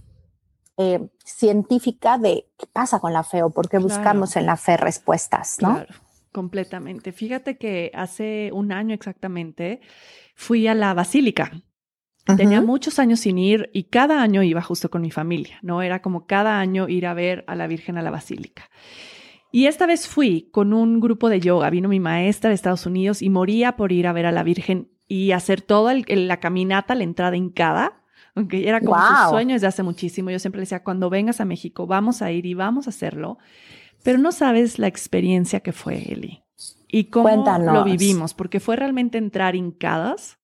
eh, 0.81 1.09
científica 1.25 2.19
de 2.19 2.47
qué 2.57 2.67
pasa 2.73 3.01
con 3.01 3.13
la 3.13 3.25
fe 3.25 3.43
o 3.43 3.51
por 3.51 3.69
qué 3.69 3.79
buscamos 3.79 4.37
en 4.37 4.47
la 4.47 4.57
fe 4.57 4.77
respuestas, 4.77 5.59
¿no? 5.61 5.75
Claro, 5.75 5.95
completamente. 6.31 7.11
Fíjate 7.11 7.59
que 7.59 7.91
hace 7.95 8.51
un 8.53 8.71
año 8.71 8.95
exactamente 8.95 9.81
fui 10.37 10.69
a 10.69 10.75
la 10.75 10.95
basílica. 10.95 11.51
Tenía 12.37 12.61
muchos 12.61 13.01
años 13.01 13.21
sin 13.21 13.39
ir 13.39 13.71
y 13.73 13.85
cada 13.85 14.23
año 14.23 14.43
iba 14.45 14.63
justo 14.63 14.89
con 14.89 15.03
mi 15.03 15.11
familia, 15.11 15.59
¿no? 15.63 15.83
Era 15.83 16.01
como 16.01 16.27
cada 16.27 16.61
año 16.61 16.87
ir 16.89 17.07
a 17.07 17.15
ver 17.15 17.43
a 17.49 17.57
la 17.57 17.67
Virgen 17.67 17.99
a 17.99 18.03
la 18.03 18.11
basílica. 18.11 18.71
Y 19.51 19.67
esta 19.67 19.87
vez 19.87 20.07
fui 20.07 20.49
con 20.53 20.75
un 20.75 21.01
grupo 21.01 21.29
de 21.29 21.41
yoga. 21.41 21.71
Vino 21.71 21.89
mi 21.89 21.99
maestra 21.99 22.51
de 22.51 22.55
Estados 22.55 22.87
Unidos 22.87 23.21
y 23.21 23.31
moría 23.31 23.77
por 23.77 23.91
ir 23.91 24.07
a 24.07 24.13
ver 24.13 24.27
a 24.27 24.33
la 24.33 24.45
Virgen 24.45 24.93
y 25.09 25.33
hacer 25.33 25.61
toda 25.61 25.95
la 26.07 26.39
caminata, 26.39 26.95
la 26.95 27.05
entrada 27.05 27.37
hincada 27.37 27.98
aunque 28.39 28.69
era 28.69 28.81
como 28.81 28.97
su 28.97 29.31
sueño 29.31 29.55
desde 29.55 29.67
hace 29.67 29.83
muchísimo. 29.83 30.31
Yo 30.31 30.39
siempre 30.39 30.61
le 30.61 30.63
decía, 30.63 30.85
cuando 30.85 31.11
vengas 31.11 31.41
a 31.41 31.45
México, 31.45 31.87
vamos 31.87 32.23
a 32.23 32.31
ir 32.31 32.47
y 32.47 32.55
vamos 32.55 32.87
a 32.87 32.91
hacerlo. 32.91 33.39
Pero 34.05 34.19
no 34.19 34.31
sabes 34.31 34.79
la 34.79 34.87
experiencia 34.87 35.61
que 35.61 35.73
fue, 35.73 36.13
Eli. 36.13 36.45
Y 36.87 37.05
cómo 37.05 37.45
lo 37.59 37.85
vivimos, 37.85 38.35
porque 38.35 38.61
fue 38.61 38.77
realmente 38.77 39.19
entrar 39.19 39.57
hincadas, 39.57 40.39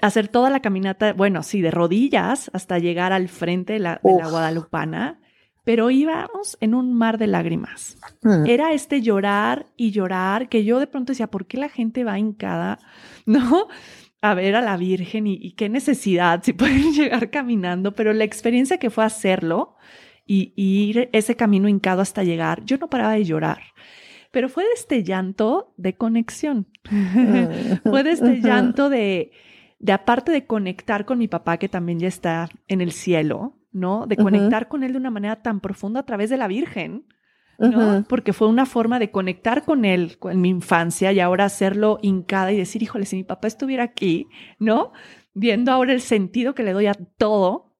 hacer 0.00 0.28
toda 0.28 0.48
la 0.48 0.60
caminata, 0.60 1.12
bueno, 1.12 1.42
sí, 1.42 1.60
de 1.60 1.70
rodillas 1.70 2.50
hasta 2.54 2.78
llegar 2.78 3.12
al 3.12 3.28
frente 3.28 3.74
de 3.74 3.78
la, 3.80 4.00
Guadalupana, 4.02 5.20
pero 5.62 5.90
íbamos 5.90 6.56
en 6.60 6.74
un 6.74 6.94
mar 6.94 7.18
de 7.18 7.26
lágrimas. 7.26 7.98
Mm. 8.22 8.46
Era 8.46 8.72
este 8.72 9.02
llorar 9.02 9.66
y 9.76 9.90
llorar 9.90 10.48
que 10.48 10.64
yo 10.64 10.78
de 10.78 10.86
pronto 10.86 11.12
decía, 11.12 11.26
¿por 11.26 11.46
qué 11.46 11.58
la 11.58 11.68
gente 11.68 12.02
va 12.02 12.18
hincada? 12.18 12.78
¿No? 13.26 13.68
A 14.20 14.34
ver 14.34 14.56
a 14.56 14.60
la 14.60 14.76
Virgen 14.76 15.26
y, 15.26 15.52
qué 15.52 15.68
necesidad, 15.68 16.42
si 16.42 16.52
pueden 16.52 16.92
llegar 16.92 17.30
caminando, 17.30 17.92
pero 17.94 18.12
la 18.12 18.24
experiencia 18.24 18.78
que 18.78 18.90
fue 18.90 19.04
hacerlo 19.04 19.76
y, 20.26 20.52
ir 20.56 21.08
ese 21.12 21.36
camino 21.36 21.68
hincado 21.68 22.02
hasta 22.02 22.24
llegar, 22.24 22.64
yo 22.64 22.78
no 22.78 22.88
paraba 22.88 23.12
de 23.12 23.24
llorar. 23.24 23.60
Pero 24.32 24.48
fue 24.48 24.64
de 24.64 24.72
este 24.74 25.02
llanto 25.02 25.72
de 25.76 25.96
conexión. 25.96 26.66
fue 27.84 28.02
de 28.02 28.10
este 28.10 28.40
llanto 28.40 28.90
de, 28.90 29.30
de, 29.78 29.92
aparte 29.92 30.32
de 30.32 30.46
conectar 30.46 31.04
con 31.04 31.18
mi 31.18 31.28
papá, 31.28 31.58
que 31.58 31.68
también 31.68 32.00
ya 32.00 32.08
está 32.08 32.48
en 32.68 32.80
el 32.80 32.92
cielo, 32.92 33.56
¿no? 33.72 34.06
De 34.06 34.16
conectar 34.16 34.68
con 34.68 34.82
él 34.82 34.92
de 34.92 34.98
una 34.98 35.10
manera 35.10 35.42
tan 35.42 35.60
profunda 35.60 36.00
a 36.00 36.06
través 36.06 36.28
de 36.28 36.36
la 36.36 36.48
Virgen 36.48 37.04
¿no? 37.58 38.04
Porque 38.08 38.32
fue 38.32 38.48
una 38.48 38.66
forma 38.66 38.98
de 38.98 39.10
conectar 39.10 39.64
con 39.64 39.84
él 39.84 40.18
en 40.30 40.40
mi 40.40 40.48
infancia 40.48 41.12
y 41.12 41.20
ahora 41.20 41.44
hacerlo 41.44 41.98
hincada 42.02 42.52
y 42.52 42.58
decir, 42.58 42.82
híjole, 42.82 43.06
si 43.06 43.16
mi 43.16 43.24
papá 43.24 43.48
estuviera 43.48 43.84
aquí, 43.84 44.28
¿no? 44.58 44.92
Viendo 45.34 45.72
ahora 45.72 45.92
el 45.92 46.00
sentido 46.00 46.54
que 46.54 46.62
le 46.62 46.72
doy 46.72 46.86
a 46.86 46.94
todo, 46.94 47.76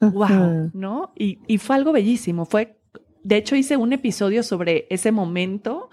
wow, 0.00 0.70
¿no? 0.74 1.12
Y, 1.16 1.40
y, 1.46 1.58
fue 1.58 1.76
algo 1.76 1.92
bellísimo, 1.92 2.44
fue, 2.44 2.80
de 3.22 3.36
hecho 3.36 3.56
hice 3.56 3.76
un 3.76 3.92
episodio 3.92 4.42
sobre 4.42 4.86
ese 4.90 5.12
momento, 5.12 5.90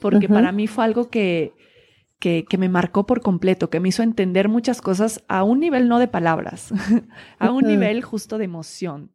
porque 0.00 0.28
para 0.28 0.52
mí 0.52 0.66
fue 0.66 0.84
algo 0.84 1.10
que, 1.10 1.52
que, 2.18 2.44
que, 2.48 2.58
me 2.58 2.68
marcó 2.68 3.04
por 3.06 3.20
completo, 3.20 3.68
que 3.68 3.80
me 3.80 3.88
hizo 3.88 4.02
entender 4.02 4.48
muchas 4.48 4.80
cosas 4.80 5.24
a 5.28 5.42
un 5.42 5.60
nivel 5.60 5.88
no 5.88 5.98
de 5.98 6.08
palabras, 6.08 6.72
a 7.38 7.50
un 7.50 7.64
nivel 7.64 8.02
justo 8.02 8.38
de 8.38 8.44
emoción 8.44 9.12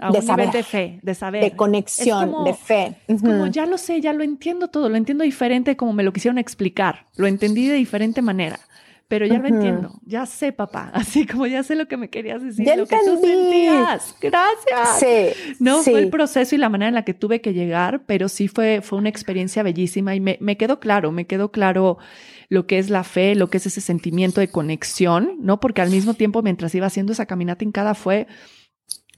a 0.00 0.10
de 0.10 0.18
un 0.18 0.26
saber, 0.26 0.46
nivel 0.46 0.62
de 0.62 0.62
fe, 0.62 0.98
de 1.02 1.14
saber. 1.14 1.42
De 1.42 1.56
conexión, 1.56 2.44
de 2.44 2.54
fe. 2.54 2.96
Es 3.06 3.20
como, 3.20 3.46
ya 3.48 3.66
lo 3.66 3.78
sé, 3.78 4.00
ya 4.00 4.12
lo 4.12 4.24
entiendo 4.24 4.68
todo, 4.68 4.88
lo 4.88 4.96
entiendo 4.96 5.24
diferente 5.24 5.76
como 5.76 5.92
me 5.92 6.02
lo 6.02 6.12
quisieron 6.12 6.38
explicar, 6.38 7.06
lo 7.16 7.26
entendí 7.26 7.68
de 7.68 7.74
diferente 7.74 8.22
manera, 8.22 8.58
pero 9.08 9.26
ya 9.26 9.38
lo 9.38 9.46
entiendo, 9.46 10.00
ya 10.06 10.24
sé, 10.24 10.52
papá, 10.52 10.90
así 10.94 11.26
como 11.26 11.46
ya 11.46 11.62
sé 11.62 11.74
lo 11.74 11.86
que 11.86 11.96
me 11.96 12.08
querías 12.08 12.42
decir, 12.42 12.66
lo 12.76 12.86
que 12.86 12.96
tú 13.04 13.20
sentías. 13.20 14.16
Gracias. 14.20 14.98
Sí, 14.98 15.54
no, 15.60 15.82
fue 15.82 15.98
el 15.98 16.08
proceso 16.08 16.54
y 16.54 16.58
la 16.58 16.70
manera 16.70 16.88
en 16.88 16.94
la 16.94 17.04
que 17.04 17.14
tuve 17.14 17.40
que 17.40 17.52
llegar, 17.52 18.04
pero 18.06 18.28
sí 18.28 18.48
fue, 18.48 18.80
fue 18.82 18.98
una 18.98 19.10
experiencia 19.10 19.62
bellísima 19.62 20.14
y 20.14 20.20
me, 20.20 20.38
me 20.40 20.56
quedó 20.56 20.80
claro, 20.80 21.12
me 21.12 21.26
quedó 21.26 21.50
claro 21.52 21.98
lo 22.48 22.66
que 22.66 22.78
es 22.78 22.88
la 22.88 23.04
fe, 23.04 23.34
lo 23.34 23.48
que 23.48 23.58
es 23.58 23.66
ese 23.66 23.80
sentimiento 23.80 24.40
de 24.40 24.48
conexión, 24.48 25.36
¿no? 25.40 25.60
Porque 25.60 25.82
al 25.82 25.90
mismo 25.90 26.14
tiempo, 26.14 26.42
mientras 26.42 26.74
iba 26.74 26.86
haciendo 26.86 27.12
esa 27.12 27.26
caminata 27.26 27.64
en 27.64 27.72
cada 27.72 27.94
fue 27.94 28.26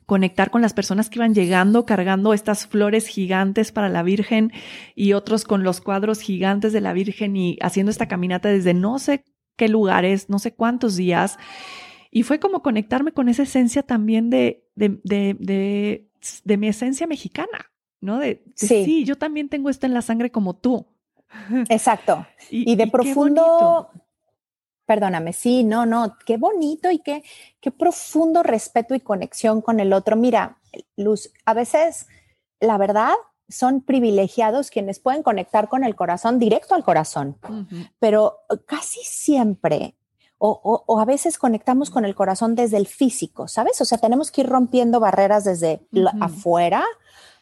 conectar 0.06 0.50
con 0.50 0.62
las 0.62 0.72
personas 0.72 1.10
que 1.10 1.18
iban 1.18 1.34
llegando 1.34 1.84
cargando 1.84 2.32
estas 2.32 2.66
flores 2.66 3.08
gigantes 3.08 3.72
para 3.72 3.88
la 3.88 4.04
Virgen 4.04 4.52
y 4.94 5.12
otros 5.12 5.44
con 5.44 5.64
los 5.64 5.80
cuadros 5.80 6.20
gigantes 6.20 6.72
de 6.72 6.80
la 6.80 6.92
Virgen 6.92 7.36
y 7.36 7.58
haciendo 7.60 7.90
esta 7.90 8.06
caminata 8.06 8.48
desde 8.48 8.72
no 8.72 9.00
sé 9.00 9.24
qué 9.56 9.68
lugares, 9.68 10.30
no 10.30 10.38
sé 10.38 10.54
cuántos 10.54 10.96
días. 10.96 11.38
Y 12.10 12.22
fue 12.22 12.38
como 12.38 12.62
conectarme 12.62 13.12
con 13.12 13.28
esa 13.28 13.42
esencia 13.42 13.82
también 13.82 14.30
de, 14.30 14.64
de, 14.76 15.00
de, 15.02 16.06
de, 16.44 16.56
mi 16.56 16.68
esencia 16.68 17.06
mexicana, 17.06 17.72
¿no? 18.00 18.18
De, 18.18 18.44
sí. 18.54 19.04
yo 19.04 19.16
también 19.16 19.48
tengo 19.48 19.70
esto 19.70 19.86
en 19.86 19.94
la 19.94 20.02
sangre 20.02 20.30
como 20.30 20.54
tú. 20.56 20.86
Exacto. 21.68 22.26
y, 22.50 22.76
de 22.76 22.86
profundo 22.86 23.90
Perdóname, 24.86 25.32
sí, 25.32 25.64
no, 25.64 25.84
no, 25.84 26.16
qué 26.24 26.36
bonito 26.36 26.90
y 26.90 27.00
qué, 27.00 27.22
qué 27.60 27.70
profundo 27.70 28.42
respeto 28.42 28.94
y 28.94 29.00
conexión 29.00 29.60
con 29.60 29.80
el 29.80 29.92
otro. 29.92 30.16
Mira, 30.16 30.58
Luz, 30.96 31.32
a 31.44 31.54
veces, 31.54 32.06
la 32.60 32.78
verdad, 32.78 33.12
son 33.48 33.80
privilegiados 33.80 34.70
quienes 34.70 35.00
pueden 35.00 35.22
conectar 35.22 35.68
con 35.68 35.84
el 35.84 35.94
corazón 35.94 36.38
directo 36.38 36.74
al 36.74 36.84
corazón, 36.84 37.36
pero 37.98 38.38
casi 38.66 39.00
siempre 39.02 39.94
o, 40.38 40.84
o, 40.86 41.00
a 41.00 41.04
veces 41.04 41.38
conectamos 41.38 41.90
con 41.90 42.04
el 42.04 42.14
corazón 42.14 42.54
desde 42.54 42.76
el 42.76 42.86
físico, 42.86 43.48
¿sabes? 43.48 43.80
O 43.80 43.84
sea, 43.84 43.98
tenemos 43.98 44.30
que 44.30 44.42
ir 44.42 44.48
rompiendo 44.48 45.00
barreras 45.00 45.44
desde 45.44 45.80
afuera 46.20 46.84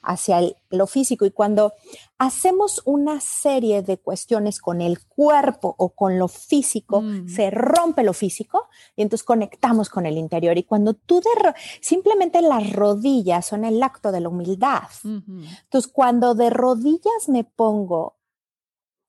hacia 0.05 0.41
lo 0.71 0.87
físico. 0.87 1.25
Y 1.27 1.31
cuando 1.31 1.73
hacemos 2.19 2.83
una 2.85 3.21
serie 3.21 3.83
de 3.83 3.99
cuestiones 3.99 4.61
con 4.61 4.81
el 4.81 5.05
cuerpo 5.05 5.75
o 5.79 5.91
con 5.91 6.19
lo 6.19 6.29
físico, 6.29 7.03
mm. 7.03 7.29
se 7.29 7.51
rompe 7.51 8.03
lo 8.03 8.13
físico 8.13 8.69
y 8.97 9.03
entonces 9.03 9.25
conectamos 9.25 9.89
con 9.89 10.07
el 10.07 10.19
interior. 10.19 10.57
Y 10.59 10.65
cuando 10.65 10.95
tú 10.95 11.21
de 11.21 11.55
simplemente 11.81 12.41
las 12.41 12.73
rodillas 12.73 13.47
son 13.47 13.65
el 13.65 13.83
acto 13.83 14.13
de 14.13 14.21
la 14.21 14.29
humildad. 14.29 14.89
Entonces, 15.05 15.91
cuando 15.93 16.35
de 16.35 16.51
rodillas 16.51 17.29
me 17.29 17.45
pongo 17.45 18.17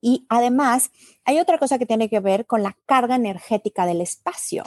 y 0.01 0.25
además 0.29 0.91
hay 1.23 1.39
otra 1.39 1.57
cosa 1.57 1.79
que 1.79 1.85
tiene 1.85 2.09
que 2.09 2.19
ver 2.19 2.45
con 2.45 2.61
la 2.61 2.77
carga 2.85 3.15
energética 3.15 3.85
del 3.85 4.01
espacio. 4.01 4.63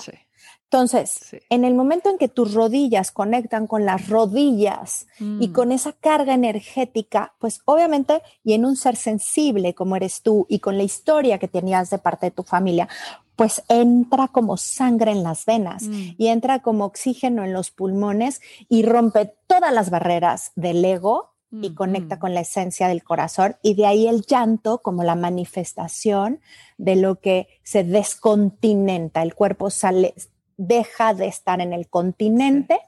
Entonces, 0.71 1.35
en 1.49 1.65
el 1.65 1.75
momento 1.75 2.11
en 2.11 2.19
que 2.19 2.29
tus 2.29 2.53
rodillas 2.53 3.11
conectan 3.11 3.67
con 3.67 3.87
las 3.87 4.09
rodillas 4.09 5.07
y 5.19 5.49
mm. 5.49 5.53
con 5.53 5.73
esa 5.73 5.95
carga 5.95 6.35
energética, 6.35 7.33
pues 7.39 7.63
obviamente, 7.65 8.21
y 8.45 8.53
en 8.53 8.67
un 8.67 8.77
ser 8.77 8.97
sensible 8.97 9.75
como 9.75 9.97
eres 9.97 10.21
tú 10.21 10.45
y 10.47 10.59
con 10.59 10.77
la 10.77 10.83
historia 10.83 11.39
que 11.39 11.49
tenías 11.49 11.89
de 11.89 11.97
parte 11.97 12.27
de 12.27 12.33
tu 12.33 12.43
familia, 12.43 12.87
pues 13.35 13.63
entra 13.69 14.29
como 14.29 14.59
sangre 14.59 15.13
en 15.13 15.23
las 15.23 15.47
venas 15.47 15.85
mm. 15.85 16.17
y 16.19 16.27
entra 16.27 16.61
como 16.61 16.85
oxígeno 16.85 17.45
en 17.45 17.55
los 17.55 17.71
pulmones 17.71 18.43
y 18.69 18.83
rompe 18.83 19.33
todas 19.47 19.73
las 19.73 19.89
barreras 19.89 20.53
del 20.55 20.85
ego 20.85 21.33
y 21.51 21.75
conecta 21.75 22.19
con 22.19 22.35
la 22.35 22.41
esencia 22.41 22.89
del 22.89 23.03
corazón 23.03 23.57
y 23.63 23.73
de 23.73 23.87
ahí 23.87 24.07
el 24.07 24.21
llanto 24.27 24.83
como 24.83 25.03
la 25.03 25.15
manifestación 25.15 26.43
de 26.77 26.97
lo 26.97 27.21
que 27.21 27.49
se 27.63 27.85
descontinenta, 27.85 29.23
el 29.23 29.35
cuerpo 29.35 29.71
sale, 29.71 30.15
deja 30.59 31.15
de 31.15 31.27
estar 31.27 31.63
en 31.63 31.73
el 31.73 31.89
continente 31.89 32.79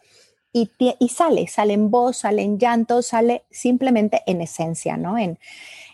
y, 0.53 0.71
y, 0.79 1.09
sale, 1.09 1.47
sale 1.47 1.73
en 1.73 1.91
voz, 1.91 2.19
sale 2.19 2.43
en 2.43 2.59
llanto, 2.59 3.03
sale 3.03 3.45
simplemente 3.51 4.23
en 4.27 4.41
esencia, 4.41 4.97
¿no? 4.97 5.17
En, 5.17 5.39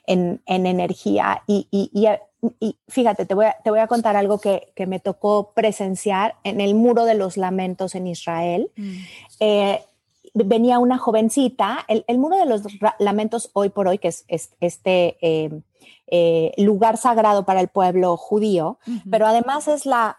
en, 0.07 0.41
energía. 0.47 1.43
Y, 1.47 1.69
y, 1.71 2.77
fíjate, 2.89 3.27
te 3.27 3.35
voy, 3.35 3.47
a, 3.47 3.57
te 3.63 3.71
voy 3.71 3.81
a 3.81 3.87
contar 3.87 4.17
algo 4.17 4.39
que, 4.39 4.73
que, 4.75 4.87
me 4.87 4.99
tocó 4.99 5.53
presenciar 5.55 6.37
en 6.43 6.61
el 6.61 6.75
Muro 6.75 7.05
de 7.05 7.15
los 7.15 7.37
Lamentos 7.37 7.95
en 7.95 8.07
Israel. 8.07 8.71
Mm. 8.77 8.97
Eh, 9.41 9.81
venía 10.33 10.79
una 10.79 10.99
jovencita, 10.99 11.85
el, 11.89 12.19
Muro 12.19 12.37
de 12.37 12.47
los 12.47 12.63
Lamentos 12.99 13.51
hoy 13.53 13.69
por 13.69 13.89
hoy, 13.89 13.99
que 13.99 14.09
es, 14.09 14.25
este 14.61 15.17
eh, 15.21 15.51
eh, 16.07 16.53
lugar 16.59 16.97
sagrado 16.97 17.45
para 17.45 17.61
el 17.61 17.69
pueblo 17.69 18.17
judío, 18.17 18.79
pero 19.11 19.27
además 19.27 19.67
es 19.69 19.87
la, 19.87 20.19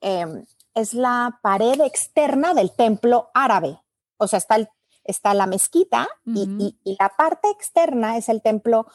em, 0.00 0.44
es 0.74 0.94
la 0.94 1.38
pared 1.42 1.80
externa 1.80 2.54
del 2.54 2.72
templo 2.72 3.30
árabe. 3.34 3.78
O 4.16 4.26
sea, 4.26 4.38
está 4.38 4.56
está 5.04 5.34
la 5.34 5.46
mezquita 5.46 6.08
y, 6.24 6.76
la 6.98 7.10
parte 7.16 7.48
externa 7.50 8.16
es 8.16 8.28
el 8.28 8.42
templo, 8.42 8.86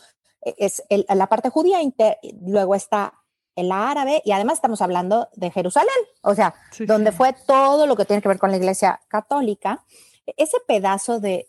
e, 0.41 0.55
es 0.57 0.83
la 0.89 1.27
parte 1.27 1.49
judía, 1.49 1.79
luego 2.41 2.75
está 2.75 3.13
en 3.55 3.69
la 3.69 3.89
árabe 3.89 4.21
y 4.23 4.31
además 4.31 4.55
estamos 4.55 4.81
hablando 4.81 5.29
de 5.33 5.51
Jerusalén, 5.51 5.89
o 6.21 6.35
sea, 6.35 6.53
donde 6.79 7.11
fue 7.11 7.33
todo 7.45 7.87
lo 7.87 7.95
que 7.95 8.05
tiene 8.05 8.21
que 8.21 8.29
ver 8.29 8.39
con 8.39 8.51
la 8.51 8.57
iglesia 8.57 8.99
católica. 9.07 9.83
Ese 10.35 10.57
pedazo 10.67 11.21
de, 11.21 11.45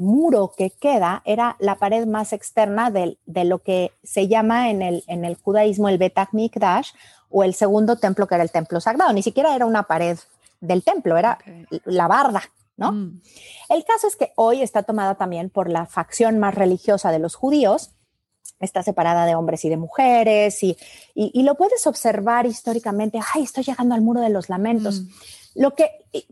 muro 0.00 0.52
que 0.56 0.70
queda 0.70 1.22
era 1.24 1.56
la 1.60 1.76
pared 1.76 2.04
más 2.04 2.32
externa 2.32 2.90
de, 2.90 3.16
lo 3.44 3.60
que 3.60 3.92
se 4.02 4.26
llama 4.28 4.70
en 4.70 4.82
el, 4.82 5.04
en 5.06 5.24
el 5.24 5.36
judaísmo 5.36 5.88
el 5.88 5.98
Bet 5.98 6.18
Mikdash 6.32 6.90
o 7.30 7.44
el 7.44 7.54
segundo 7.54 7.96
templo 7.96 8.26
que 8.26 8.34
era 8.34 8.44
el 8.44 8.50
templo 8.50 8.80
sagrado. 8.80 9.12
Ni 9.12 9.22
siquiera 9.22 9.54
era 9.54 9.66
una 9.66 9.84
pared 9.84 10.18
del 10.60 10.82
templo, 10.82 11.16
era 11.16 11.38
la 11.84 12.08
barda, 12.08 12.42
¿no? 12.76 12.92
Mm. 12.92 13.20
El 13.68 13.84
caso 13.84 14.06
es 14.06 14.16
que 14.16 14.32
hoy 14.36 14.62
está 14.62 14.82
tomada 14.82 15.14
también 15.16 15.50
por 15.50 15.70
la 15.70 15.86
facción 15.86 16.38
más 16.38 16.54
religiosa 16.54 17.12
de 17.12 17.18
los 17.18 17.34
judíos, 17.34 17.90
está 18.60 18.82
separada 18.82 19.26
de 19.26 19.34
hombres 19.34 19.64
y 19.64 19.68
de 19.68 19.76
mujeres 19.76 20.62
y, 20.62 20.76
y, 21.14 21.42
lo 21.42 21.54
puedes 21.54 21.86
observar 21.86 22.46
históricamente, 22.46 23.20
ay, 23.34 23.44
estoy 23.44 23.64
llegando 23.64 23.94
al 23.94 24.00
muro 24.00 24.20
de 24.20 24.30
los 24.30 24.48
lamentos. 24.48 25.02
Mm. 25.02 25.08
Lo 25.58 25.74
que, 25.74 25.90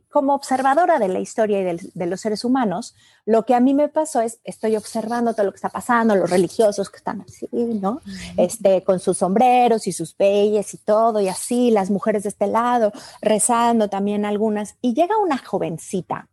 como 0.09 0.35
observadora 0.35 1.01
de 1.01 1.09
la 1.09 1.19
historia 1.19 1.61
y 1.61 1.79
de, 1.93 2.07
los 2.07 2.21
seres 2.21 2.45
humanos, 2.45 2.95
lo 3.25 3.45
que 3.45 3.55
a 3.55 3.61
mí 3.61 3.75
me 3.75 3.89
pasó 3.89 4.21
es, 4.21 4.39
estoy 4.45 4.77
observando 4.77 5.35
todo 5.35 5.47
lo 5.47 5.53
que 5.53 5.57
está 5.57 5.69
pasando, 5.69 6.15
los 6.15 6.31
religiosos 6.31 6.91
que 6.91 6.99
están 6.99 7.23
así, 7.23 7.49
¿no? 7.53 8.03
Este, 8.37 8.85
con 8.85 9.01
sus 9.01 9.19
sombreros 9.19 9.89
y 9.89 9.93
sus 9.93 10.15
peyes 10.15 10.73
y 10.75 10.79
todo, 10.79 11.21
y 11.21 11.27
así, 11.27 11.73
las 11.73 11.91
mujeres 11.91 12.23
de 12.23 12.29
este 12.29 12.47
lado, 12.47 12.93
rezando 13.21 13.89
también 13.89 14.25
algunas, 14.25 14.77
y 14.81 14.95
llega 14.95 15.19
una 15.19 15.39
jovencita 15.39 16.29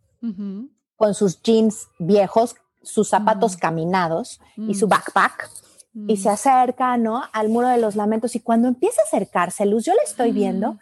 con 0.96 1.16
sus 1.16 1.42
jeans 1.42 1.88
viejos, 1.98 2.56
sus 2.84 3.10
zapatos 3.10 3.56
mm. 3.56 3.60
caminados 3.60 4.40
y 4.56 4.76
su 4.76 4.88
mm. 5.94 6.10
y 6.10 6.18
se 6.18 6.30
mm. 6.30 6.34
acerca, 6.34 6.98
¿no? 6.98 7.24
Al 7.32 7.50
muro 7.50 7.68
de 7.68 7.78
los 7.78 7.96
lamentos 7.96 8.36
y 8.36 8.40
cuando 8.40 8.68
empieza 8.68 9.02
a 9.02 9.06
acercarse, 9.06 9.66
Luz, 9.66 9.86
yo 9.86 9.94
la 9.94 10.04
estoy 10.04 10.32
viendo 10.32 10.78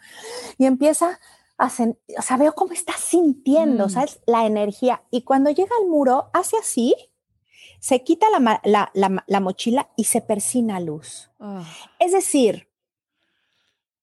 y 0.58 0.66
empieza 0.66 1.18
a, 1.58 1.66
o 1.66 2.22
sea, 2.22 2.36
veo 2.36 2.54
cómo 2.54 2.72
está 2.72 2.94
sintiendo, 2.94 3.86
mm. 3.86 3.90
¿sabes? 3.90 4.20
La 4.26 4.46
energía. 4.46 5.02
Y 5.10 5.22
cuando 5.22 5.50
llega 5.50 5.74
al 5.80 5.88
muro, 5.88 6.30
hace 6.32 6.56
así, 6.56 6.94
se 7.80 8.04
quita 8.04 8.26
la, 8.64 9.40
mochila 9.40 9.90
y 9.96 10.04
se 10.04 10.20
persina 10.20 10.78
Luz. 10.78 11.30
Ah. 11.40 11.64
Es 11.98 12.12
decir, 12.12 12.68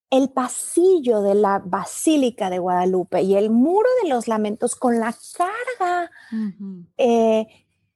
el 0.10 0.30
pasillo 0.30 1.22
de 1.22 1.36
la 1.36 1.62
Basílica 1.64 2.50
de 2.50 2.60
Guadalupe 2.60 3.22
y 3.22 3.36
el 3.36 3.50
muro 3.50 3.88
de 4.04 4.10
los 4.10 4.28
lamentos 4.28 4.76
con 4.76 5.00
la 5.00 5.16
carga 5.38 6.12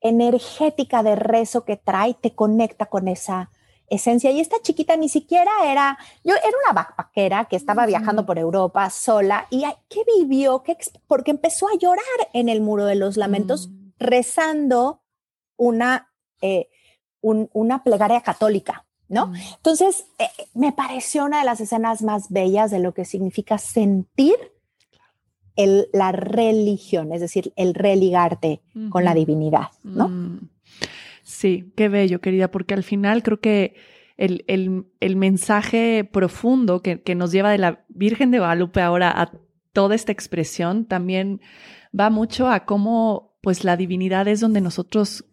energética 0.04 1.02
de 1.02 1.16
rezo 1.16 1.66
que 1.66 1.78
trae 1.78 2.14
te 2.14 2.36
conecta 2.36 2.86
con 2.86 3.08
esa 3.08 3.50
esencia. 3.90 4.32
Y 4.32 4.40
esta 4.40 4.58
chiquita 4.62 4.96
ni 4.98 5.10
siquiera 5.10 5.52
era, 5.66 5.98
yo 6.24 6.36
era 6.36 6.58
una 6.66 6.74
backpackera 6.74 7.46
que 7.46 7.56
estaba 7.56 7.86
viajando 7.86 8.26
por 8.26 8.38
Europa 8.38 8.90
sola 8.90 9.48
y 9.50 9.64
¿qué 9.90 10.02
vivió? 10.20 10.62
¿Qué, 10.64 10.78
porque 11.08 11.32
empezó 11.32 11.68
a 11.68 11.78
llorar 11.80 12.04
en 12.34 12.50
el 12.50 12.62
muro 12.62 12.86
de 12.86 12.96
los 12.96 13.18
lamentos 13.18 13.70
mm. 13.70 13.94
rezando 13.98 15.02
una, 15.58 16.12
eh, 16.42 16.70
una 17.22 17.84
plegaria 17.84 18.22
católica. 18.22 18.86
¿No? 19.10 19.28
Mm. 19.28 19.36
Entonces, 19.58 20.06
eh, 20.18 20.30
me 20.54 20.72
pareció 20.72 21.26
una 21.26 21.40
de 21.40 21.46
las 21.46 21.60
escenas 21.60 22.02
más 22.02 22.30
bellas 22.30 22.72
de 22.72 22.80
lo 22.80 22.94
que 22.94 23.06
significa 23.06 23.58
sentir 23.58 24.36
la 25.56 26.12
religión, 26.12 27.12
es 27.12 27.22
decir, 27.22 27.54
el 27.56 27.74
religarte 27.74 28.62
con 28.90 29.04
la 29.04 29.14
divinidad, 29.14 29.68
¿no? 29.84 30.10
Mm. 30.10 30.50
Sí, 31.24 31.72
qué 31.76 31.90
bello, 31.90 32.22
querida, 32.22 32.52
porque 32.52 32.74
al 32.74 32.84
final 32.84 33.24
creo 33.24 33.40
que 33.40 33.76
el, 34.18 34.44
el, 34.48 35.16
mensaje 35.16 36.04
profundo 36.04 36.82
que, 36.82 37.02
que, 37.02 37.16
nos 37.16 37.32
lleva 37.32 37.52
de 37.52 37.58
la 37.58 37.86
Virgen 37.90 38.32
de 38.32 38.40
Guadalupe 38.40 38.82
ahora 38.82 39.10
a 39.10 39.32
toda 39.74 39.96
esta 39.96 40.12
expresión 40.12 40.86
también 40.86 41.42
va 41.98 42.10
mucho 42.10 42.48
a 42.48 42.66
cómo 42.66 43.34
pues 43.42 43.64
la 43.64 43.76
divinidad 43.76 44.28
es 44.28 44.40
donde 44.40 44.62
nosotros 44.62 45.26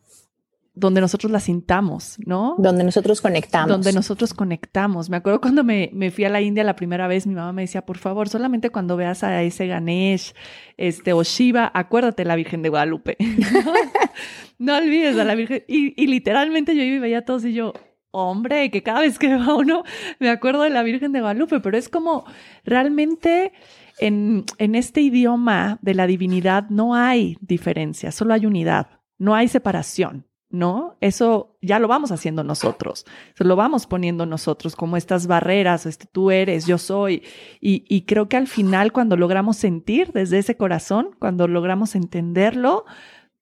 donde 0.81 1.01
nosotros 1.01 1.31
la 1.31 1.41
sintamos, 1.41 2.17
¿no? 2.25 2.57
Donde 2.59 2.83
nosotros 2.83 3.21
conectamos. 3.21 3.69
Donde 3.69 3.93
nosotros 3.93 4.33
conectamos. 4.33 5.11
Me 5.11 5.19
acuerdo 5.19 5.41
cuando 5.41 5.63
me, 5.63 5.91
me, 5.93 6.11
fui 6.11 6.25
a 6.25 6.31
la 6.31 6.41
India 6.41 6.65
la 6.65 6.75
primera 6.75 7.07
vez, 7.07 7.27
mi 7.27 7.35
mamá 7.35 7.53
me 7.53 7.63
decía, 7.63 7.85
por 7.85 7.99
favor, 7.99 8.29
solamente 8.29 8.71
cuando 8.71 8.97
veas 8.97 9.23
a 9.23 9.43
ese 9.43 9.67
Ganesh, 9.67 10.35
este, 10.79 11.13
o 11.13 11.23
Shiva, 11.23 11.71
acuérdate 11.75 12.23
de 12.23 12.29
la 12.29 12.37
Virgen 12.37 12.63
de 12.63 12.71
Guadalupe. 12.71 13.17
no 14.59 14.77
olvides 14.77 15.19
a 15.19 15.25
la 15.25 15.35
Virgen. 15.35 15.63
Y, 15.69 16.03
y 16.03 16.07
literalmente 16.07 16.75
yo 16.75 16.83
iba 16.83 16.97
y 16.97 16.99
veía 16.99 17.19
a 17.19 17.25
todos 17.27 17.45
y 17.45 17.53
yo, 17.53 17.75
hombre, 18.11 18.71
que 18.71 18.83
cada 18.83 19.01
vez 19.01 19.19
que 19.19 19.29
veo 19.29 19.43
a 19.43 19.55
uno 19.55 19.85
me 20.19 20.31
acuerdo 20.31 20.63
de 20.63 20.71
la 20.71 20.83
Virgen 20.83 21.13
de 21.13 21.21
Guadalupe, 21.21 21.61
pero 21.61 21.77
es 21.77 21.91
como 21.91 22.25
realmente 22.65 23.53
en, 23.99 24.45
en 24.57 24.75
este 24.75 25.03
idioma 25.03 25.79
de 25.83 25.93
la 25.93 26.07
divinidad 26.07 26.71
no 26.71 26.95
hay 26.95 27.37
diferencia, 27.43 28.13
solo 28.13 28.33
hay 28.33 28.47
unidad, 28.47 28.89
no 29.19 29.35
hay 29.35 29.47
separación. 29.47 30.30
¿No? 30.51 30.97
Eso 31.01 31.57
ya 31.63 31.79
lo 31.79 31.89
vamos 31.89 32.11
haciendo 32.11 32.45
nosotros, 32.45 33.07
lo 33.39 33.57
vamos 33.57 33.87
poniendo 33.87 34.27
nosotros 34.27 34.77
como 34.77 34.97
estas 34.97 35.27
barreras, 35.27 35.87
este, 35.87 36.07
tú 36.11 36.31
eres, 36.31 36.67
yo 36.67 36.77
soy, 36.77 37.23
y, 37.61 37.85
y, 37.89 38.03
creo 38.03 38.29
que 38.29 38.37
al 38.37 38.49
final 38.49 38.93
cuando 38.93 39.17
logramos 39.17 39.57
sentir 39.57 40.13
desde 40.13 40.39
ese 40.39 40.57
corazón, 40.57 41.11
cuando 41.19 41.47
logramos 41.47 41.95
entenderlo, 41.95 42.85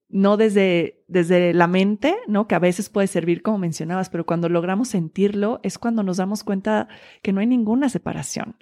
no 0.08 0.36
desde, 0.36 1.04
desde 1.06 1.52
la 1.52 1.66
mente, 1.66 2.16
¿no? 2.26 2.46
Que 2.46 2.54
a 2.54 2.58
veces 2.58 2.88
puede 2.88 3.06
servir 3.06 3.42
como 3.42 3.58
mencionabas, 3.58 4.08
pero 4.08 4.24
cuando 4.24 4.48
logramos 4.48 4.88
sentirlo 4.88 5.60
es 5.62 5.78
cuando 5.78 6.02
nos 6.02 6.16
damos 6.16 6.44
cuenta 6.44 6.88
que 7.22 7.32
no 7.32 7.40
hay 7.40 7.46
ninguna 7.46 7.88
separación. 7.88 8.56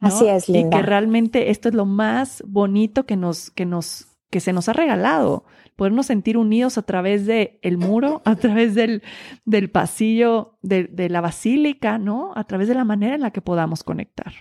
Así 0.00 0.26
es, 0.28 0.48
Linda. 0.48 0.76
Y 0.76 0.80
que 0.80 0.86
realmente 0.86 1.50
esto 1.50 1.68
es 1.68 1.74
lo 1.74 1.86
más 1.86 2.42
bonito 2.46 3.06
que 3.06 3.16
nos, 3.16 3.50
que 3.50 3.66
nos, 3.66 4.16
que 4.30 4.40
se 4.40 4.52
nos 4.52 4.68
ha 4.68 4.74
regalado 4.74 5.44
podernos 5.76 6.06
sentir 6.06 6.36
unidos 6.38 6.78
a 6.78 6.82
través 6.82 7.26
del 7.26 7.58
el 7.62 7.76
muro, 7.78 8.22
a 8.24 8.34
través 8.36 8.74
del, 8.74 9.02
del 9.44 9.70
pasillo 9.70 10.58
de, 10.62 10.84
de, 10.84 11.08
la 11.08 11.20
basílica, 11.20 11.98
¿no? 11.98 12.32
A 12.34 12.44
través 12.44 12.68
de 12.68 12.74
la 12.74 12.84
manera 12.84 13.14
en 13.14 13.20
la 13.20 13.30
que 13.30 13.42
podamos 13.42 13.84
conectar. 13.84 14.32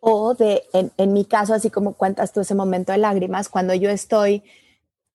O 0.00 0.34
de, 0.34 0.62
en, 0.74 0.92
en 0.98 1.12
mi 1.14 1.24
caso, 1.24 1.54
así 1.54 1.70
como 1.70 1.94
cuentas 1.94 2.32
tú 2.32 2.40
ese 2.40 2.54
momento 2.54 2.92
de 2.92 2.98
lágrimas, 2.98 3.48
cuando 3.48 3.74
yo 3.74 3.88
estoy 3.88 4.42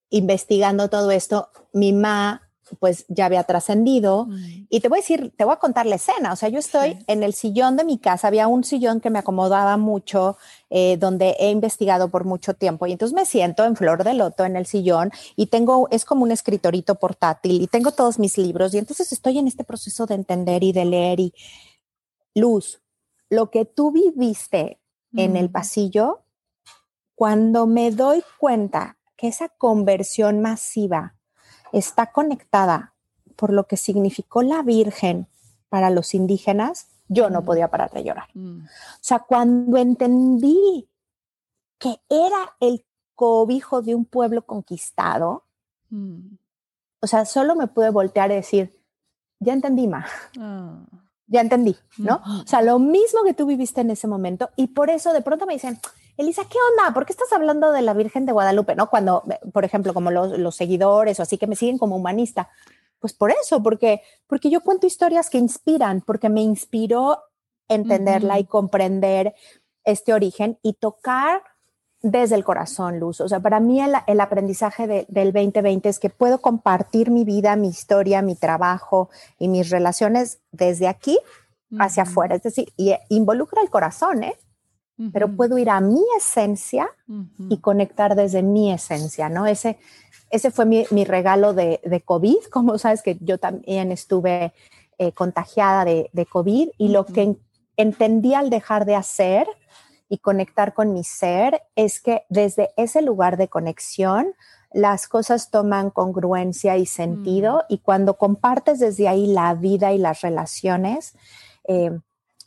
investigando 0.09 0.89
todo 0.89 1.11
esto, 1.11 1.49
mi 1.73 1.93
mamá 1.93 2.42
pues 2.79 3.05
ya 3.07 3.25
había 3.25 3.43
trascendido. 3.43 4.27
Y 4.69 4.79
te 4.79 4.89
voy 4.89 4.99
a 4.99 5.01
decir, 5.01 5.33
te 5.37 5.45
voy 5.45 5.53
a 5.53 5.57
contar 5.57 5.85
la 5.85 5.95
escena. 5.95 6.33
O 6.33 6.35
sea, 6.35 6.49
yo 6.49 6.59
estoy 6.59 6.99
en 7.07 7.23
el 7.23 7.33
sillón 7.33 7.77
de 7.77 7.83
mi 7.83 7.97
casa, 7.97 8.27
había 8.27 8.47
un 8.47 8.63
sillón 8.63 8.99
que 8.99 9.09
me 9.09 9.19
acomodaba 9.19 9.77
mucho, 9.77 10.37
eh, 10.69 10.97
donde 10.97 11.35
he 11.39 11.49
investigado 11.49 12.09
por 12.09 12.25
mucho 12.25 12.53
tiempo. 12.53 12.87
Y 12.87 12.91
entonces 12.93 13.15
me 13.15 13.25
siento 13.25 13.63
en 13.63 13.75
flor 13.75 14.03
de 14.03 14.13
loto 14.13 14.45
en 14.45 14.55
el 14.55 14.65
sillón 14.65 15.11
y 15.35 15.47
tengo, 15.47 15.87
es 15.91 16.05
como 16.05 16.23
un 16.23 16.31
escritorito 16.31 16.95
portátil 16.95 17.61
y 17.61 17.67
tengo 17.67 17.91
todos 17.91 18.19
mis 18.19 18.37
libros. 18.37 18.73
Y 18.73 18.77
entonces 18.77 19.11
estoy 19.11 19.39
en 19.39 19.47
este 19.47 19.63
proceso 19.63 20.05
de 20.05 20.15
entender 20.15 20.63
y 20.63 20.71
de 20.71 20.85
leer 20.85 21.19
y 21.19 21.33
luz, 22.35 22.81
lo 23.29 23.49
que 23.49 23.65
tú 23.65 23.91
viviste 23.91 24.79
en 25.15 25.37
el 25.37 25.51
pasillo, 25.51 26.23
cuando 27.15 27.67
me 27.67 27.91
doy 27.91 28.23
cuenta 28.39 28.97
que 29.15 29.27
esa 29.27 29.49
conversión 29.49 30.41
masiva 30.41 31.15
está 31.73 32.11
conectada 32.11 32.93
por 33.35 33.51
lo 33.51 33.67
que 33.67 33.77
significó 33.77 34.43
la 34.43 34.61
Virgen 34.61 35.27
para 35.69 35.89
los 35.89 36.13
indígenas, 36.13 36.87
yo 37.09 37.29
no 37.29 37.41
mm. 37.41 37.45
podía 37.45 37.67
parar 37.67 37.91
de 37.91 38.03
llorar. 38.03 38.29
Mm. 38.33 38.63
O 38.65 39.01
sea, 39.01 39.19
cuando 39.19 39.77
entendí 39.77 40.87
que 41.79 41.99
era 42.09 42.55
el 42.59 42.85
cobijo 43.15 43.81
de 43.81 43.95
un 43.95 44.05
pueblo 44.05 44.45
conquistado, 44.45 45.43
mm. 45.89 46.35
o 47.01 47.07
sea, 47.07 47.25
solo 47.25 47.55
me 47.55 47.67
pude 47.67 47.89
voltear 47.89 48.31
y 48.31 48.35
decir, 48.35 48.79
ya 49.39 49.53
entendí, 49.53 49.87
Ma. 49.87 50.05
Ah. 50.39 50.85
Ya 51.25 51.41
entendí, 51.41 51.75
¿no? 51.97 52.21
O 52.43 52.47
sea, 52.47 52.61
lo 52.61 52.77
mismo 52.77 53.23
que 53.23 53.33
tú 53.33 53.47
viviste 53.47 53.81
en 53.81 53.89
ese 53.89 54.07
momento 54.07 54.49
y 54.55 54.67
por 54.67 54.89
eso 54.89 55.13
de 55.13 55.21
pronto 55.21 55.47
me 55.47 55.53
dicen, 55.53 55.79
Elisa, 56.17 56.43
¿qué 56.49 56.57
onda? 56.71 56.93
¿Por 56.93 57.05
qué 57.05 57.13
estás 57.13 57.31
hablando 57.33 57.71
de 57.71 57.81
la 57.81 57.93
Virgen 57.93 58.25
de 58.25 58.31
Guadalupe? 58.31 58.75
¿No? 58.75 58.89
Cuando, 58.89 59.23
por 59.51 59.65
ejemplo, 59.65 59.93
como 59.93 60.11
los, 60.11 60.55
seguidores 60.55 61.19
o 61.19 61.23
así 61.23 61.37
que 61.37 61.47
me 61.47 61.55
siguen 61.55 61.77
como 61.77 61.95
humanista. 61.95 62.49
Pues 62.99 63.13
por 63.13 63.31
eso, 63.31 63.61
porque, 63.63 64.01
porque 64.27 64.49
yo 64.49 64.61
cuento 64.61 64.87
historias 64.87 65.29
que 65.29 65.37
inspiran, 65.37 66.01
porque 66.01 66.29
me 66.29 66.41
inspiró 66.41 67.19
entenderla 67.67 68.39
y 68.39 68.45
comprender 68.45 69.33
este 69.83 70.13
origen 70.13 70.59
y 70.61 70.73
tocar 70.73 71.41
desde 72.01 72.35
el 72.35 72.43
corazón, 72.43 72.99
Luz. 72.99 73.21
O 73.21 73.27
sea, 73.27 73.39
para 73.39 73.59
mí 73.59 73.81
el, 73.81 74.19
aprendizaje 74.19 75.07
del 75.07 75.33
2020 75.33 75.89
es 75.89 75.99
que 75.99 76.09
puedo 76.09 76.41
compartir 76.41 77.09
mi 77.09 77.23
vida, 77.23 77.55
mi 77.55 77.69
historia, 77.69 78.21
mi 78.21 78.35
trabajo 78.35 79.09
y 79.39 79.47
mis 79.47 79.69
relaciones 79.69 80.39
desde 80.51 80.87
aquí 80.87 81.17
hacia 81.79 82.03
afuera. 82.03 82.35
Es 82.35 82.43
decir, 82.43 82.71
y 82.77 82.93
involucra 83.09 83.61
el 83.61 83.69
corazón, 83.69 84.23
¿eh? 84.23 84.37
Pero 85.11 85.35
puedo 85.35 85.57
ir 85.57 85.69
a 85.69 85.81
mi 85.81 86.03
esencia 86.17 86.87
y 87.49 87.57
conectar 87.57 88.15
desde 88.15 88.43
mi 88.43 88.71
esencia, 88.71 89.27
¿no? 89.29 89.47
Ese, 89.47 89.77
ese 90.29 90.51
fue 90.51 90.65
mi, 90.65 91.05
regalo 91.05 91.53
de, 91.53 91.81
de, 91.83 92.01
COVID, 92.01 92.43
como 92.51 92.77
sabes 92.79 93.01
que 93.01 93.17
yo 93.21 93.37
también 93.37 93.91
estuve 93.91 94.53
eh, 94.97 95.11
contagiada 95.11 95.85
de, 95.85 96.09
de, 96.13 96.25
COVID 96.25 96.69
y 96.77 96.89
lo 96.89 97.05
que 97.05 97.35
entendí 97.75 98.33
al 98.33 98.49
dejar 98.49 98.85
de 98.85 98.95
hacer 98.95 99.47
y 100.09 100.19
conectar 100.19 100.73
con 100.73 100.93
mi 100.93 101.03
ser 101.03 101.63
es 101.75 101.99
que 101.99 102.23
desde 102.29 102.69
ese 102.77 103.01
lugar 103.01 103.37
de 103.37 103.47
conexión 103.47 104.33
las 104.73 105.07
cosas 105.07 105.51
toman 105.51 105.91
congruencia 105.91 106.77
y 106.77 106.85
sentido 106.85 107.57
mm. 107.57 107.73
y 107.73 107.77
cuando 107.79 108.17
compartes 108.17 108.79
desde 108.79 109.07
ahí 109.07 109.27
la 109.27 109.53
vida 109.53 109.93
y 109.93 109.97
las 109.97 110.21
relaciones, 110.21 111.15
eh, 111.67 111.99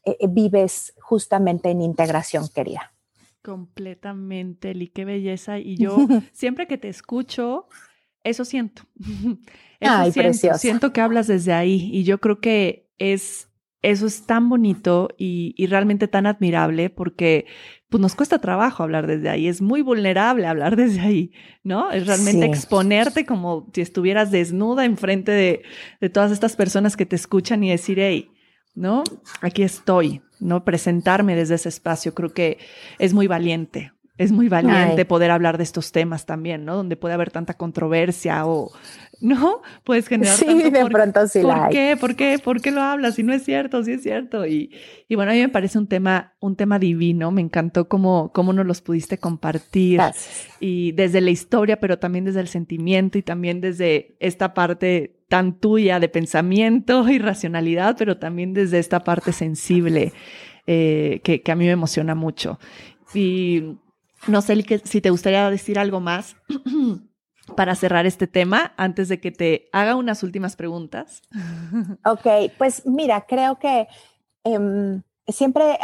eh, 0.06 0.16
eh, 0.20 0.26
vives 0.28 0.94
justamente 1.00 1.70
en 1.70 1.82
integración, 1.82 2.48
querida. 2.54 2.94
Completamente, 3.42 4.74
Li, 4.74 4.88
qué 4.88 5.04
belleza. 5.04 5.58
Y 5.58 5.76
yo 5.76 5.96
siempre 6.32 6.66
que 6.66 6.78
te 6.78 6.88
escucho, 6.88 7.66
eso 8.24 8.44
siento. 8.44 8.82
Eso 9.78 9.92
Ay, 9.92 10.10
siento, 10.10 10.56
siento 10.56 10.92
que 10.94 11.02
hablas 11.02 11.26
desde 11.26 11.52
ahí 11.52 11.90
y 11.92 12.04
yo 12.04 12.18
creo 12.18 12.40
que 12.40 12.88
es 12.96 13.50
eso 13.82 14.06
es 14.06 14.26
tan 14.26 14.48
bonito 14.48 15.10
y, 15.16 15.54
realmente 15.66 16.08
tan 16.08 16.26
admirable 16.26 16.88
porque 16.90 17.44
pues 17.88 18.00
nos 18.00 18.14
cuesta 18.14 18.40
trabajo 18.40 18.82
hablar 18.82 19.06
desde 19.06 19.28
ahí, 19.28 19.46
es 19.46 19.60
muy 19.60 19.82
vulnerable 19.82 20.46
hablar 20.46 20.76
desde 20.76 21.00
ahí, 21.00 21.32
¿no? 21.62 21.90
Es 21.90 22.06
realmente 22.06 22.46
exponerte 22.46 23.26
como 23.26 23.70
si 23.72 23.82
estuvieras 23.82 24.30
desnuda 24.30 24.86
enfrente 24.86 25.30
de, 25.30 25.62
de 26.00 26.08
todas 26.08 26.32
estas 26.32 26.56
personas 26.56 26.96
que 26.96 27.04
te 27.04 27.16
escuchan 27.16 27.62
y 27.62 27.70
decir, 27.70 28.00
hey, 28.00 28.30
¿no? 28.76 29.02
Aquí 29.40 29.62
estoy, 29.62 30.22
¿no? 30.38 30.64
Presentarme 30.64 31.34
desde 31.34 31.56
ese 31.56 31.68
espacio, 31.68 32.14
creo 32.14 32.32
que 32.32 32.58
es 32.98 33.12
muy 33.12 33.26
valiente, 33.26 33.92
es 34.18 34.32
muy 34.32 34.48
valiente 34.48 35.04
poder 35.04 35.30
hablar 35.30 35.58
de 35.58 35.64
estos 35.64 35.92
temas 35.92 36.24
también, 36.24 36.64
¿no? 36.64 36.76
Donde 36.76 36.96
puede 36.96 37.14
haber 37.14 37.30
tanta 37.30 37.54
controversia 37.54 38.46
o, 38.46 38.72
¿no? 39.20 39.62
Puedes 39.84 40.08
generar. 40.08 40.36
Sí, 40.36 40.70
de 40.70 40.80
por, 40.80 40.92
pronto 40.92 41.26
sí 41.28 41.40
¿Por 41.40 41.68
qué? 41.70 41.96
¿Por 41.98 42.16
qué? 42.16 42.38
¿Por 42.38 42.60
qué 42.60 42.70
lo 42.70 42.82
hablas? 42.82 43.14
Si 43.14 43.22
no 43.22 43.32
es 43.32 43.44
cierto, 43.44 43.82
si 43.82 43.92
es 43.92 44.02
cierto. 44.02 44.46
Y, 44.46 44.70
y 45.08 45.14
bueno, 45.14 45.32
a 45.32 45.34
mí 45.34 45.40
me 45.40 45.48
parece 45.48 45.78
un 45.78 45.86
tema, 45.86 46.34
un 46.40 46.56
tema 46.56 46.78
divino. 46.78 47.30
Me 47.30 47.40
encantó 47.40 47.88
cómo, 47.88 48.32
cómo 48.32 48.52
nos 48.52 48.66
los 48.66 48.80
pudiste 48.80 49.18
compartir. 49.18 50.00
Y 50.60 50.92
desde 50.92 51.20
la 51.20 51.30
historia, 51.30 51.80
pero 51.80 51.98
también 51.98 52.24
desde 52.24 52.40
el 52.40 52.48
sentimiento 52.48 53.18
y 53.18 53.22
también 53.22 53.60
desde 53.60 54.16
esta 54.20 54.54
parte 54.54 55.16
tan 55.28 55.58
tuya 55.58 55.98
de 55.98 56.08
pensamiento 56.08 57.08
y 57.08 57.18
racionalidad, 57.18 57.96
pero 57.98 58.18
también 58.18 58.52
desde 58.52 58.78
esta 58.78 59.02
parte 59.02 59.32
sensible 59.32 60.12
eh, 60.66 61.20
que, 61.24 61.42
que 61.42 61.52
a 61.52 61.56
mí 61.56 61.64
me 61.64 61.72
emociona 61.72 62.14
mucho. 62.14 62.58
Y 63.14 63.78
no 64.26 64.42
sé 64.42 64.64
si 64.84 65.00
te 65.00 65.10
gustaría 65.10 65.48
decir 65.50 65.78
algo 65.78 66.00
más 66.00 66.36
para 67.54 67.74
cerrar 67.74 68.06
este 68.06 68.26
tema 68.26 68.72
antes 68.76 69.08
de 69.08 69.20
que 69.20 69.30
te 69.30 69.68
haga 69.72 69.94
unas 69.94 70.22
últimas 70.22 70.56
preguntas. 70.56 71.22
Ok, 72.04 72.52
pues 72.58 72.84
mira, 72.86 73.26
creo 73.26 73.58
que 73.58 73.86
em, 74.44 75.02
siempre 75.28 75.78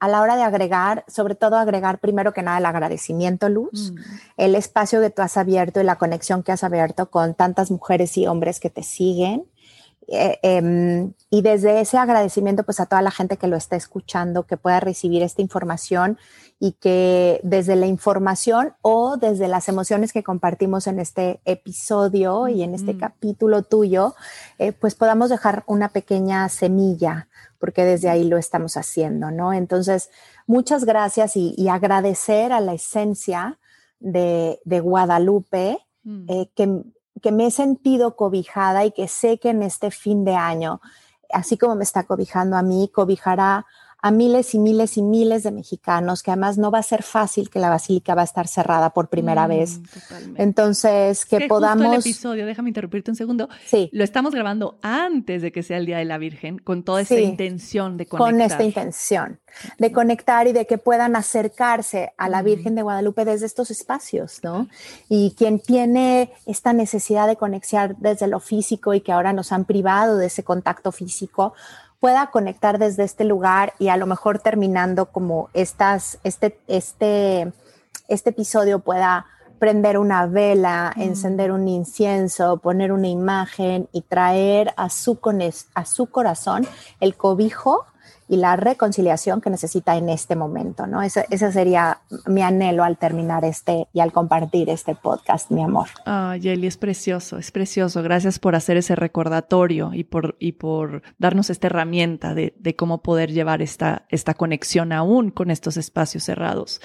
a, 0.00 0.08
la 0.08 0.20
hora 0.20 0.36
de 0.36 0.42
agregar, 0.42 1.04
sobre 1.08 1.34
todo 1.34 1.56
agregar 1.56 1.98
primero 1.98 2.32
que 2.32 2.42
nada 2.42 2.58
el 2.58 2.66
agradecimiento, 2.66 3.48
Luz, 3.48 3.92
mm. 3.92 3.96
el 4.36 4.54
espacio 4.54 5.00
que 5.00 5.10
tú 5.10 5.22
has 5.22 5.36
abierto 5.36 5.80
y 5.80 5.84
la 5.84 5.96
conexión 5.96 6.42
que 6.42 6.52
has 6.52 6.64
abierto 6.64 7.10
con 7.10 7.34
tantas 7.34 7.70
mujeres 7.70 8.16
y 8.18 8.26
hombres 8.26 8.60
que 8.60 8.70
te 8.70 8.82
siguen. 8.82 9.46
Eh, 10.08 10.38
em, 10.42 11.12
y 11.30 11.42
desde 11.42 11.80
ese 11.80 11.98
agradecimiento, 11.98 12.62
pues 12.62 12.78
a 12.78 12.86
toda 12.86 13.02
la 13.02 13.10
gente 13.10 13.36
que 13.36 13.48
lo 13.48 13.56
está 13.56 13.74
escuchando, 13.74 14.44
que 14.44 14.56
pueda 14.56 14.78
recibir 14.78 15.22
esta 15.22 15.42
información 15.42 16.18
y 16.60 16.72
que 16.72 17.40
desde 17.42 17.76
la 17.76 17.86
información 17.86 18.74
o 18.82 19.16
desde 19.16 19.48
las 19.48 19.68
emociones 19.68 20.12
que 20.12 20.22
compartimos 20.22 20.86
en 20.86 21.00
este 21.00 21.40
episodio 21.44 22.48
y 22.48 22.62
en 22.62 22.74
este 22.74 22.96
capítulo 22.96 23.62
tuyo, 23.62 24.14
eh, 24.58 24.72
pues 24.72 24.94
podamos 24.94 25.28
dejar 25.28 25.64
una 25.66 25.88
pequeña 25.90 26.48
semilla, 26.48 27.28
porque 27.58 27.84
desde 27.84 28.08
ahí 28.08 28.24
lo 28.24 28.38
estamos 28.38 28.76
haciendo, 28.76 29.30
¿no? 29.30 29.52
Entonces, 29.52 30.10
muchas 30.46 30.84
gracias 30.84 31.36
y, 31.36 31.68
agradecer 31.68 32.52
a 32.52 32.60
la 32.60 32.74
esencia 32.74 33.58
de, 33.98 34.58
Guadalupe, 34.64 35.78
mm. 36.04 36.30
eh, 36.30 36.50
que, 36.54 36.84
que 37.22 37.32
me 37.32 37.46
he 37.46 37.50
sentido 37.50 38.16
cobijada 38.16 38.84
y 38.84 38.90
que 38.92 39.08
sé 39.08 39.38
que 39.38 39.50
en 39.50 39.62
este 39.62 39.90
fin 39.90 40.24
de 40.24 40.34
año, 40.34 40.80
así 41.32 41.56
como 41.56 41.74
me 41.74 41.84
está 41.84 42.04
cobijando 42.04 42.56
a 42.56 42.62
mí, 42.62 42.90
cobijará 42.92 43.66
a 44.02 44.10
miles 44.10 44.54
y 44.54 44.58
miles 44.58 44.96
y 44.96 45.02
miles 45.02 45.42
de 45.42 45.50
mexicanos, 45.50 46.22
que 46.22 46.30
además 46.30 46.58
no 46.58 46.70
va 46.70 46.78
a 46.78 46.82
ser 46.82 47.02
fácil 47.02 47.50
que 47.50 47.58
la 47.58 47.70
basílica 47.70 48.14
va 48.14 48.22
a 48.22 48.24
estar 48.24 48.46
cerrada 48.46 48.90
por 48.90 49.08
primera 49.08 49.46
mm, 49.46 49.48
vez. 49.48 49.80
Entonces, 50.36 51.24
que, 51.24 51.48
podamos... 51.48 51.94
el 51.94 52.00
episodio, 52.00 52.46
déjame 52.46 52.70
interrumpirte 52.70 53.10
un 53.10 53.16
segundo. 53.16 53.48
Sí. 53.64 53.88
Lo 53.92 54.04
estamos 54.04 54.34
grabando 54.34 54.78
antes 54.82 55.42
de 55.42 55.52
que 55.52 55.62
sea 55.62 55.78
el 55.78 55.86
Día 55.86 55.98
de 55.98 56.04
la 56.04 56.18
Virgen, 56.18 56.58
con 56.58 56.82
toda 56.82 57.00
esta 57.00 57.18
intención 57.18 57.96
de 57.96 58.06
conectar. 58.06 58.32
Con 58.32 58.40
esta 58.40 58.64
intención 58.64 59.40
de 59.78 59.92
conectar 59.92 60.46
y 60.46 60.52
de 60.52 60.66
que 60.66 60.78
puedan 60.78 61.16
acercarse 61.16 62.12
a 62.16 62.28
la 62.28 62.42
Virgen 62.42 62.74
de 62.74 62.82
Guadalupe 62.82 63.24
desde 63.24 63.46
estos 63.46 63.70
espacios, 63.70 64.40
¿no? 64.42 64.68
Y 65.08 65.34
quien 65.36 65.60
tiene 65.60 66.32
esta 66.46 66.72
necesidad 66.72 67.26
de 67.26 67.36
conexión 67.36 67.96
desde 67.98 68.26
lo 68.26 68.40
físico 68.40 68.94
y 68.94 69.00
que 69.00 69.12
ahora 69.12 69.32
nos 69.32 69.52
han 69.52 69.64
privado 69.64 70.16
de 70.16 70.26
ese 70.26 70.44
contacto 70.44 70.92
físico, 70.92 71.54
pueda 72.00 72.30
conectar 72.30 72.78
desde 72.78 73.04
este 73.04 73.24
lugar 73.24 73.72
y 73.78 73.88
a 73.88 73.96
lo 73.96 74.06
mejor 74.06 74.38
terminando 74.38 75.06
como 75.06 75.48
estas, 75.54 76.18
este, 76.24 76.58
este, 76.66 77.52
este 78.08 78.30
episodio 78.30 78.80
pueda 78.80 79.26
prender 79.58 79.98
una 79.98 80.26
vela, 80.26 80.92
mm. 80.96 81.02
encender 81.02 81.52
un 81.52 81.66
incienso, 81.68 82.58
poner 82.58 82.92
una 82.92 83.08
imagen 83.08 83.88
y 83.92 84.02
traer 84.02 84.72
a 84.76 84.90
su, 84.90 85.18
a 85.74 85.84
su 85.84 86.06
corazón 86.06 86.66
el 87.00 87.16
cobijo 87.16 87.86
y 88.28 88.36
la 88.36 88.56
reconciliación 88.56 89.40
que 89.40 89.50
necesita 89.50 89.96
en 89.96 90.08
este 90.08 90.34
momento, 90.36 90.86
¿no? 90.86 91.02
Ese, 91.02 91.26
sería 91.52 92.00
mi 92.26 92.42
anhelo 92.42 92.82
al 92.82 92.96
terminar 92.96 93.44
este 93.44 93.86
y 93.92 94.00
al 94.00 94.12
compartir 94.12 94.68
este 94.68 94.94
podcast, 94.94 95.50
mi 95.50 95.62
amor. 95.62 95.88
Ah, 96.04 96.36
Yeli, 96.36 96.66
es 96.66 96.76
precioso, 96.76 97.38
es 97.38 97.52
precioso. 97.52 98.02
Gracias 98.02 98.38
por 98.38 98.54
hacer 98.56 98.76
ese 98.76 98.96
recordatorio 98.96 99.92
y 99.94 100.04
por, 100.04 100.36
y 100.40 100.52
por 100.52 101.02
darnos 101.18 101.50
esta 101.50 101.68
herramienta 101.68 102.34
de, 102.34 102.54
de 102.58 102.74
cómo 102.74 103.02
poder 103.02 103.32
llevar 103.32 103.62
esta, 103.62 104.06
esta 104.08 104.34
conexión 104.34 104.92
aún 104.92 105.30
con 105.30 105.50
estos 105.50 105.76
espacios 105.76 106.24
cerrados. 106.24 106.80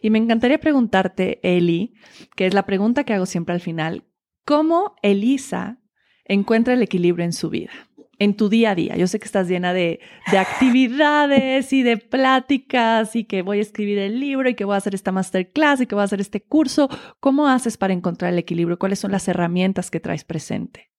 Y 0.00 0.10
me 0.10 0.18
encantaría 0.18 0.58
preguntarte, 0.58 1.40
Eli, 1.42 1.94
que 2.34 2.46
es 2.46 2.54
la 2.54 2.64
pregunta 2.64 3.04
que 3.04 3.14
hago 3.14 3.26
siempre 3.26 3.54
al 3.54 3.60
final, 3.60 4.04
¿cómo 4.44 4.94
Elisa 5.02 5.78
encuentra 6.24 6.74
el 6.74 6.82
equilibrio 6.82 7.24
en 7.24 7.32
su 7.32 7.50
vida? 7.50 7.70
En 8.18 8.36
tu 8.36 8.48
día 8.48 8.70
a 8.70 8.74
día? 8.74 8.96
Yo 8.96 9.06
sé 9.06 9.18
que 9.18 9.26
estás 9.26 9.48
llena 9.48 9.72
de, 9.72 10.00
actividades 10.38 11.72
y 11.72 11.82
de 11.82 11.96
pláticas 11.96 13.16
y 13.16 13.24
que 13.24 13.42
voy 13.42 13.58
a 13.58 13.62
escribir 13.62 13.98
el 13.98 14.20
libro 14.20 14.48
y 14.48 14.54
que 14.54 14.64
voy 14.64 14.74
a 14.74 14.78
hacer 14.78 14.94
esta 14.94 15.12
masterclass 15.12 15.80
y 15.80 15.86
que 15.86 15.94
voy 15.94 16.02
a 16.02 16.04
hacer 16.04 16.20
este 16.20 16.42
curso. 16.42 16.88
¿Cómo 17.20 17.48
haces 17.48 17.76
para 17.76 17.92
encontrar 17.92 18.32
el 18.32 18.38
equilibrio? 18.38 18.78
¿Cuáles 18.78 18.98
son 18.98 19.12
las 19.12 19.28
herramientas 19.28 19.90
que 19.90 20.00
traes 20.00 20.24
presente? 20.24 20.90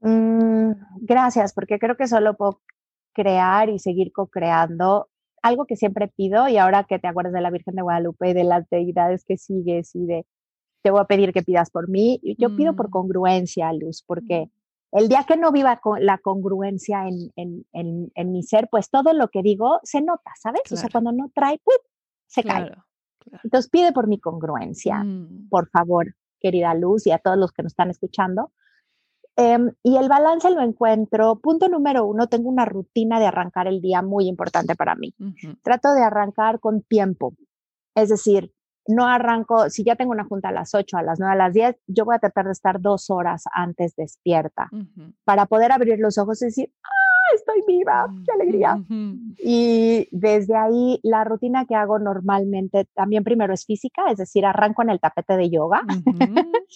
Mm, 0.00 0.72
gracias, 1.00 1.52
porque 1.54 1.78
creo 1.78 1.96
que 1.96 2.06
solo 2.06 2.36
puedo 2.36 2.60
crear 3.12 3.68
y 3.70 3.78
seguir 3.78 4.12
co-creando. 4.12 5.08
Algo 5.42 5.66
que 5.66 5.76
siempre 5.76 6.08
pido 6.08 6.48
y 6.48 6.56
ahora 6.56 6.84
que 6.84 6.98
te 6.98 7.06
acuerdas 7.06 7.32
de 7.32 7.40
la 7.40 7.50
Virgen 7.50 7.74
de 7.74 7.82
Guadalupe 7.82 8.30
y 8.30 8.34
de 8.34 8.44
las 8.44 8.68
deidades 8.70 9.24
que 9.24 9.36
sigues 9.36 9.94
y 9.94 10.06
de 10.06 10.26
te 10.82 10.90
voy 10.90 11.00
a 11.00 11.06
pedir 11.06 11.32
que 11.32 11.42
pidas 11.42 11.70
por 11.70 11.88
mí, 11.88 12.20
yo 12.38 12.54
pido 12.56 12.76
por 12.76 12.88
mm. 12.88 12.90
congruencia, 12.90 13.72
Luz, 13.72 14.04
porque... 14.06 14.46
Mm. 14.46 14.63
El 14.94 15.08
día 15.08 15.24
que 15.26 15.36
no 15.36 15.50
viva 15.50 15.80
con 15.80 16.06
la 16.06 16.18
congruencia 16.18 17.06
en, 17.08 18.30
mi 18.30 18.42
ser, 18.44 18.68
pues 18.70 18.90
todo 18.90 19.12
lo 19.12 19.26
que 19.28 19.42
digo 19.42 19.80
se 19.82 20.00
nota, 20.00 20.30
¿sabes? 20.40 20.62
O 20.70 20.76
sea, 20.76 20.88
cuando 20.88 21.10
no 21.10 21.32
trae, 21.34 21.60
se 22.28 22.44
cae. 22.44 22.70
Entonces 23.42 23.68
pide 23.68 23.92
por 23.92 24.06
mi 24.06 24.20
congruencia, 24.20 25.02
mm. 25.02 25.48
por 25.48 25.68
favor, 25.70 26.14
querida 26.38 26.74
Luz, 26.74 27.08
y 27.08 27.10
a 27.10 27.18
todos 27.18 27.36
los 27.36 27.50
que 27.50 27.64
nos 27.64 27.72
están 27.72 27.90
escuchando. 27.90 28.52
Em, 29.34 29.72
y 29.82 29.96
el 29.96 30.08
balance 30.08 30.48
lo 30.50 30.62
encuentro, 30.62 31.40
punto 31.40 31.68
número 31.68 32.06
uno, 32.06 32.28
tengo 32.28 32.48
una 32.48 32.64
rutina 32.64 33.18
de 33.18 33.26
arrancar 33.26 33.66
el 33.66 33.80
día 33.80 34.00
muy 34.00 34.28
importante 34.28 34.76
para 34.76 34.94
mí. 34.94 35.12
Trato 35.62 35.92
de 35.92 36.04
arrancar 36.04 36.60
con 36.60 36.82
tiempo, 36.82 37.34
es 37.96 38.10
decir, 38.10 38.52
no 38.86 39.06
arranco, 39.06 39.70
si 39.70 39.84
ya 39.84 39.96
tengo 39.96 40.12
una 40.12 40.24
junta 40.24 40.48
a 40.48 40.52
las 40.52 40.74
8, 40.74 40.96
a 40.98 41.02
las 41.02 41.18
9, 41.18 41.32
a 41.32 41.36
las 41.36 41.54
10, 41.54 41.76
yo 41.86 42.04
voy 42.04 42.16
a 42.16 42.18
tratar 42.18 42.46
de 42.46 42.52
estar 42.52 42.80
dos 42.80 43.10
horas 43.10 43.44
antes 43.52 43.96
despierta 43.96 44.68
para 45.24 45.46
poder 45.46 45.72
abrir 45.72 45.98
los 45.98 46.18
ojos 46.18 46.42
y 46.42 46.46
decir, 46.46 46.72
¡ah, 46.82 47.34
estoy 47.34 47.62
viva! 47.66 48.06
¡Qué 48.24 48.32
alegría! 48.32 48.82
Y 49.38 50.08
desde 50.10 50.56
ahí, 50.56 51.00
la 51.02 51.24
rutina 51.24 51.64
que 51.64 51.74
hago 51.74 51.98
normalmente 51.98 52.86
también 52.94 53.24
primero 53.24 53.54
es 53.54 53.64
física, 53.64 54.10
es 54.10 54.18
decir, 54.18 54.44
arranco 54.44 54.82
en 54.82 54.90
el 54.90 55.00
tapete 55.00 55.36
de 55.36 55.50
yoga. 55.50 55.82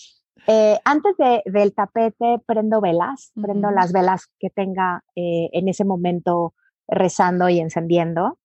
Eh, 0.50 0.78
antes 0.86 1.14
del 1.44 1.74
tapete 1.74 2.40
prendo 2.46 2.80
velas, 2.80 3.32
prendo 3.34 3.70
las 3.70 3.92
velas 3.92 4.28
que 4.38 4.48
tenga 4.48 5.04
eh, 5.14 5.50
en 5.52 5.68
ese 5.68 5.84
momento 5.84 6.54
rezando 6.86 7.50
y 7.50 7.60
encendiendo. 7.60 8.38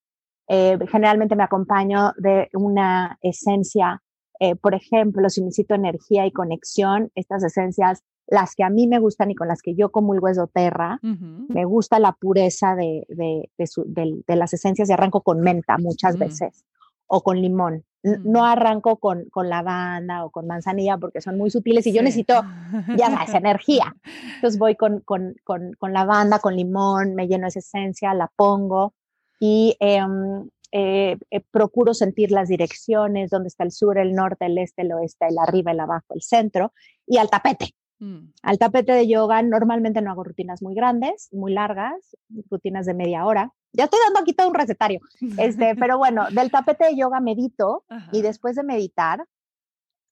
Eh, 0.48 0.78
generalmente 0.90 1.36
me 1.36 1.44
acompaño 1.44 2.12
de 2.16 2.48
una 2.54 3.18
esencia, 3.22 4.02
eh, 4.40 4.56
por 4.56 4.74
ejemplo, 4.74 5.28
si 5.30 5.42
necesito 5.42 5.74
energía 5.74 6.26
y 6.26 6.32
conexión, 6.32 7.10
estas 7.14 7.44
esencias, 7.44 8.02
las 8.26 8.54
que 8.54 8.64
a 8.64 8.70
mí 8.70 8.86
me 8.86 8.98
gustan 8.98 9.30
y 9.30 9.34
con 9.34 9.48
las 9.48 9.62
que 9.62 9.74
yo 9.74 9.90
comulgo 9.90 10.28
es 10.28 10.36
doTERRA, 10.36 10.98
me 11.02 11.64
gusta 11.66 11.98
la 11.98 12.12
pureza 12.12 12.74
de, 12.74 13.04
de, 13.08 13.50
de, 13.56 14.36
las 14.36 14.54
esencias 14.54 14.88
y 14.88 14.92
arranco 14.92 15.20
con 15.20 15.40
menta 15.40 15.76
muchas 15.76 16.16
mm. 16.16 16.18
veces 16.18 16.64
o 17.06 17.22
con 17.22 17.40
limón. 17.40 17.84
No 18.02 18.40
mm. 18.40 18.44
arranco 18.44 18.96
con, 18.96 19.26
con 19.30 19.50
lavanda 19.50 20.24
o 20.24 20.30
con 20.30 20.46
manzanilla 20.46 20.96
porque 20.96 21.20
son 21.20 21.36
muy 21.36 21.50
sutiles 21.50 21.86
y 21.86 21.92
yo 21.92 22.02
necesito, 22.02 22.34
ya 22.96 23.10
sabes, 23.10 23.34
energía. 23.34 23.94
Entonces 24.36 24.58
voy 24.58 24.74
con, 24.74 25.00
con, 25.00 25.34
con, 25.44 25.74
con 25.78 25.92
lavanda, 25.92 26.38
con 26.38 26.56
limón, 26.56 27.14
me 27.14 27.28
lleno 27.28 27.46
esa 27.46 27.58
esencia, 27.58 28.14
la 28.14 28.30
pongo 28.34 28.94
y 29.40 29.76
em, 29.80 30.48
eh, 30.72 31.16
eh, 31.30 31.40
procuro 31.50 31.94
sentir 31.94 32.30
las 32.30 32.48
direcciones, 32.48 33.30
dónde 33.30 33.48
está 33.48 33.64
el 33.64 33.72
sur, 33.72 33.98
el 33.98 34.12
norte, 34.12 34.46
el 34.46 34.58
este, 34.58 34.82
el 34.82 34.92
oeste, 34.92 35.26
el 35.28 35.38
arriba, 35.38 35.72
el 35.72 35.80
abajo, 35.80 36.14
el 36.14 36.22
centro 36.22 36.72
y 37.06 37.18
al 37.18 37.30
tapete. 37.30 37.74
Mm. 38.00 38.32
Al 38.42 38.58
tapete 38.58 38.92
de 38.92 39.06
yoga 39.06 39.42
normalmente 39.42 40.02
no 40.02 40.10
hago 40.10 40.24
rutinas 40.24 40.62
muy 40.62 40.74
grandes, 40.74 41.28
muy 41.32 41.52
largas, 41.52 42.16
rutinas 42.50 42.86
de 42.86 42.94
media 42.94 43.24
hora 43.24 43.52
ya 43.74 43.84
estoy 43.84 43.98
dando 44.04 44.20
aquí 44.20 44.32
todo 44.32 44.48
un 44.48 44.54
recetario. 44.54 45.00
Este, 45.36 45.74
pero 45.78 45.98
bueno, 45.98 46.26
del 46.30 46.50
tapete 46.50 46.86
de 46.86 46.96
yoga 46.96 47.20
medito 47.20 47.84
y 48.12 48.22
después 48.22 48.56
de 48.56 48.62
meditar, 48.62 49.24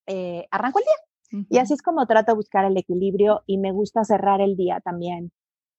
eh, 0.06 0.46
arranco 0.50 0.80
el 0.80 0.84
día. 0.84 1.46
Y 1.48 1.58
así 1.58 1.72
es 1.72 1.80
como 1.80 2.06
trato 2.06 2.32
de 2.32 2.36
buscar 2.36 2.66
el 2.66 2.76
equilibrio 2.76 3.42
y 3.46 3.56
me 3.56 3.72
gusta 3.72 4.04
cerrar 4.04 4.42
el 4.42 4.54
día 4.54 4.80
también 4.80 5.32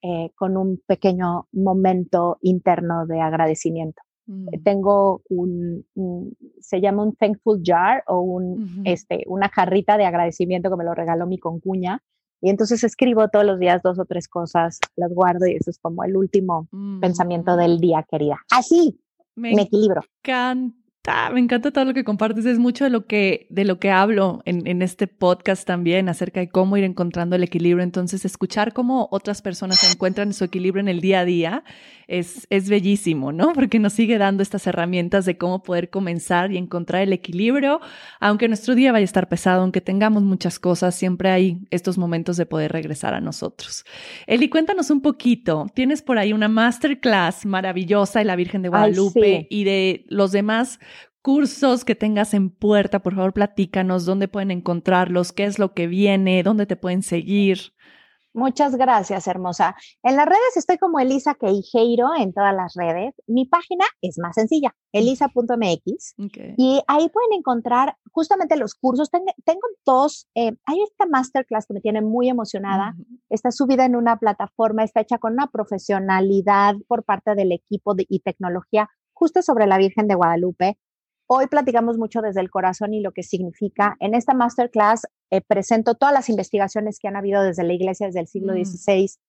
eh, 0.05 0.31
con 0.35 0.57
un 0.57 0.81
pequeño 0.85 1.47
momento 1.53 2.37
interno 2.41 3.05
de 3.05 3.21
agradecimiento. 3.21 4.01
Mm. 4.25 4.47
Tengo 4.63 5.21
un, 5.29 5.85
se 6.59 6.81
llama 6.81 7.03
un 7.03 7.15
thankful 7.15 7.61
jar 7.63 8.03
o 8.07 8.19
un, 8.19 8.83
este, 8.83 9.23
una 9.27 9.47
jarrita 9.47 9.97
de 9.97 10.05
agradecimiento 10.05 10.69
que 10.69 10.75
me 10.75 10.83
lo 10.83 10.93
regaló 10.93 11.25
mi 11.25 11.37
concuña 11.37 12.03
y 12.41 12.49
entonces 12.49 12.83
escribo 12.83 13.29
todos 13.29 13.45
los 13.45 13.59
días 13.59 13.81
dos 13.81 13.97
o 13.97 14.03
tres 14.03 14.27
cosas, 14.27 14.79
las 14.97 15.13
guardo 15.13 15.47
y 15.47 15.53
eso 15.53 15.69
es 15.69 15.79
como 15.79 16.03
el 16.03 16.17
último 16.17 16.67
pensamiento 16.99 17.55
del 17.55 17.77
mm. 17.77 17.79
día, 17.79 18.05
querida. 18.09 18.39
Así 18.51 18.99
me, 19.35 19.55
me 19.55 19.61
equilibro. 19.61 20.01
Encanta 20.21 20.82
me 21.33 21.39
encanta 21.41 21.71
todo 21.71 21.83
lo 21.83 21.93
que 21.93 22.05
compartes. 22.05 22.45
Es 22.45 22.59
mucho 22.59 22.85
de 22.85 22.89
lo 22.89 23.05
que, 23.05 23.47
de 23.49 23.65
lo 23.65 23.77
que 23.77 23.91
hablo 23.91 24.41
en, 24.45 24.65
en, 24.67 24.81
este 24.81 25.07
podcast 25.07 25.67
también 25.67 26.07
acerca 26.07 26.39
de 26.39 26.49
cómo 26.49 26.77
ir 26.77 26.85
encontrando 26.85 27.35
el 27.35 27.43
equilibrio. 27.43 27.83
Entonces, 27.83 28.23
escuchar 28.23 28.71
cómo 28.73 29.09
otras 29.11 29.41
personas 29.41 29.83
encuentran 29.91 30.33
su 30.33 30.45
equilibrio 30.45 30.79
en 30.79 30.87
el 30.87 31.01
día 31.01 31.19
a 31.19 31.25
día 31.25 31.63
es, 32.07 32.47
es 32.49 32.69
bellísimo, 32.69 33.31
¿no? 33.31 33.53
Porque 33.53 33.79
nos 33.79 33.93
sigue 33.93 34.17
dando 34.17 34.43
estas 34.43 34.65
herramientas 34.67 35.25
de 35.25 35.37
cómo 35.37 35.63
poder 35.63 35.89
comenzar 35.89 36.51
y 36.51 36.57
encontrar 36.57 37.01
el 37.01 37.13
equilibrio. 37.13 37.81
Aunque 38.19 38.47
nuestro 38.47 38.75
día 38.75 38.91
vaya 38.91 39.03
a 39.03 39.05
estar 39.05 39.27
pesado, 39.27 39.61
aunque 39.61 39.81
tengamos 39.81 40.23
muchas 40.23 40.59
cosas, 40.59 40.95
siempre 40.95 41.29
hay 41.29 41.57
estos 41.69 41.97
momentos 41.97 42.37
de 42.37 42.45
poder 42.45 42.71
regresar 42.71 43.13
a 43.13 43.21
nosotros. 43.21 43.85
Eli, 44.27 44.49
cuéntanos 44.49 44.89
un 44.89 45.01
poquito. 45.01 45.67
Tienes 45.73 46.01
por 46.01 46.17
ahí 46.17 46.33
una 46.33 46.47
masterclass 46.47 47.45
maravillosa 47.45 48.19
de 48.19 48.25
la 48.25 48.35
Virgen 48.35 48.61
de 48.61 48.69
Guadalupe 48.69 49.47
y 49.49 49.63
de 49.63 50.05
los 50.07 50.31
demás 50.31 50.79
cursos 51.23 51.85
que 51.85 51.95
tengas 51.95 52.33
en 52.35 52.51
puerta, 52.51 53.01
por 53.01 53.15
favor, 53.15 53.33
platícanos 53.33 54.05
dónde 54.05 54.27
pueden 54.27 54.51
encontrarlos, 54.51 55.31
qué 55.31 55.45
es 55.45 55.57
lo 55.57 55.73
que 55.73 55.87
viene, 55.87 56.43
dónde 56.43 56.67
te 56.67 56.75
pueden 56.75 57.01
seguir. 57.01 57.73
Muchas 58.35 58.75
gracias, 58.75 59.27
hermosa. 59.27 59.75
En 60.01 60.15
las 60.15 60.25
redes 60.25 60.57
estoy 60.57 60.79
como 60.79 60.99
Elisa 60.99 61.35
Queijeiro 61.35 62.07
en 62.17 62.33
todas 62.33 62.53
las 62.53 62.73
redes. 62.75 63.13
Mi 63.27 63.45
página 63.45 63.85
es 64.01 64.17
más 64.17 64.33
sencilla, 64.35 64.75
elisa.mx. 64.91 66.15
Y 66.57 66.81
ahí 66.87 67.09
pueden 67.09 67.33
encontrar 67.37 67.95
justamente 68.11 68.57
los 68.57 68.73
cursos. 68.73 69.11
Tengo, 69.11 69.61
dos. 69.85 70.27
Eh, 70.33 70.51
hay 70.65 70.81
esta 70.81 71.05
masterclass 71.05 71.67
que 71.67 71.75
me 71.75 71.81
tiene 71.81 72.01
muy 72.01 72.27
emocionada. 72.27 72.95
Está 73.29 73.51
subida 73.51 73.85
en 73.85 73.95
una 73.95 74.17
plataforma, 74.17 74.83
está 74.83 75.01
hecha 75.01 75.19
con 75.19 75.33
una 75.33 75.47
profesionalidad 75.47 76.73
por 76.87 77.03
parte 77.03 77.35
del 77.35 77.51
equipo 77.51 77.93
de, 77.93 78.07
y 78.09 78.21
tecnología 78.21 78.89
justo 79.13 79.43
sobre 79.43 79.67
la 79.67 79.77
Virgen 79.77 80.07
de 80.07 80.15
Guadalupe. 80.15 80.77
Hoy 81.27 81.47
platicamos 81.47 81.97
mucho 81.97 82.21
desde 82.21 82.41
el 82.41 82.49
corazón 82.49 82.93
y 82.93 83.01
lo 83.01 83.11
que 83.11 83.23
significa. 83.23 83.95
En 83.99 84.13
esta 84.13 84.33
masterclass 84.33 85.07
eh, 85.31 85.41
presento 85.41 85.95
todas 85.95 86.13
las 86.13 86.29
investigaciones 86.29 86.99
que 86.99 87.07
han 87.07 87.15
habido 87.15 87.41
desde 87.41 87.63
la 87.63 87.73
iglesia 87.73 88.07
desde 88.07 88.19
el 88.19 88.27
siglo 88.27 88.53
XVI. 88.53 89.05
Mm. 89.05 89.19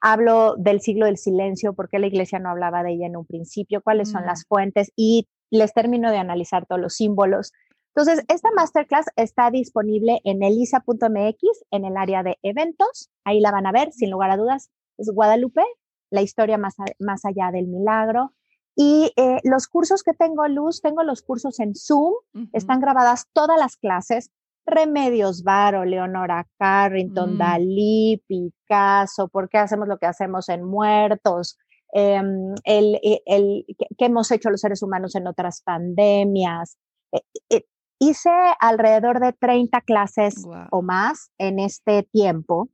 Hablo 0.00 0.56
del 0.56 0.80
siglo 0.80 1.06
del 1.06 1.18
silencio, 1.18 1.74
por 1.74 1.88
qué 1.88 1.98
la 1.98 2.08
iglesia 2.08 2.38
no 2.38 2.50
hablaba 2.50 2.82
de 2.82 2.92
ella 2.92 3.06
en 3.06 3.16
un 3.16 3.26
principio, 3.26 3.82
cuáles 3.82 4.10
son 4.10 4.26
las 4.26 4.40
mm. 4.40 4.48
fuentes 4.48 4.92
y 4.96 5.28
les 5.50 5.72
termino 5.74 6.10
de 6.10 6.16
analizar 6.16 6.66
todos 6.66 6.80
los 6.80 6.94
símbolos. 6.94 7.52
Entonces, 7.94 8.24
esta 8.28 8.50
masterclass 8.56 9.06
está 9.16 9.50
disponible 9.50 10.20
en 10.24 10.42
elisa.mx 10.42 11.64
en 11.70 11.84
el 11.84 11.96
área 11.98 12.22
de 12.22 12.38
eventos. 12.42 13.10
Ahí 13.24 13.38
la 13.38 13.52
van 13.52 13.66
a 13.66 13.72
ver, 13.72 13.92
sin 13.92 14.10
lugar 14.10 14.30
a 14.30 14.38
dudas. 14.38 14.70
Es 14.96 15.10
Guadalupe, 15.10 15.62
la 16.10 16.22
historia 16.22 16.56
más, 16.56 16.74
más 16.98 17.24
allá 17.26 17.50
del 17.52 17.68
milagro. 17.68 18.32
Y 18.74 19.12
eh, 19.16 19.38
los 19.44 19.68
cursos 19.68 20.02
que 20.02 20.14
tengo, 20.14 20.46
Luz, 20.48 20.80
tengo 20.80 21.02
los 21.02 21.22
cursos 21.22 21.60
en 21.60 21.74
Zoom, 21.74 22.14
están 22.52 22.80
grabadas 22.80 23.26
todas 23.32 23.58
las 23.58 23.76
clases, 23.76 24.30
Remedios 24.64 25.42
Varo, 25.42 25.84
Leonora 25.84 26.46
Carrington, 26.58 27.34
mm. 27.34 27.38
Dalí, 27.38 28.22
Picasso, 28.26 29.28
por 29.28 29.48
qué 29.48 29.58
hacemos 29.58 29.88
lo 29.88 29.98
que 29.98 30.06
hacemos 30.06 30.48
en 30.48 30.64
muertos, 30.64 31.58
em, 31.92 32.54
el, 32.64 32.94
e, 33.02 33.22
el, 33.26 33.66
qué 33.98 34.06
hemos 34.06 34.30
hecho 34.30 34.50
los 34.50 34.60
seres 34.60 34.82
humanos 34.82 35.14
en 35.16 35.26
otras 35.26 35.62
pandemias. 35.62 36.78
E, 37.12 37.20
e, 37.50 37.66
hice 37.98 38.30
alrededor 38.58 39.20
de 39.20 39.32
30 39.32 39.80
clases 39.82 40.44
o 40.70 40.82
más 40.82 41.30
en 41.38 41.58
este 41.58 42.04
tiempo 42.04 42.68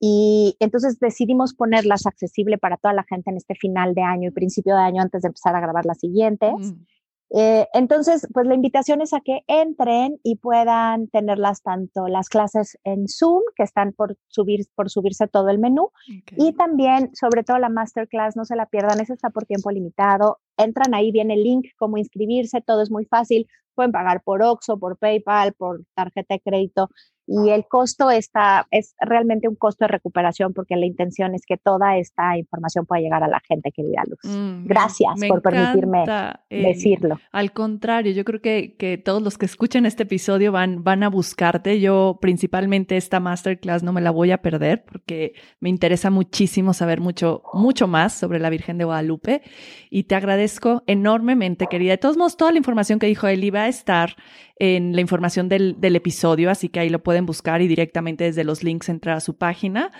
y 0.00 0.56
entonces 0.60 1.00
decidimos 1.00 1.54
ponerlas 1.54 2.06
accesible 2.06 2.58
para 2.58 2.76
toda 2.76 2.94
la 2.94 3.04
gente 3.04 3.30
en 3.30 3.36
este 3.36 3.54
final 3.54 3.94
de 3.94 4.02
año 4.02 4.28
y 4.28 4.32
principio 4.32 4.74
de 4.76 4.82
año 4.82 5.02
antes 5.02 5.22
de 5.22 5.28
empezar 5.28 5.56
a 5.56 5.60
grabar 5.60 5.86
las 5.86 5.98
siguientes. 5.98 6.52
Mm. 6.56 6.84
Eh, 7.30 7.66
entonces, 7.74 8.26
pues 8.32 8.46
la 8.46 8.54
invitación 8.54 9.02
es 9.02 9.12
a 9.12 9.20
que 9.20 9.40
entren 9.48 10.18
y 10.22 10.36
puedan 10.36 11.08
tenerlas 11.08 11.62
tanto 11.62 12.08
las 12.08 12.30
clases 12.30 12.78
en 12.84 13.06
Zoom, 13.06 13.42
que 13.54 13.64
están 13.64 13.92
por, 13.92 14.16
subir, 14.28 14.66
por 14.74 14.88
subirse 14.88 15.26
todo 15.28 15.50
el 15.50 15.58
menú, 15.58 15.90
y 16.36 16.52
también, 16.54 17.14
sobre 17.14 17.44
todo, 17.44 17.58
la 17.58 17.68
masterclass, 17.68 18.34
no 18.34 18.46
se 18.46 18.56
la 18.56 18.66
pierdan, 18.66 19.00
esa 19.00 19.12
está 19.12 19.28
por 19.28 19.44
tiempo 19.44 19.70
limitado. 19.70 20.38
Entran 20.56 20.94
ahí, 20.94 21.12
viene 21.12 21.34
el 21.34 21.42
link, 21.42 21.66
cómo 21.76 21.98
inscribirse, 21.98 22.62
todo 22.62 22.80
es 22.80 22.90
muy 22.90 23.04
fácil. 23.04 23.46
Pueden 23.74 23.92
pagar 23.92 24.22
por 24.22 24.42
Oxo, 24.42 24.78
por 24.78 24.96
PayPal, 24.96 25.52
por 25.52 25.84
tarjeta 25.94 26.34
de 26.34 26.40
crédito 26.40 26.88
y 27.30 27.50
el 27.50 27.66
costo 27.66 28.10
está, 28.10 28.66
es 28.70 28.94
realmente 28.98 29.48
un 29.48 29.54
costo 29.54 29.84
de 29.84 29.88
recuperación 29.88 30.54
porque 30.54 30.76
la 30.76 30.86
intención 30.86 31.34
es 31.34 31.42
que 31.46 31.58
toda 31.58 31.98
esta 31.98 32.38
información 32.38 32.86
pueda 32.86 33.02
llegar 33.02 33.22
a 33.22 33.28
la 33.28 33.40
gente, 33.46 33.70
querida 33.70 34.02
Luz. 34.08 34.20
Mm, 34.24 34.66
Gracias 34.66 35.12
por 35.28 35.42
permitirme 35.42 36.04
eh, 36.48 36.62
decirlo. 36.62 37.20
Al 37.30 37.52
contrario, 37.52 38.12
yo 38.12 38.24
creo 38.24 38.40
que, 38.40 38.76
que, 38.78 38.96
todos 38.96 39.22
los 39.22 39.36
que 39.36 39.44
escuchen 39.44 39.84
este 39.84 40.04
episodio 40.04 40.52
van, 40.52 40.84
van 40.84 41.02
a 41.02 41.10
buscarte. 41.10 41.80
Yo 41.80 42.18
principalmente 42.20 42.96
esta 42.96 43.20
masterclass 43.20 43.82
no 43.82 43.92
me 43.92 44.00
la 44.00 44.10
voy 44.10 44.30
a 44.30 44.38
perder 44.38 44.84
porque 44.90 45.34
me 45.60 45.68
interesa 45.68 46.08
muchísimo 46.08 46.72
saber 46.72 47.00
mucho, 47.00 47.42
mucho 47.52 47.88
más 47.88 48.14
sobre 48.14 48.38
la 48.38 48.48
Virgen 48.48 48.78
de 48.78 48.84
Guadalupe 48.84 49.42
y 49.90 50.04
te 50.04 50.14
agradezco 50.14 50.82
enormemente, 50.86 51.66
querida. 51.66 51.92
De 51.92 51.98
todos 51.98 52.16
modos, 52.16 52.38
toda 52.38 52.52
la 52.52 52.58
información 52.58 52.98
que 52.98 53.06
dijo 53.06 53.26
él 53.26 53.54
va 53.54 53.62
a 53.62 53.68
estar 53.68 54.16
en 54.58 54.94
la 54.94 55.00
información 55.00 55.48
del, 55.48 55.80
del, 55.80 55.96
episodio, 55.96 56.50
así 56.50 56.68
que 56.68 56.80
ahí 56.80 56.88
lo 56.88 57.02
pueden 57.02 57.17
buscar 57.26 57.62
y 57.62 57.68
directamente 57.68 58.24
desde 58.24 58.44
los 58.44 58.62
links 58.62 58.88
entrar 58.88 59.16
a 59.16 59.20
su 59.20 59.36
página. 59.36 59.92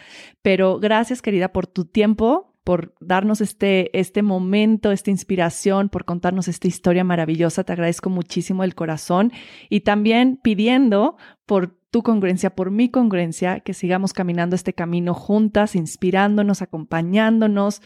Pero 0.42 0.78
gracias, 0.78 1.22
querida, 1.22 1.52
por 1.52 1.66
tu 1.66 1.84
tiempo, 1.84 2.54
por 2.64 2.94
darnos 3.00 3.40
este, 3.40 3.96
este 3.98 4.22
momento, 4.22 4.92
esta 4.92 5.10
inspiración, 5.10 5.88
por 5.88 6.04
contarnos 6.04 6.48
esta 6.48 6.68
historia 6.68 7.04
maravillosa. 7.04 7.64
Te 7.64 7.72
agradezco 7.72 8.10
muchísimo 8.10 8.64
el 8.64 8.74
corazón 8.74 9.32
y 9.68 9.80
también 9.80 10.38
pidiendo 10.42 11.16
por 11.46 11.78
tu 11.90 12.02
congruencia, 12.02 12.50
por 12.50 12.70
mi 12.70 12.90
congruencia, 12.90 13.60
que 13.60 13.72
sigamos 13.72 14.12
caminando 14.12 14.54
este 14.54 14.74
camino 14.74 15.14
juntas, 15.14 15.74
inspirándonos, 15.74 16.60
acompañándonos 16.60 17.80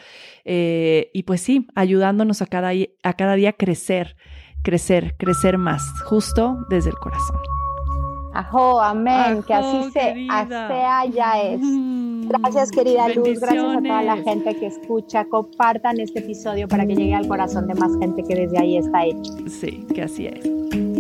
eh, 0.45 1.11
y 1.15 1.23
pues 1.23 1.41
sí, 1.41 1.69
ayudándonos 1.77 2.43
a 2.43 2.47
cada, 2.47 2.73
a 3.05 3.13
cada 3.13 3.35
día 3.35 3.53
crecer 3.53 4.17
crecer, 4.63 5.17
crecer 5.19 5.59
más, 5.59 5.83
justo 6.05 6.65
desde 6.69 6.91
el 6.91 6.97
corazón. 6.97 7.62
Ajo, 8.35 8.81
amén, 8.81 9.43
que 9.47 9.55
así 9.55 9.91
se, 9.93 10.27
sea 10.27 11.05
ya 11.07 11.41
es. 11.43 11.61
Gracias, 12.29 12.71
querida 12.71 13.09
Luz, 13.09 13.41
gracias 13.41 13.77
a 13.77 13.83
toda 13.83 14.03
la 14.03 14.17
gente 14.17 14.57
que 14.57 14.67
escucha. 14.67 15.25
Compartan 15.27 16.01
este 16.01 16.21
episodio 16.21 16.67
para 16.67 16.87
que 16.87 16.95
llegue 16.95 17.15
al 17.15 17.29
corazón 17.29 17.67
de 17.67 17.75
más 17.75 17.93
gente 17.99 18.23
que 18.23 18.35
desde 18.35 18.59
ahí 18.59 18.77
está 18.79 19.05
hecho. 19.05 19.33
Sí, 19.49 19.87
que 19.95 20.03
así 20.03 20.27
es. 20.27 20.92